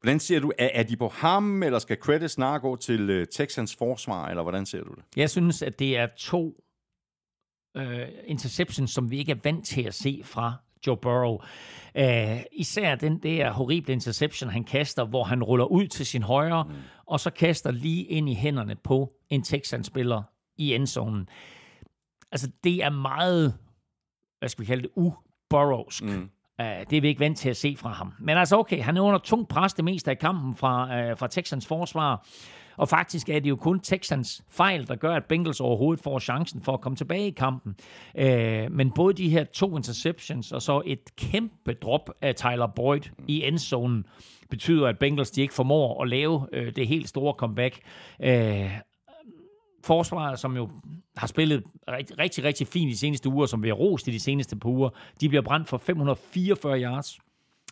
[0.00, 3.26] hvordan ser du, er, er de på ham, eller skal credit snart gå til øh,
[3.26, 5.04] Texans forsvar, eller hvordan ser du det?
[5.16, 6.64] Jeg synes, at det er to
[7.76, 10.54] øh, interceptions, som vi ikke er vant til at se fra
[10.86, 11.38] Joe Burrow.
[11.94, 16.64] Uh, især den der horrible interception, han kaster, hvor han ruller ud til sin højre,
[16.64, 16.74] mm.
[17.06, 20.22] og så kaster lige ind i hænderne på en Texans-spiller
[20.56, 21.28] i endzonen.
[22.32, 23.54] Altså, det er meget,
[24.38, 26.04] hvad skal vi kalde det, u-Burrowsk.
[26.04, 26.30] Mm.
[26.62, 28.12] Uh, det er vi ikke vant til at se fra ham.
[28.18, 31.26] Men altså okay, han er under tung pres det meste af kampen fra, uh, fra
[31.26, 32.26] Texans forsvar.
[32.78, 36.62] Og faktisk er det jo kun Texans fejl, der gør, at Bengals overhovedet får chancen
[36.62, 37.76] for at komme tilbage i kampen.
[38.14, 43.00] Øh, men både de her to interceptions og så et kæmpe drop af Tyler Boyd
[43.28, 44.04] i endzonen
[44.50, 47.78] betyder, at Bengals de ikke formår at lave øh, det helt store comeback.
[48.22, 48.70] Øh,
[49.88, 50.68] forsvaret, som jo
[51.16, 54.20] har spillet rigtig, rigtig, rigtig fint de seneste uger, som vi har rost i de
[54.20, 54.90] seneste par uger,
[55.20, 57.18] de bliver brændt for 544 yards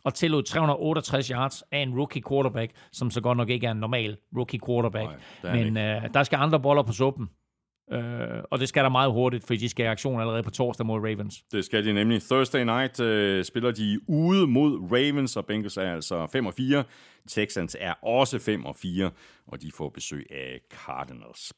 [0.04, 3.76] og tillod 368 yards af en rookie quarterback, som så godt nok ikke er en
[3.76, 5.10] normal rookie quarterback.
[5.42, 7.28] Nej, Men øh, der skal andre boller på suppen.
[7.92, 10.86] Øh, og det skal der meget hurtigt, fordi de skal i aktion allerede på torsdag
[10.86, 11.42] mod Ravens.
[11.52, 12.22] Det skal de nemlig.
[12.22, 16.84] Thursday night øh, spiller de ude mod Ravens, og Bengals er altså 5 og 4.
[17.28, 19.10] Texans er også 5 og 4,
[19.46, 21.52] og de får besøg af Cardinals.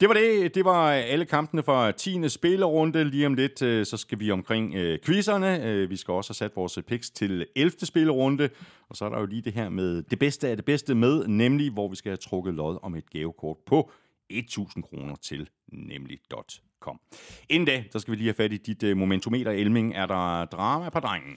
[0.00, 0.54] Det var det.
[0.54, 2.28] Det var alle kampene fra 10.
[2.28, 3.04] spillerunde.
[3.04, 5.64] Lige om lidt, øh, så skal vi omkring øh, quizzerne.
[5.64, 7.72] Øh, vi skal også have sat vores picks til 11.
[7.82, 8.48] spillerunde.
[8.88, 11.26] Og så er der jo lige det her med det bedste af det bedste med,
[11.26, 13.90] nemlig hvor vi skal have trukket lod om et gavekort på
[14.32, 17.00] 1.000 kroner til nemlig.com.
[17.48, 19.94] Inden da, så skal vi lige have fat i dit uh, momentometer, Elming.
[19.94, 21.36] Er der drama på drengen?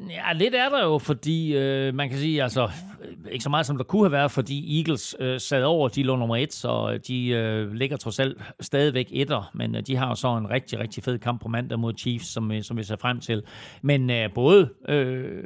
[0.00, 2.70] Ja, lidt er der jo, fordi øh, man kan sige, altså,
[3.04, 6.02] øh, ikke så meget som der kunne have været, fordi Eagles øh, sad over, de
[6.02, 10.08] lå nummer et, så de øh, ligger trods alt stadigvæk etter, men øh, de har
[10.08, 12.82] jo så en rigtig, rigtig fed kamp på mandag mod Chiefs, som, øh, som vi
[12.82, 13.42] ser frem til.
[13.82, 15.44] Men øh, både øh,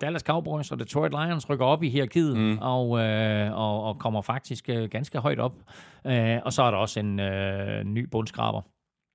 [0.00, 2.58] Dallas Cowboys og Detroit Lions rykker op i hierarkiet, mm.
[2.58, 5.54] og, øh, og, og kommer faktisk øh, ganske højt op.
[6.06, 8.60] Øh, og så er der også en øh, ny bundskraber.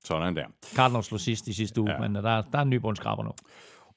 [0.06, 0.45] Sådan der.
[0.76, 1.99] Cardinals slog sidst i sidste uge, ja.
[1.99, 3.31] men øh, der, der er en ny bundskraber nu.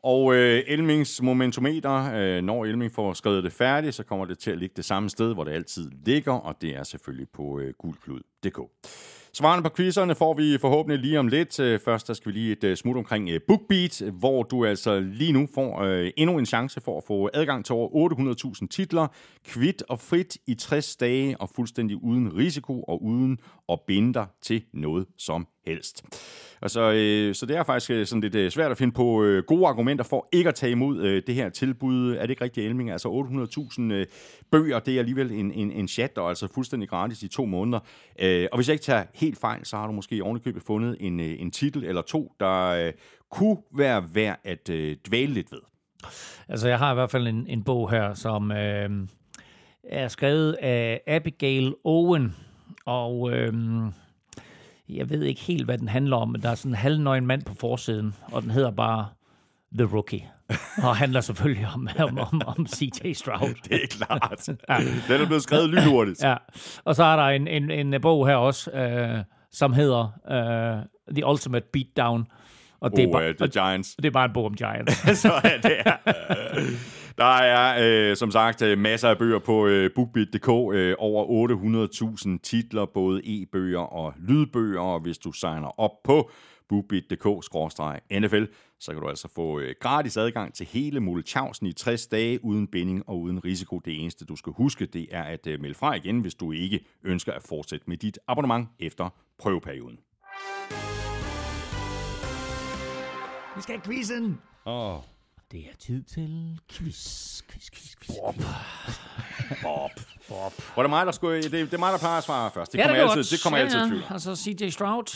[0.06, 4.50] Og øh, Elmings momentometer, øh, når Elming får skrevet det færdigt, så kommer det til
[4.50, 7.74] at ligge det samme sted, hvor det altid ligger, og det er selvfølgelig på øh,
[7.78, 8.58] gulklud.dk.
[9.32, 11.60] Svarene på quizzerne får vi forhåbentlig lige om lidt.
[11.60, 15.00] Øh, først der skal vi lige et øh, smut omkring øh, BookBeat, hvor du altså
[15.00, 18.10] lige nu får øh, endnu en chance for at få adgang til over
[18.60, 19.06] 800.000 titler,
[19.44, 24.26] kvit og frit i 60 dage og fuldstændig uden risiko og uden at binde dig
[24.42, 26.04] til noget som helst.
[26.62, 29.42] Altså, øh, så det er faktisk øh, sådan lidt øh, svært at finde på øh,
[29.42, 32.12] gode argumenter for ikke at tage imod øh, det her tilbud.
[32.12, 32.90] Er det ikke rigtigt, Elming?
[32.90, 33.08] Altså
[33.78, 34.06] 800.000 øh,
[34.50, 37.80] bøger, det er alligevel en, en, en chat, og altså fuldstændig gratis i to måneder.
[38.20, 41.20] Øh, og hvis jeg ikke tager helt fejl, så har du måske ovenikøbet fundet en,
[41.20, 42.92] øh, en titel eller to, der øh,
[43.30, 45.60] kunne være værd at øh, dvæle lidt ved.
[46.48, 48.90] Altså, jeg har i hvert fald en, en bog her, som øh,
[49.84, 52.34] er skrevet af Abigail Owen,
[52.86, 53.52] og øh,
[54.88, 57.42] jeg ved ikke helt, hvad den handler om, men der er sådan en halvnøgen mand
[57.42, 59.06] på forsiden, og den hedder bare
[59.78, 60.22] The Rookie.
[60.82, 63.12] Og handler selvfølgelig om, om, om, om C.J.
[63.12, 63.54] Stroud.
[63.68, 64.48] Det er klart.
[64.68, 64.78] ja.
[65.08, 66.22] Den er blevet skrevet lynhurtigt.
[66.22, 66.36] Ja,
[66.84, 71.26] og så er der en, en, en bog her også, øh, som hedder øh, The
[71.26, 72.26] Ultimate Beatdown.
[72.80, 73.94] Og det, er Oh, bare, uh, The Giants.
[73.94, 74.96] og det er bare en bog om Giants.
[75.22, 75.76] så er det.
[77.18, 77.76] Der er,
[78.10, 80.48] øh, som sagt, øh, masser af bøger på øh, BookBeat.dk.
[80.74, 81.48] Øh, over
[82.34, 84.80] 800.000 titler, både e-bøger og lydbøger.
[84.80, 86.30] Og hvis du signer op på
[86.68, 88.44] BookBeat.dk-NFL,
[88.80, 92.66] så kan du altså få øh, gratis adgang til hele Mulchausen i 60 dage, uden
[92.66, 93.78] binding og uden risiko.
[93.78, 96.80] Det eneste, du skal huske, det er at øh, melde fra igen, hvis du ikke
[97.04, 99.98] ønsker at fortsætte med dit abonnement efter prøveperioden.
[103.56, 104.40] Vi skal have quizzen.
[104.66, 105.00] Åh, oh,
[105.52, 108.16] Det er tid til quiz, quiz, quiz, quiz.
[108.22, 108.34] Bob.
[109.62, 109.90] Bob.
[110.28, 110.52] Bob.
[110.78, 112.72] Er det mig, der, skulle, det, det er mig, der plejer at svare først.
[112.72, 114.12] Det Ja, kommer det, altid, det kommer altid ja, i tvivl ja.
[114.12, 115.08] Altså CJ Stroud,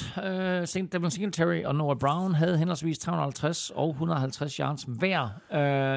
[0.61, 0.93] uh, St.
[0.93, 5.29] Devin Singletary og Noah Brown havde henholdsvis 350 og 150 yards hver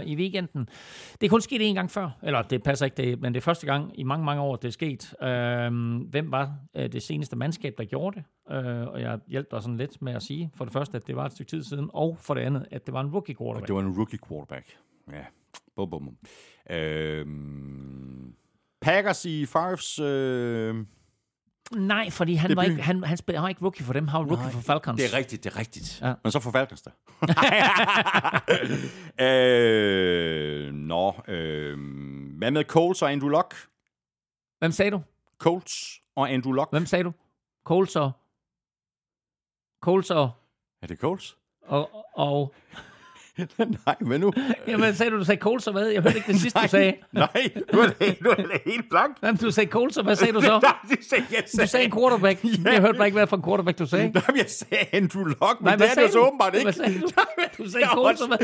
[0.02, 0.70] uh, i weekenden.
[1.22, 3.44] Det er kun sket én gang før, eller det passer ikke, det, men det er
[3.44, 5.14] første gang i mange, mange år, det er sket.
[5.22, 5.28] Uh,
[6.10, 8.24] hvem var uh, det seneste mandskab, der gjorde det?
[8.50, 11.16] Uh, og jeg hjalp dig sådan lidt med at sige, for det første, at det
[11.16, 13.68] var et stykke tid siden, og for det andet, at det var en rookie quarterback.
[13.68, 14.78] Det var en rookie quarterback.
[15.12, 15.26] Ja.
[15.76, 16.18] Bum, bum, bum.
[16.76, 18.34] Øhm,
[18.82, 20.00] Packers i Favres...
[20.00, 20.86] Øh,
[21.72, 24.08] Nej, fordi han Det var, ikke, han, han, spil, han var ikke rookie for dem,
[24.08, 25.02] han var rookie for Falcons.
[25.02, 26.02] det er rigtigt, det er rigtigt.
[26.02, 26.14] Ja.
[26.24, 26.92] Men så for Falcons der.
[30.68, 31.78] øh, nå, øh,
[32.38, 33.56] hvad med Colts og Andrew Luck?
[34.60, 35.02] Hvem sagde du?
[35.38, 36.72] Colts og Andrew Luck.
[36.72, 37.12] Hvem sagde du?
[37.64, 38.12] Coles og...
[39.84, 40.30] Coles og...
[40.82, 41.36] Er det Colts?
[41.68, 42.54] Og, og
[43.86, 44.34] Nej, men nu...
[44.68, 45.88] jamen, sagde du, du sagde Coles og hvad?
[45.88, 46.94] Jeg hørte ikke det sidste, du sagde.
[47.12, 47.88] Nej, du er
[48.24, 49.18] du er helt blank.
[49.24, 50.60] Jamen, du sagde Coles, og hvad sagde du så?
[50.64, 51.44] Nej, det sagde jeg.
[51.62, 52.44] Du sagde quarterback.
[52.44, 54.12] Jeg hørte bare ikke, hvad for en quarterback du sagde.
[54.12, 56.66] Nej, jeg sagde Andrew Luck, men Nej, det er det sagde så åbenbart ikke.
[56.66, 57.08] Hvad sagde du?
[57.58, 58.38] Du sagde Coles, og hvad?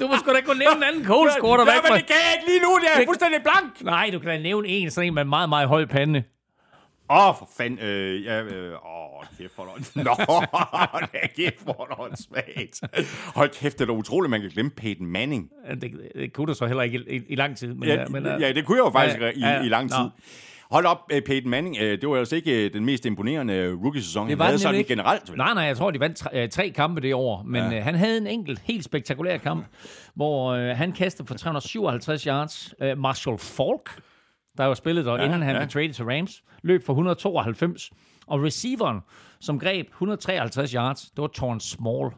[0.00, 1.76] Du må sgu da kunne nævne en anden Coles quarterback.
[1.76, 3.82] Ja, men det kan jeg ikke lige nu, det er fuldstændig blank.
[3.82, 6.22] Nej, du kan da nævne en, sådan en med meget, meget høj pande.
[7.10, 7.78] Åh, oh, for fanden.
[7.78, 9.96] Øh, ja, øh, åh, kæft for noget.
[10.06, 10.14] Nå,
[11.12, 12.80] det er kæft for noget svagt.
[13.34, 15.50] Hold kæft, det er da utroligt, man kan glemme Peyton Manning.
[15.80, 17.74] Det, det kunne du så heller ikke i, i, lang tid.
[17.74, 19.90] Men, Ja, men, øh, ja, det kunne jeg jo faktisk ja, i, ja, i lang
[19.90, 19.96] nå.
[19.96, 20.10] tid.
[20.70, 21.76] Hold op, øh, Peyton Manning.
[21.80, 24.88] øh, Det var altså ikke den mest imponerende rookie-sæson, han var havde sådan ikke.
[24.88, 25.36] generelt.
[25.36, 27.80] Nej, nej, jeg tror, de vandt tre, tre kampe det år, men ja.
[27.80, 29.66] Han havde en enkelt, helt spektakulær kamp,
[30.14, 32.74] hvor øh, han kastede for 357 yards.
[32.82, 34.00] Øh, Marshall Falk,
[34.58, 35.60] der var spillet der, ja, inden han ja.
[35.60, 37.92] blev traded til Rams, løb for 192.
[38.26, 39.00] Og receiveren,
[39.40, 42.12] som greb 153 yards, det var Torn Small.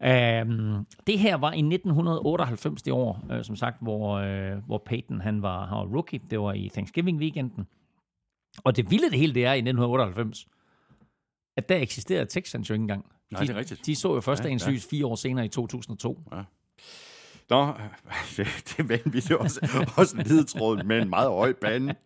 [0.00, 5.20] Um, det her var i 1998 det år, øh, som sagt, hvor, øh, hvor Peyton
[5.20, 6.20] han var, han var rookie.
[6.30, 7.66] Det var i Thanksgiving-weekenden.
[8.64, 10.46] Og det vilde det hele, det er i 1998,
[11.56, 13.06] at der eksisterede Texans jo ikke engang.
[13.30, 13.86] Nej, de, det er rigtigt.
[13.86, 14.72] De så jo først Ja, dagens ja.
[14.72, 16.22] lys fire år senere i 2002.
[17.50, 17.66] Nå,
[18.36, 21.94] det, det er vanvittigt også, også en ledetråd med en meget høj bane.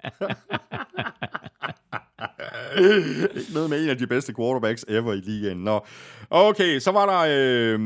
[2.79, 5.57] Ikke noget med en af de bedste quarterbacks ever i ligaen.
[5.57, 5.85] Nå.
[6.31, 7.81] Okay, så var der øh,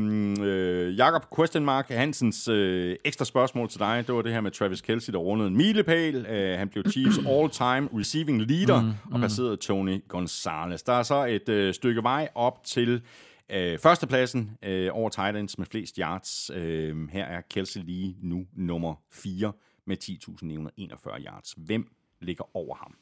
[0.47, 4.03] øh, Jakob Question Mark Hansens øh, ekstra spørgsmål til dig.
[4.07, 6.25] Det var det her med Travis Kelce, der rundede en milepæl.
[6.25, 10.83] Øh, han blev Chiefs all-time receiving leader mm, og passerede Tony Gonzalez.
[10.83, 13.01] Der er så et øh, stykke vej op til
[13.49, 16.51] Øh, førstepladsen øh, over Titans med flest yards.
[16.53, 19.51] Øh, her er Kelsey lige nu nummer 4
[19.85, 21.53] med 10.941 yards.
[21.57, 21.91] Hvem
[22.21, 22.95] ligger over ham?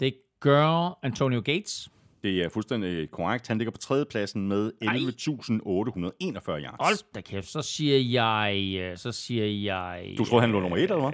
[0.00, 1.88] Det gør Antonio Gates.
[2.22, 3.48] Det er fuldstændig korrekt.
[3.48, 6.76] Han ligger på tredjepladsen med 11.841 yards.
[6.80, 8.76] Hold da kæft, så siger jeg...
[8.80, 10.14] øh, Så siger jeg...
[10.18, 11.12] Du troede, han lå nummer 1, eller hvad?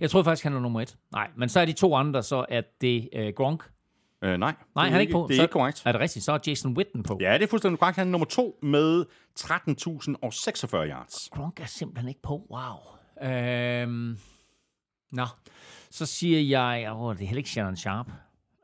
[0.00, 0.96] Jeg troede faktisk, han var nummer et.
[1.12, 3.70] Nej, men så er de to andre, så er det uh, Gronk.
[4.24, 5.26] Øh, nej, Nej, det han er ikke på.
[5.28, 5.82] Det er så, ikke korrekt.
[5.86, 6.24] Er det rigtigt?
[6.24, 7.18] Så er Jason Witten på.
[7.20, 7.96] Ja, det er fuldstændig korrekt.
[7.98, 9.04] Han er nummer 2 med
[9.40, 11.28] 13.046 yards.
[11.32, 12.46] Gronk er simpelthen ikke på.
[12.50, 13.30] Wow.
[13.32, 14.18] Øhm,
[15.12, 15.26] nå,
[15.90, 16.92] så siger jeg...
[16.96, 18.06] Åh, det er heller ikke Shannon Sharp.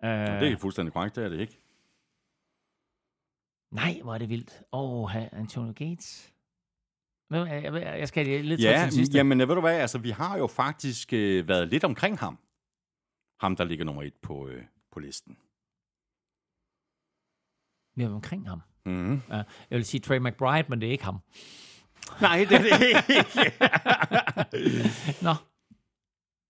[0.02, 1.58] Uh, Det er fuldstændig korrekt, det er det ikke.
[3.70, 4.62] Nej, hvor er det vildt.
[4.72, 6.30] Åh, oh, Antonio Gates.
[7.30, 9.16] Jeg, skal have lidt Ja, til sidste.
[9.16, 12.38] jamen ved du hvad, altså vi har jo faktisk øh, været lidt omkring ham.
[13.40, 14.62] Ham, der ligger nummer 1 på, øh,
[14.92, 15.36] på listen.
[17.96, 18.60] Vi er omkring ham.
[18.86, 19.20] Mm-hmm.
[19.30, 21.18] Ja, jeg vil sige Trey McBride, men det er ikke ham.
[22.20, 23.52] Nej, det er det ikke.
[25.22, 25.34] Nå,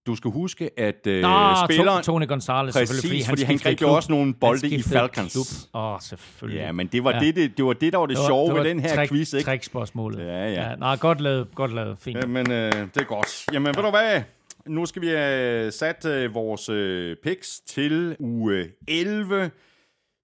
[0.07, 1.99] Du skal huske, at øh, Nå spilleren...
[1.99, 5.33] To- Tony Gonzalez Præcis, selvfølgelig, fordi han skiftede greb jo også nogle bolde i Falcons.
[5.33, 5.47] klub.
[5.75, 6.61] Åh, oh, selvfølgelig.
[6.61, 7.21] Ja, men det var, Ja.
[7.21, 9.33] det, det, det var det, der var det, det sjove ved den her trick, quiz,
[9.33, 9.45] ikke?
[9.51, 10.19] Trick-spørgsmålet.
[10.19, 10.69] Ja, ja.
[10.69, 11.99] ja nej, godt lavet, godt lavet.
[11.99, 12.17] Fint.
[12.19, 13.45] Jamen, øh, det er godt.
[13.53, 14.23] Jamen, ved du hvad?
[14.67, 19.51] Nu skal vi have sat øh, vores øh, picks til uge 11.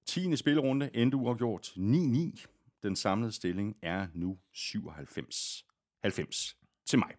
[0.06, 0.36] 10.
[0.36, 2.78] spillerunde endte uafgjort 9-9.
[2.82, 5.64] Den samlede stilling er nu 97.
[6.02, 6.56] 90
[6.86, 7.10] til mig.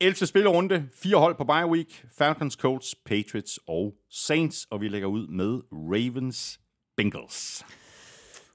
[0.00, 0.26] 11.
[0.26, 5.26] spillerunde, fire hold på bye week, Falcons, Colts, Patriots og Saints, og vi lægger ud
[5.26, 6.60] med Ravens,
[6.96, 7.64] Bengals.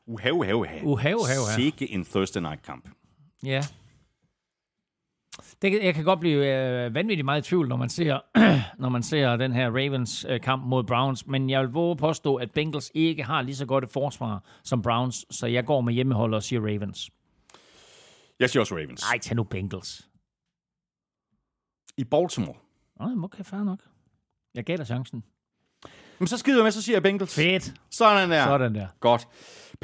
[0.07, 0.79] Uha, uha, uha.
[0.83, 1.55] Uha, uha, uha.
[1.55, 2.89] Sikke en Thursday night kamp.
[3.43, 3.61] Ja.
[5.61, 6.55] Det, jeg kan godt blive
[6.85, 8.19] øh, vanvittigt meget i tvivl, når man ser,
[8.81, 11.97] når man ser den her Ravens øh, kamp mod Browns, men jeg vil våge at
[11.97, 15.81] påstå, at Bengals ikke har lige så godt et forsvar som Browns, så jeg går
[15.81, 17.09] med hjemmehold og siger Ravens.
[18.39, 19.03] Jeg siger også Ravens.
[19.11, 20.07] Nej, tag nu Bengals.
[21.97, 22.57] I Baltimore.
[22.99, 23.79] Nå, okay, fair nok.
[24.55, 25.23] Jeg gav dig chancen.
[26.19, 27.35] Men så skider jeg med, så siger jeg Bengals.
[27.35, 27.73] Fedt.
[27.91, 28.43] Sådan der.
[28.43, 28.87] Sådan der.
[28.99, 29.27] Godt.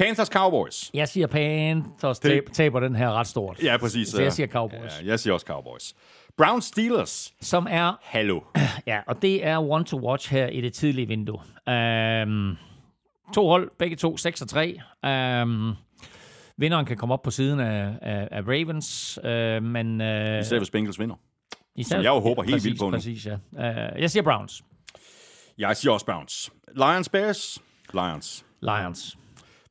[0.02, 0.90] Panthers Cowboys.
[0.94, 3.62] Jeg siger Panthers tab, taber den her ret stort.
[3.62, 4.08] Ja, præcis.
[4.08, 5.00] Så jeg siger Cowboys.
[5.02, 5.94] Ja, jeg siger også Cowboys.
[6.36, 7.34] Browns Steelers.
[7.40, 8.40] Som er, Hallo.
[8.86, 11.40] ja, og det er one to watch her i det tidlige vindue.
[11.66, 12.56] Um,
[13.34, 14.80] to hold, begge to 6 og 3.
[15.42, 15.72] Um,
[16.56, 20.00] vinderen kan komme op på siden af, af, af Ravens, uh, men...
[20.00, 21.16] Uh, Især hvis Bengals vinder.
[21.76, 22.96] især, som jeg jo håber helt præcis, vildt på nu.
[22.96, 23.34] Præcis, ja.
[23.34, 24.62] Uh, jeg siger Browns.
[25.58, 26.50] Jeg siger også Browns.
[26.74, 27.58] Lions Bears.
[27.92, 28.44] Lions.
[28.60, 29.18] Lions.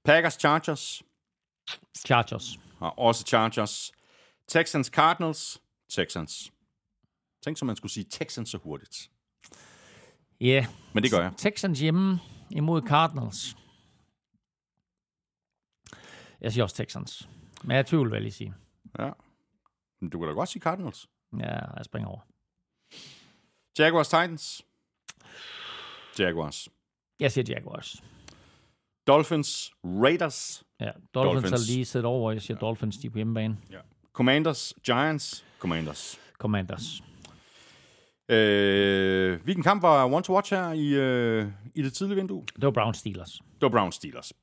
[0.04, 1.04] Packers Chargers.
[2.06, 2.60] Chargers.
[2.80, 3.92] Og også Chargers.
[4.48, 5.62] Texans Cardinals.
[5.90, 6.52] Texans.
[7.44, 9.12] Tænk, som man skulle sige Texans så hurtigt.
[10.42, 10.66] Ja, yeah.
[10.94, 11.34] Men det gør jeg.
[11.38, 12.20] Texans hjemme
[12.50, 13.56] imod Cardinals.
[16.42, 17.30] Jeg siger også Texans.
[17.64, 18.54] Men jeg er tvivl, hvad jeg lige sige.
[19.00, 19.12] Ja.
[20.02, 21.10] Men du kan da godt sige Cardinals.
[21.40, 22.20] Ja, jeg springer over.
[23.80, 24.66] Jaguars Titans.
[26.20, 26.70] Jaguars.
[27.20, 28.04] Jeg siger Jaguars.
[29.08, 30.64] Dolphins Raiders.
[30.80, 31.52] Ja, Dolphins, Dolphins.
[31.52, 32.32] Har lige siddet over.
[32.32, 32.66] Jeg siger ja.
[32.66, 33.58] Dolphins, de er på hjemmebane.
[34.14, 35.46] Commanders Giants.
[35.60, 36.20] Commanders.
[36.40, 37.04] Commanders.
[38.30, 42.44] Øh, hvilken kamp var one to watch her i, øh, i det tidlige vindue?
[42.56, 43.32] Det var Browns Steelers.
[43.32, 44.34] Det var Browns Steelers.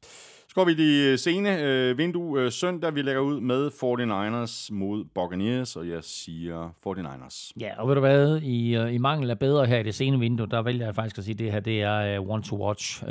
[0.48, 2.94] Så går vi i det sene øh, vindue øh, søndag.
[2.94, 7.52] Vi lægger ud med 49ers mod Buccaneers, og jeg siger 49ers.
[7.60, 10.18] Ja, og ved du hvad, i, uh, i mangel af bedre her i det sene
[10.18, 12.64] vindue, der vælger jeg faktisk at sige, at det her det er uh, one to
[12.66, 13.02] watch.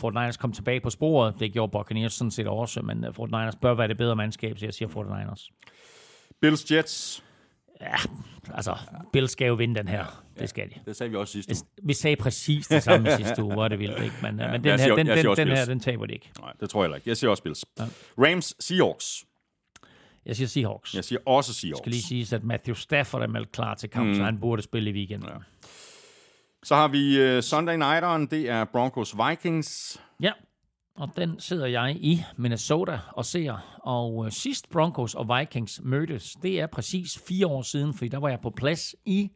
[0.00, 3.30] Fort Niners kom tilbage på sporet, det gjorde Buccaneers sådan set også, men uh, Fort
[3.30, 5.50] Niners bør være det bedre mandskab, så jeg siger Fort Niners.
[6.40, 7.25] Bills Jets.
[7.80, 7.94] Ja,
[8.54, 8.76] altså,
[9.12, 10.22] Bills skal jo vinde den her.
[10.38, 10.74] Det skal de.
[10.84, 11.70] Det sagde vi også sidste uge.
[11.82, 14.14] Vi sagde præcis det samme sidste uge, hvor det vildt, ikke?
[14.22, 16.06] Men, ja, men den jeg her, siger- den, jeg den, også den her, den taber
[16.06, 16.30] de ikke.
[16.40, 17.08] Nej, det tror jeg heller ikke.
[17.08, 17.64] Jeg siger også Bills.
[17.78, 17.84] Ja.
[18.18, 19.24] Rams Seahawks.
[20.26, 20.94] Jeg siger Seahawks.
[20.94, 21.78] Jeg siger også Seahawks.
[21.78, 24.14] skal lige sige, at Matthew Stafford er meldt klar til kamp, mm.
[24.14, 25.28] så han burde spille i weekenden.
[25.28, 25.34] Ja.
[26.62, 28.26] Så har vi uh, Sunday Nighteren.
[28.26, 30.00] Det er Broncos Vikings.
[30.20, 30.32] ja,
[30.96, 33.78] og den sidder jeg i Minnesota og ser.
[33.82, 38.18] Og øh, sidst Broncos og Vikings mødtes, det er præcis fire år siden, fordi der
[38.18, 39.30] var jeg på plads i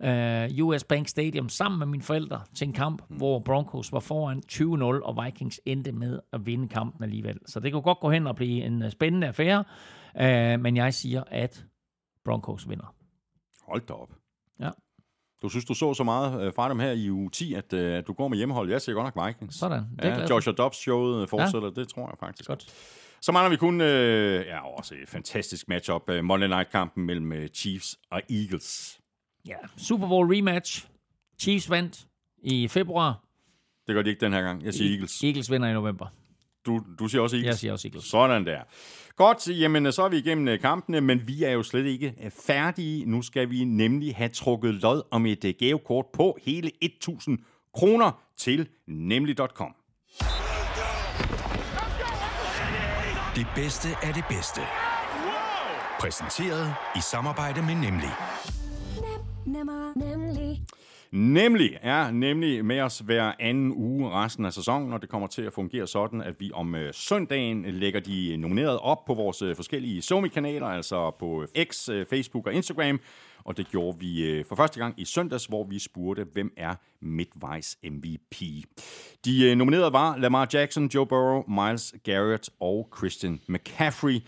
[0.00, 3.16] øh, US Bank Stadium sammen med mine forældre til en kamp, mm.
[3.16, 7.38] hvor Broncos var foran 20-0, og Vikings endte med at vinde kampen alligevel.
[7.46, 9.64] Så det kunne godt gå hen og blive en øh, spændende affære,
[10.20, 11.64] øh, men jeg siger, at
[12.24, 12.94] Broncos vinder.
[13.66, 14.14] Hold da op.
[14.60, 14.70] Ja.
[15.42, 18.02] Du synes, du så så meget øh, fra dem her i uge 10, at øh,
[18.06, 18.70] du går med hjemmehold.
[18.70, 19.56] Jeg siger godt nok Vikings.
[19.58, 20.26] Sådan, det er Ja.
[20.30, 21.80] Joshua Dobbs showet fortsætter, ja.
[21.80, 22.48] det tror jeg faktisk.
[22.48, 22.66] Godt.
[23.20, 26.10] Så mangler vi kun øh, ja, også et fantastisk matchup.
[26.10, 28.98] Øh, Monday Night-kampen mellem øh, Chiefs og Eagles.
[29.46, 30.86] Ja, Super Bowl rematch.
[31.38, 32.06] Chiefs vandt
[32.42, 33.24] i februar.
[33.86, 34.64] Det gør de ikke den her gang.
[34.64, 35.24] Jeg siger Eagles.
[35.24, 36.06] Eagles vinder i november.
[36.66, 37.46] Du, du siger også Eagles?
[37.46, 38.04] Jeg siger også Eagles.
[38.04, 38.60] Sådan der.
[39.16, 42.30] Godt, jamen så er vi igennem øh, kampene, men vi er jo slet ikke øh,
[42.46, 43.04] færdige.
[43.06, 47.38] Nu skal vi nemlig have trukket lod om et øh, gavekort på hele 1000
[47.74, 49.74] kroner til nemlig.com.
[53.36, 54.60] Det bedste af det bedste.
[56.00, 58.10] Præsenteret i samarbejde med Nemlig.
[59.46, 60.62] Nemmer, nemlig.
[61.12, 65.42] Nemlig er nemlig med os hver anden uge resten af sæsonen, og det kommer til
[65.42, 69.56] at fungere sådan, at vi om øh, søndagen lægger de nominerede op på vores øh,
[69.56, 73.00] forskellige Somi-kanaler, altså på øh, X, øh, Facebook og Instagram,
[73.44, 76.74] og det gjorde vi øh, for første gang i søndags, hvor vi spurgte, hvem er
[77.00, 78.40] midtvejs MVP.
[79.24, 84.20] De øh, nominerede var Lamar Jackson, Joe Burrow, Miles Garrett og Christian McCaffrey.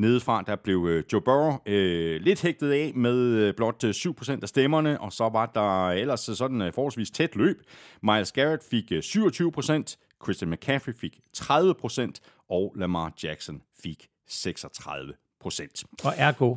[0.00, 4.38] Nedefra der blev øh, Joe Burrow øh, lidt hægtet af med øh, blot øh, 7%
[4.42, 7.62] af stemmerne, og så var der ellers øh, sådan øh, forholdsvis tæt løb.
[8.02, 12.10] Miles Garrett fik øh, 27%, Christian McCaffrey fik 30%,
[12.50, 15.84] og Lamar Jackson fik 36%.
[16.04, 16.56] Og ergo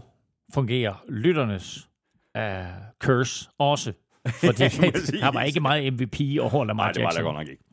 [0.54, 1.88] fungerer lytternes
[2.38, 2.42] uh,
[3.00, 3.94] curse også.
[4.46, 4.64] Fordi
[5.20, 7.24] der var ikke meget MVP over Lamar Nej, det var der Jackson.
[7.24, 7.64] godt nok ikke.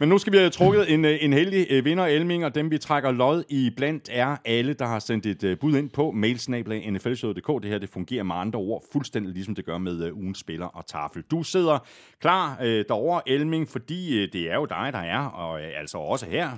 [0.00, 2.70] Men nu skal vi have trukket en, øh, en heldig øh, vinder, Elming, og dem
[2.70, 6.10] vi trækker lod i blandt er alle, der har sendt et øh, bud ind på
[6.10, 7.62] mailsnablag.nflshowet.dk.
[7.62, 10.86] Det her det fungerer med andre ord fuldstændig ligesom det gør med ugens spiller og
[10.86, 11.22] tafel.
[11.30, 11.78] Du sidder
[12.20, 15.98] klar øh, derovre, Elming, fordi øh, det er jo dig, der er, og øh, altså
[15.98, 16.50] også her.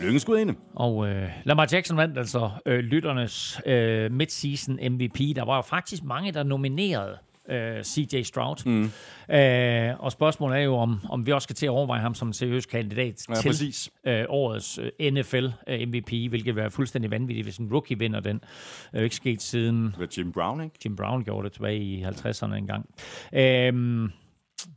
[0.00, 0.54] Lykkenskud inde.
[0.74, 5.18] Og øh, Lamar Jackson vandt altså øh, lytternes øh, midseason MVP.
[5.36, 7.18] Der var jo faktisk mange, der nominerede
[7.48, 8.56] øh, CJ Stroud.
[8.66, 8.90] Mm.
[9.34, 12.28] Øh, og spørgsmålet er jo, om, om vi også skal til at overveje ham som
[12.28, 13.90] en seriøs kandidat Ja, til præcis.
[14.06, 18.20] øh, årets øh, NFL øh, MVP, hvilket vil være fuldstændig vanvittigt, hvis en rookie vinder
[18.20, 18.36] den.
[18.38, 18.44] Det
[18.92, 20.76] er jo ikke sket siden Det var Jim Brown, ikke?
[20.84, 22.86] Jim Brown gjorde det tilbage i 50'erne engang.
[23.32, 24.10] Øhm,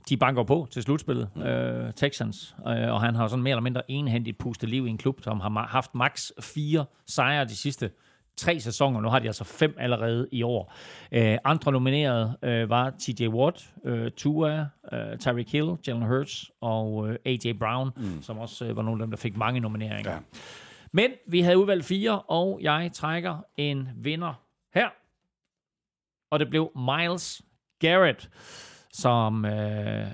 [0.09, 3.81] de banker på til slutspillet, øh, Texans, øh, og han har sådan mere eller mindre
[3.91, 7.89] enhændigt pustet liv i en klub, som har ma- haft maks fire sejre de sidste
[8.41, 9.01] tre sæsoner.
[9.01, 10.73] Nu har de altså fem allerede i år.
[11.11, 17.09] Øh, andre nomineret øh, var TJ Watt, øh, Tua, øh, Tyreek Hill, Jalen Hurts og
[17.09, 18.21] øh, AJ Brown, mm.
[18.21, 20.11] som også øh, var nogle af dem, der fik mange nomineringer.
[20.11, 20.19] Ja.
[20.91, 24.33] Men vi havde udvalgt fire, og jeg trækker en vinder
[24.73, 24.89] her.
[26.31, 27.41] Og det blev Miles
[27.79, 28.29] Garrett,
[28.93, 30.07] som øh,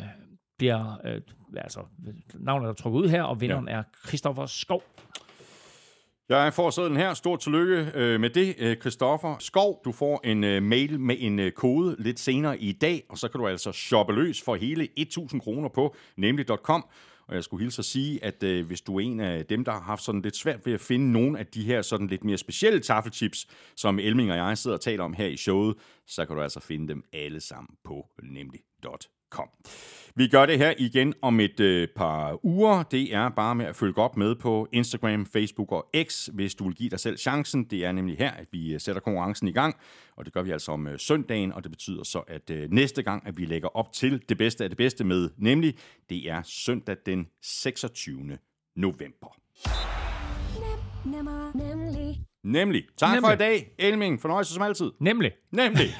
[0.57, 0.97] bliver...
[1.03, 1.21] Øh,
[1.57, 1.79] altså,
[2.33, 3.73] navnet er trukket ud her, og vinderen ja.
[3.73, 4.83] er Christoffer Skov.
[6.29, 7.13] Jeg får sådan her.
[7.13, 9.81] Stort tillykke øh, med det, øh, Christoffer Skov.
[9.85, 13.27] Du får en øh, mail med en øh, kode lidt senere i dag, og så
[13.27, 16.85] kan du altså shoppe løs for hele 1.000 kroner på nemlig.com.
[17.27, 19.71] Og jeg skulle hilse at sige, at øh, hvis du er en af dem, der
[19.71, 22.37] har haft sådan lidt svært ved at finde nogle af de her sådan lidt mere
[22.37, 25.75] specielle taffelchips, som Elming og jeg sidder og taler om her i showet,
[26.07, 29.16] så kan du altså finde dem alle sammen på nemlig.com.
[30.15, 32.83] Vi gør det her igen om et øh, par uger.
[32.83, 36.63] Det er bare med at følge op med på Instagram, Facebook og X, hvis du
[36.63, 37.63] vil give dig selv chancen.
[37.63, 39.75] Det er nemlig her, at vi øh, sætter konkurrencen i gang,
[40.15, 43.03] og det gør vi altså om øh, søndagen, og det betyder så, at øh, næste
[43.03, 45.75] gang, at vi lægger op til det bedste af det bedste med, nemlig
[46.09, 48.37] det er søndag den 26.
[48.75, 49.37] november.
[50.59, 52.21] Nem, nemmer, nemlig.
[52.43, 52.83] Nemlig.
[52.97, 53.33] Tak for Nemlig.
[53.33, 54.21] i dag, Elming.
[54.21, 54.91] Fornøjelse som altid.
[54.99, 55.31] Nemlig.
[55.51, 55.87] Nemlig.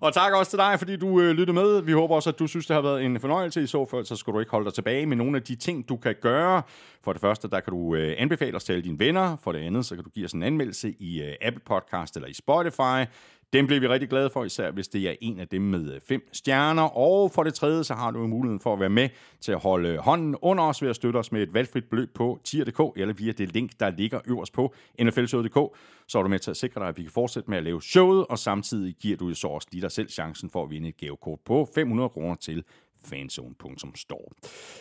[0.00, 1.80] Og tak også til dig, fordi du øh, lyttede med.
[1.82, 3.62] Vi håber også, at du synes, det har været en fornøjelse.
[3.62, 5.88] I så fald, så skal du ikke holde dig tilbage med nogle af de ting,
[5.88, 6.62] du kan gøre.
[7.04, 9.36] For det første, der kan du øh, anbefale os til alle dine venner.
[9.36, 12.28] For det andet, så kan du give os en anmeldelse i øh, Apple Podcast eller
[12.28, 13.10] i Spotify.
[13.52, 16.00] Den bliver vi rigtig glade for, især hvis det er en af dem med øh,
[16.00, 16.82] fem stjerner.
[16.82, 19.08] Og for det tredje, så har du muligheden for at være med
[19.40, 22.14] til at holde øh, hånden under os ved at støtte os med et valgfrit beløb
[22.14, 25.78] på tier.dk eller via det link, der ligger øverst på nflshowet.dk.
[26.08, 27.82] Så er du med til at sikre dig, at vi kan fortsætte med at lave
[27.82, 30.96] showet, og samtidig giver du så også lige dig selv chancen for at vinde et
[30.96, 32.64] gavekort på 500 kroner til
[33.06, 34.30] fanzone.store.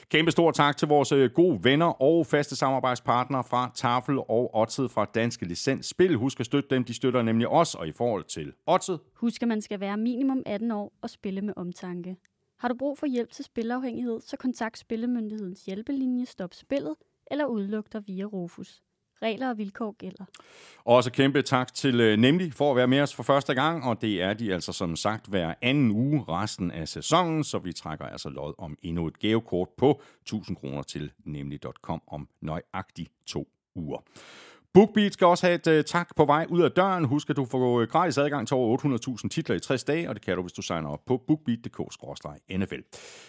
[0.10, 4.90] Kæmpe stor tak til vores øh, gode venner og faste samarbejdspartnere fra Tafel og Otted
[4.90, 6.16] fra Danske Licens Spil.
[6.16, 9.48] Husk at støtte dem, de støtter nemlig os, og i forhold til Otted, Husk, at
[9.48, 12.16] man skal være minimum 18 år og spille med omtanke.
[12.60, 16.96] Har du brug for hjælp til spilafhængighed, så kontakt Spillemyndighedens hjælpelinje Stop Spillet
[17.32, 18.82] eller udluk dig via Rufus.
[19.22, 20.26] Regler og vilkår gælder.
[20.86, 23.84] Og Også kæmpe tak til øh, Nemlig for at være med os for første gang,
[23.84, 27.74] og det er de altså som sagt hver anden uge resten af sæsonen, så vi
[27.74, 33.48] trækker altså lod om endnu et gavekort på 1000 kroner til nemlig.com om nøjagtigt to
[33.76, 34.04] uger.
[34.76, 37.06] BookBeat skal også have et uh, tak på vej ud af døren.
[37.06, 38.78] Husk, at du får øh, gratis adgang til over
[39.22, 42.82] 800.000 titler i 60 dage, og det kan du, hvis du signer op på bookbeat.dk-nfl.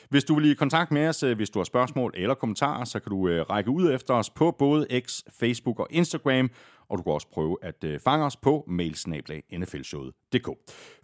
[0.08, 3.00] Hvis du vil i kontakt med os, uh, hvis du har spørgsmål eller kommentarer, så
[3.00, 6.50] kan du uh, række ud efter os på både X, Facebook og Instagram,
[6.88, 10.48] og du kan også prøve at uh, fange os på mailsnablag.nflshowet.dk.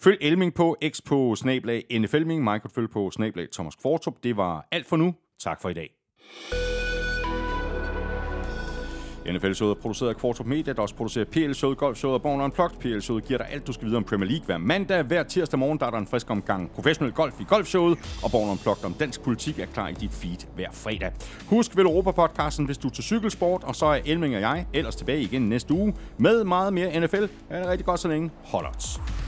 [0.01, 4.15] Følg Elming på X på snablag nflming, mig kan følge på snablag Thomas Kvartrup.
[4.23, 5.15] Det var alt for nu.
[5.41, 5.91] Tak for i dag.
[9.27, 12.79] NFL-showet er produceret af Kvartrup Media, der også producerer PL-showet, Golf-showet og Born Unplugged.
[12.79, 15.03] PL-showet giver dig alt, du skal vide om Premier League hver mandag.
[15.03, 18.51] Hver tirsdag morgen der er der en frisk omgang professionel golf i Golf-showet, og Born
[18.51, 21.13] Unplugged om dansk politik er klar i dit feed hver fredag.
[21.47, 24.97] Husk vel Europa-podcasten, hvis du er til cykelsport, og så er Elming og jeg ellers
[24.97, 27.25] tilbage igen næste uge med meget mere NFL.
[27.51, 28.31] Ha' det rigtig godt så længe.
[28.45, 29.22] Hold odds.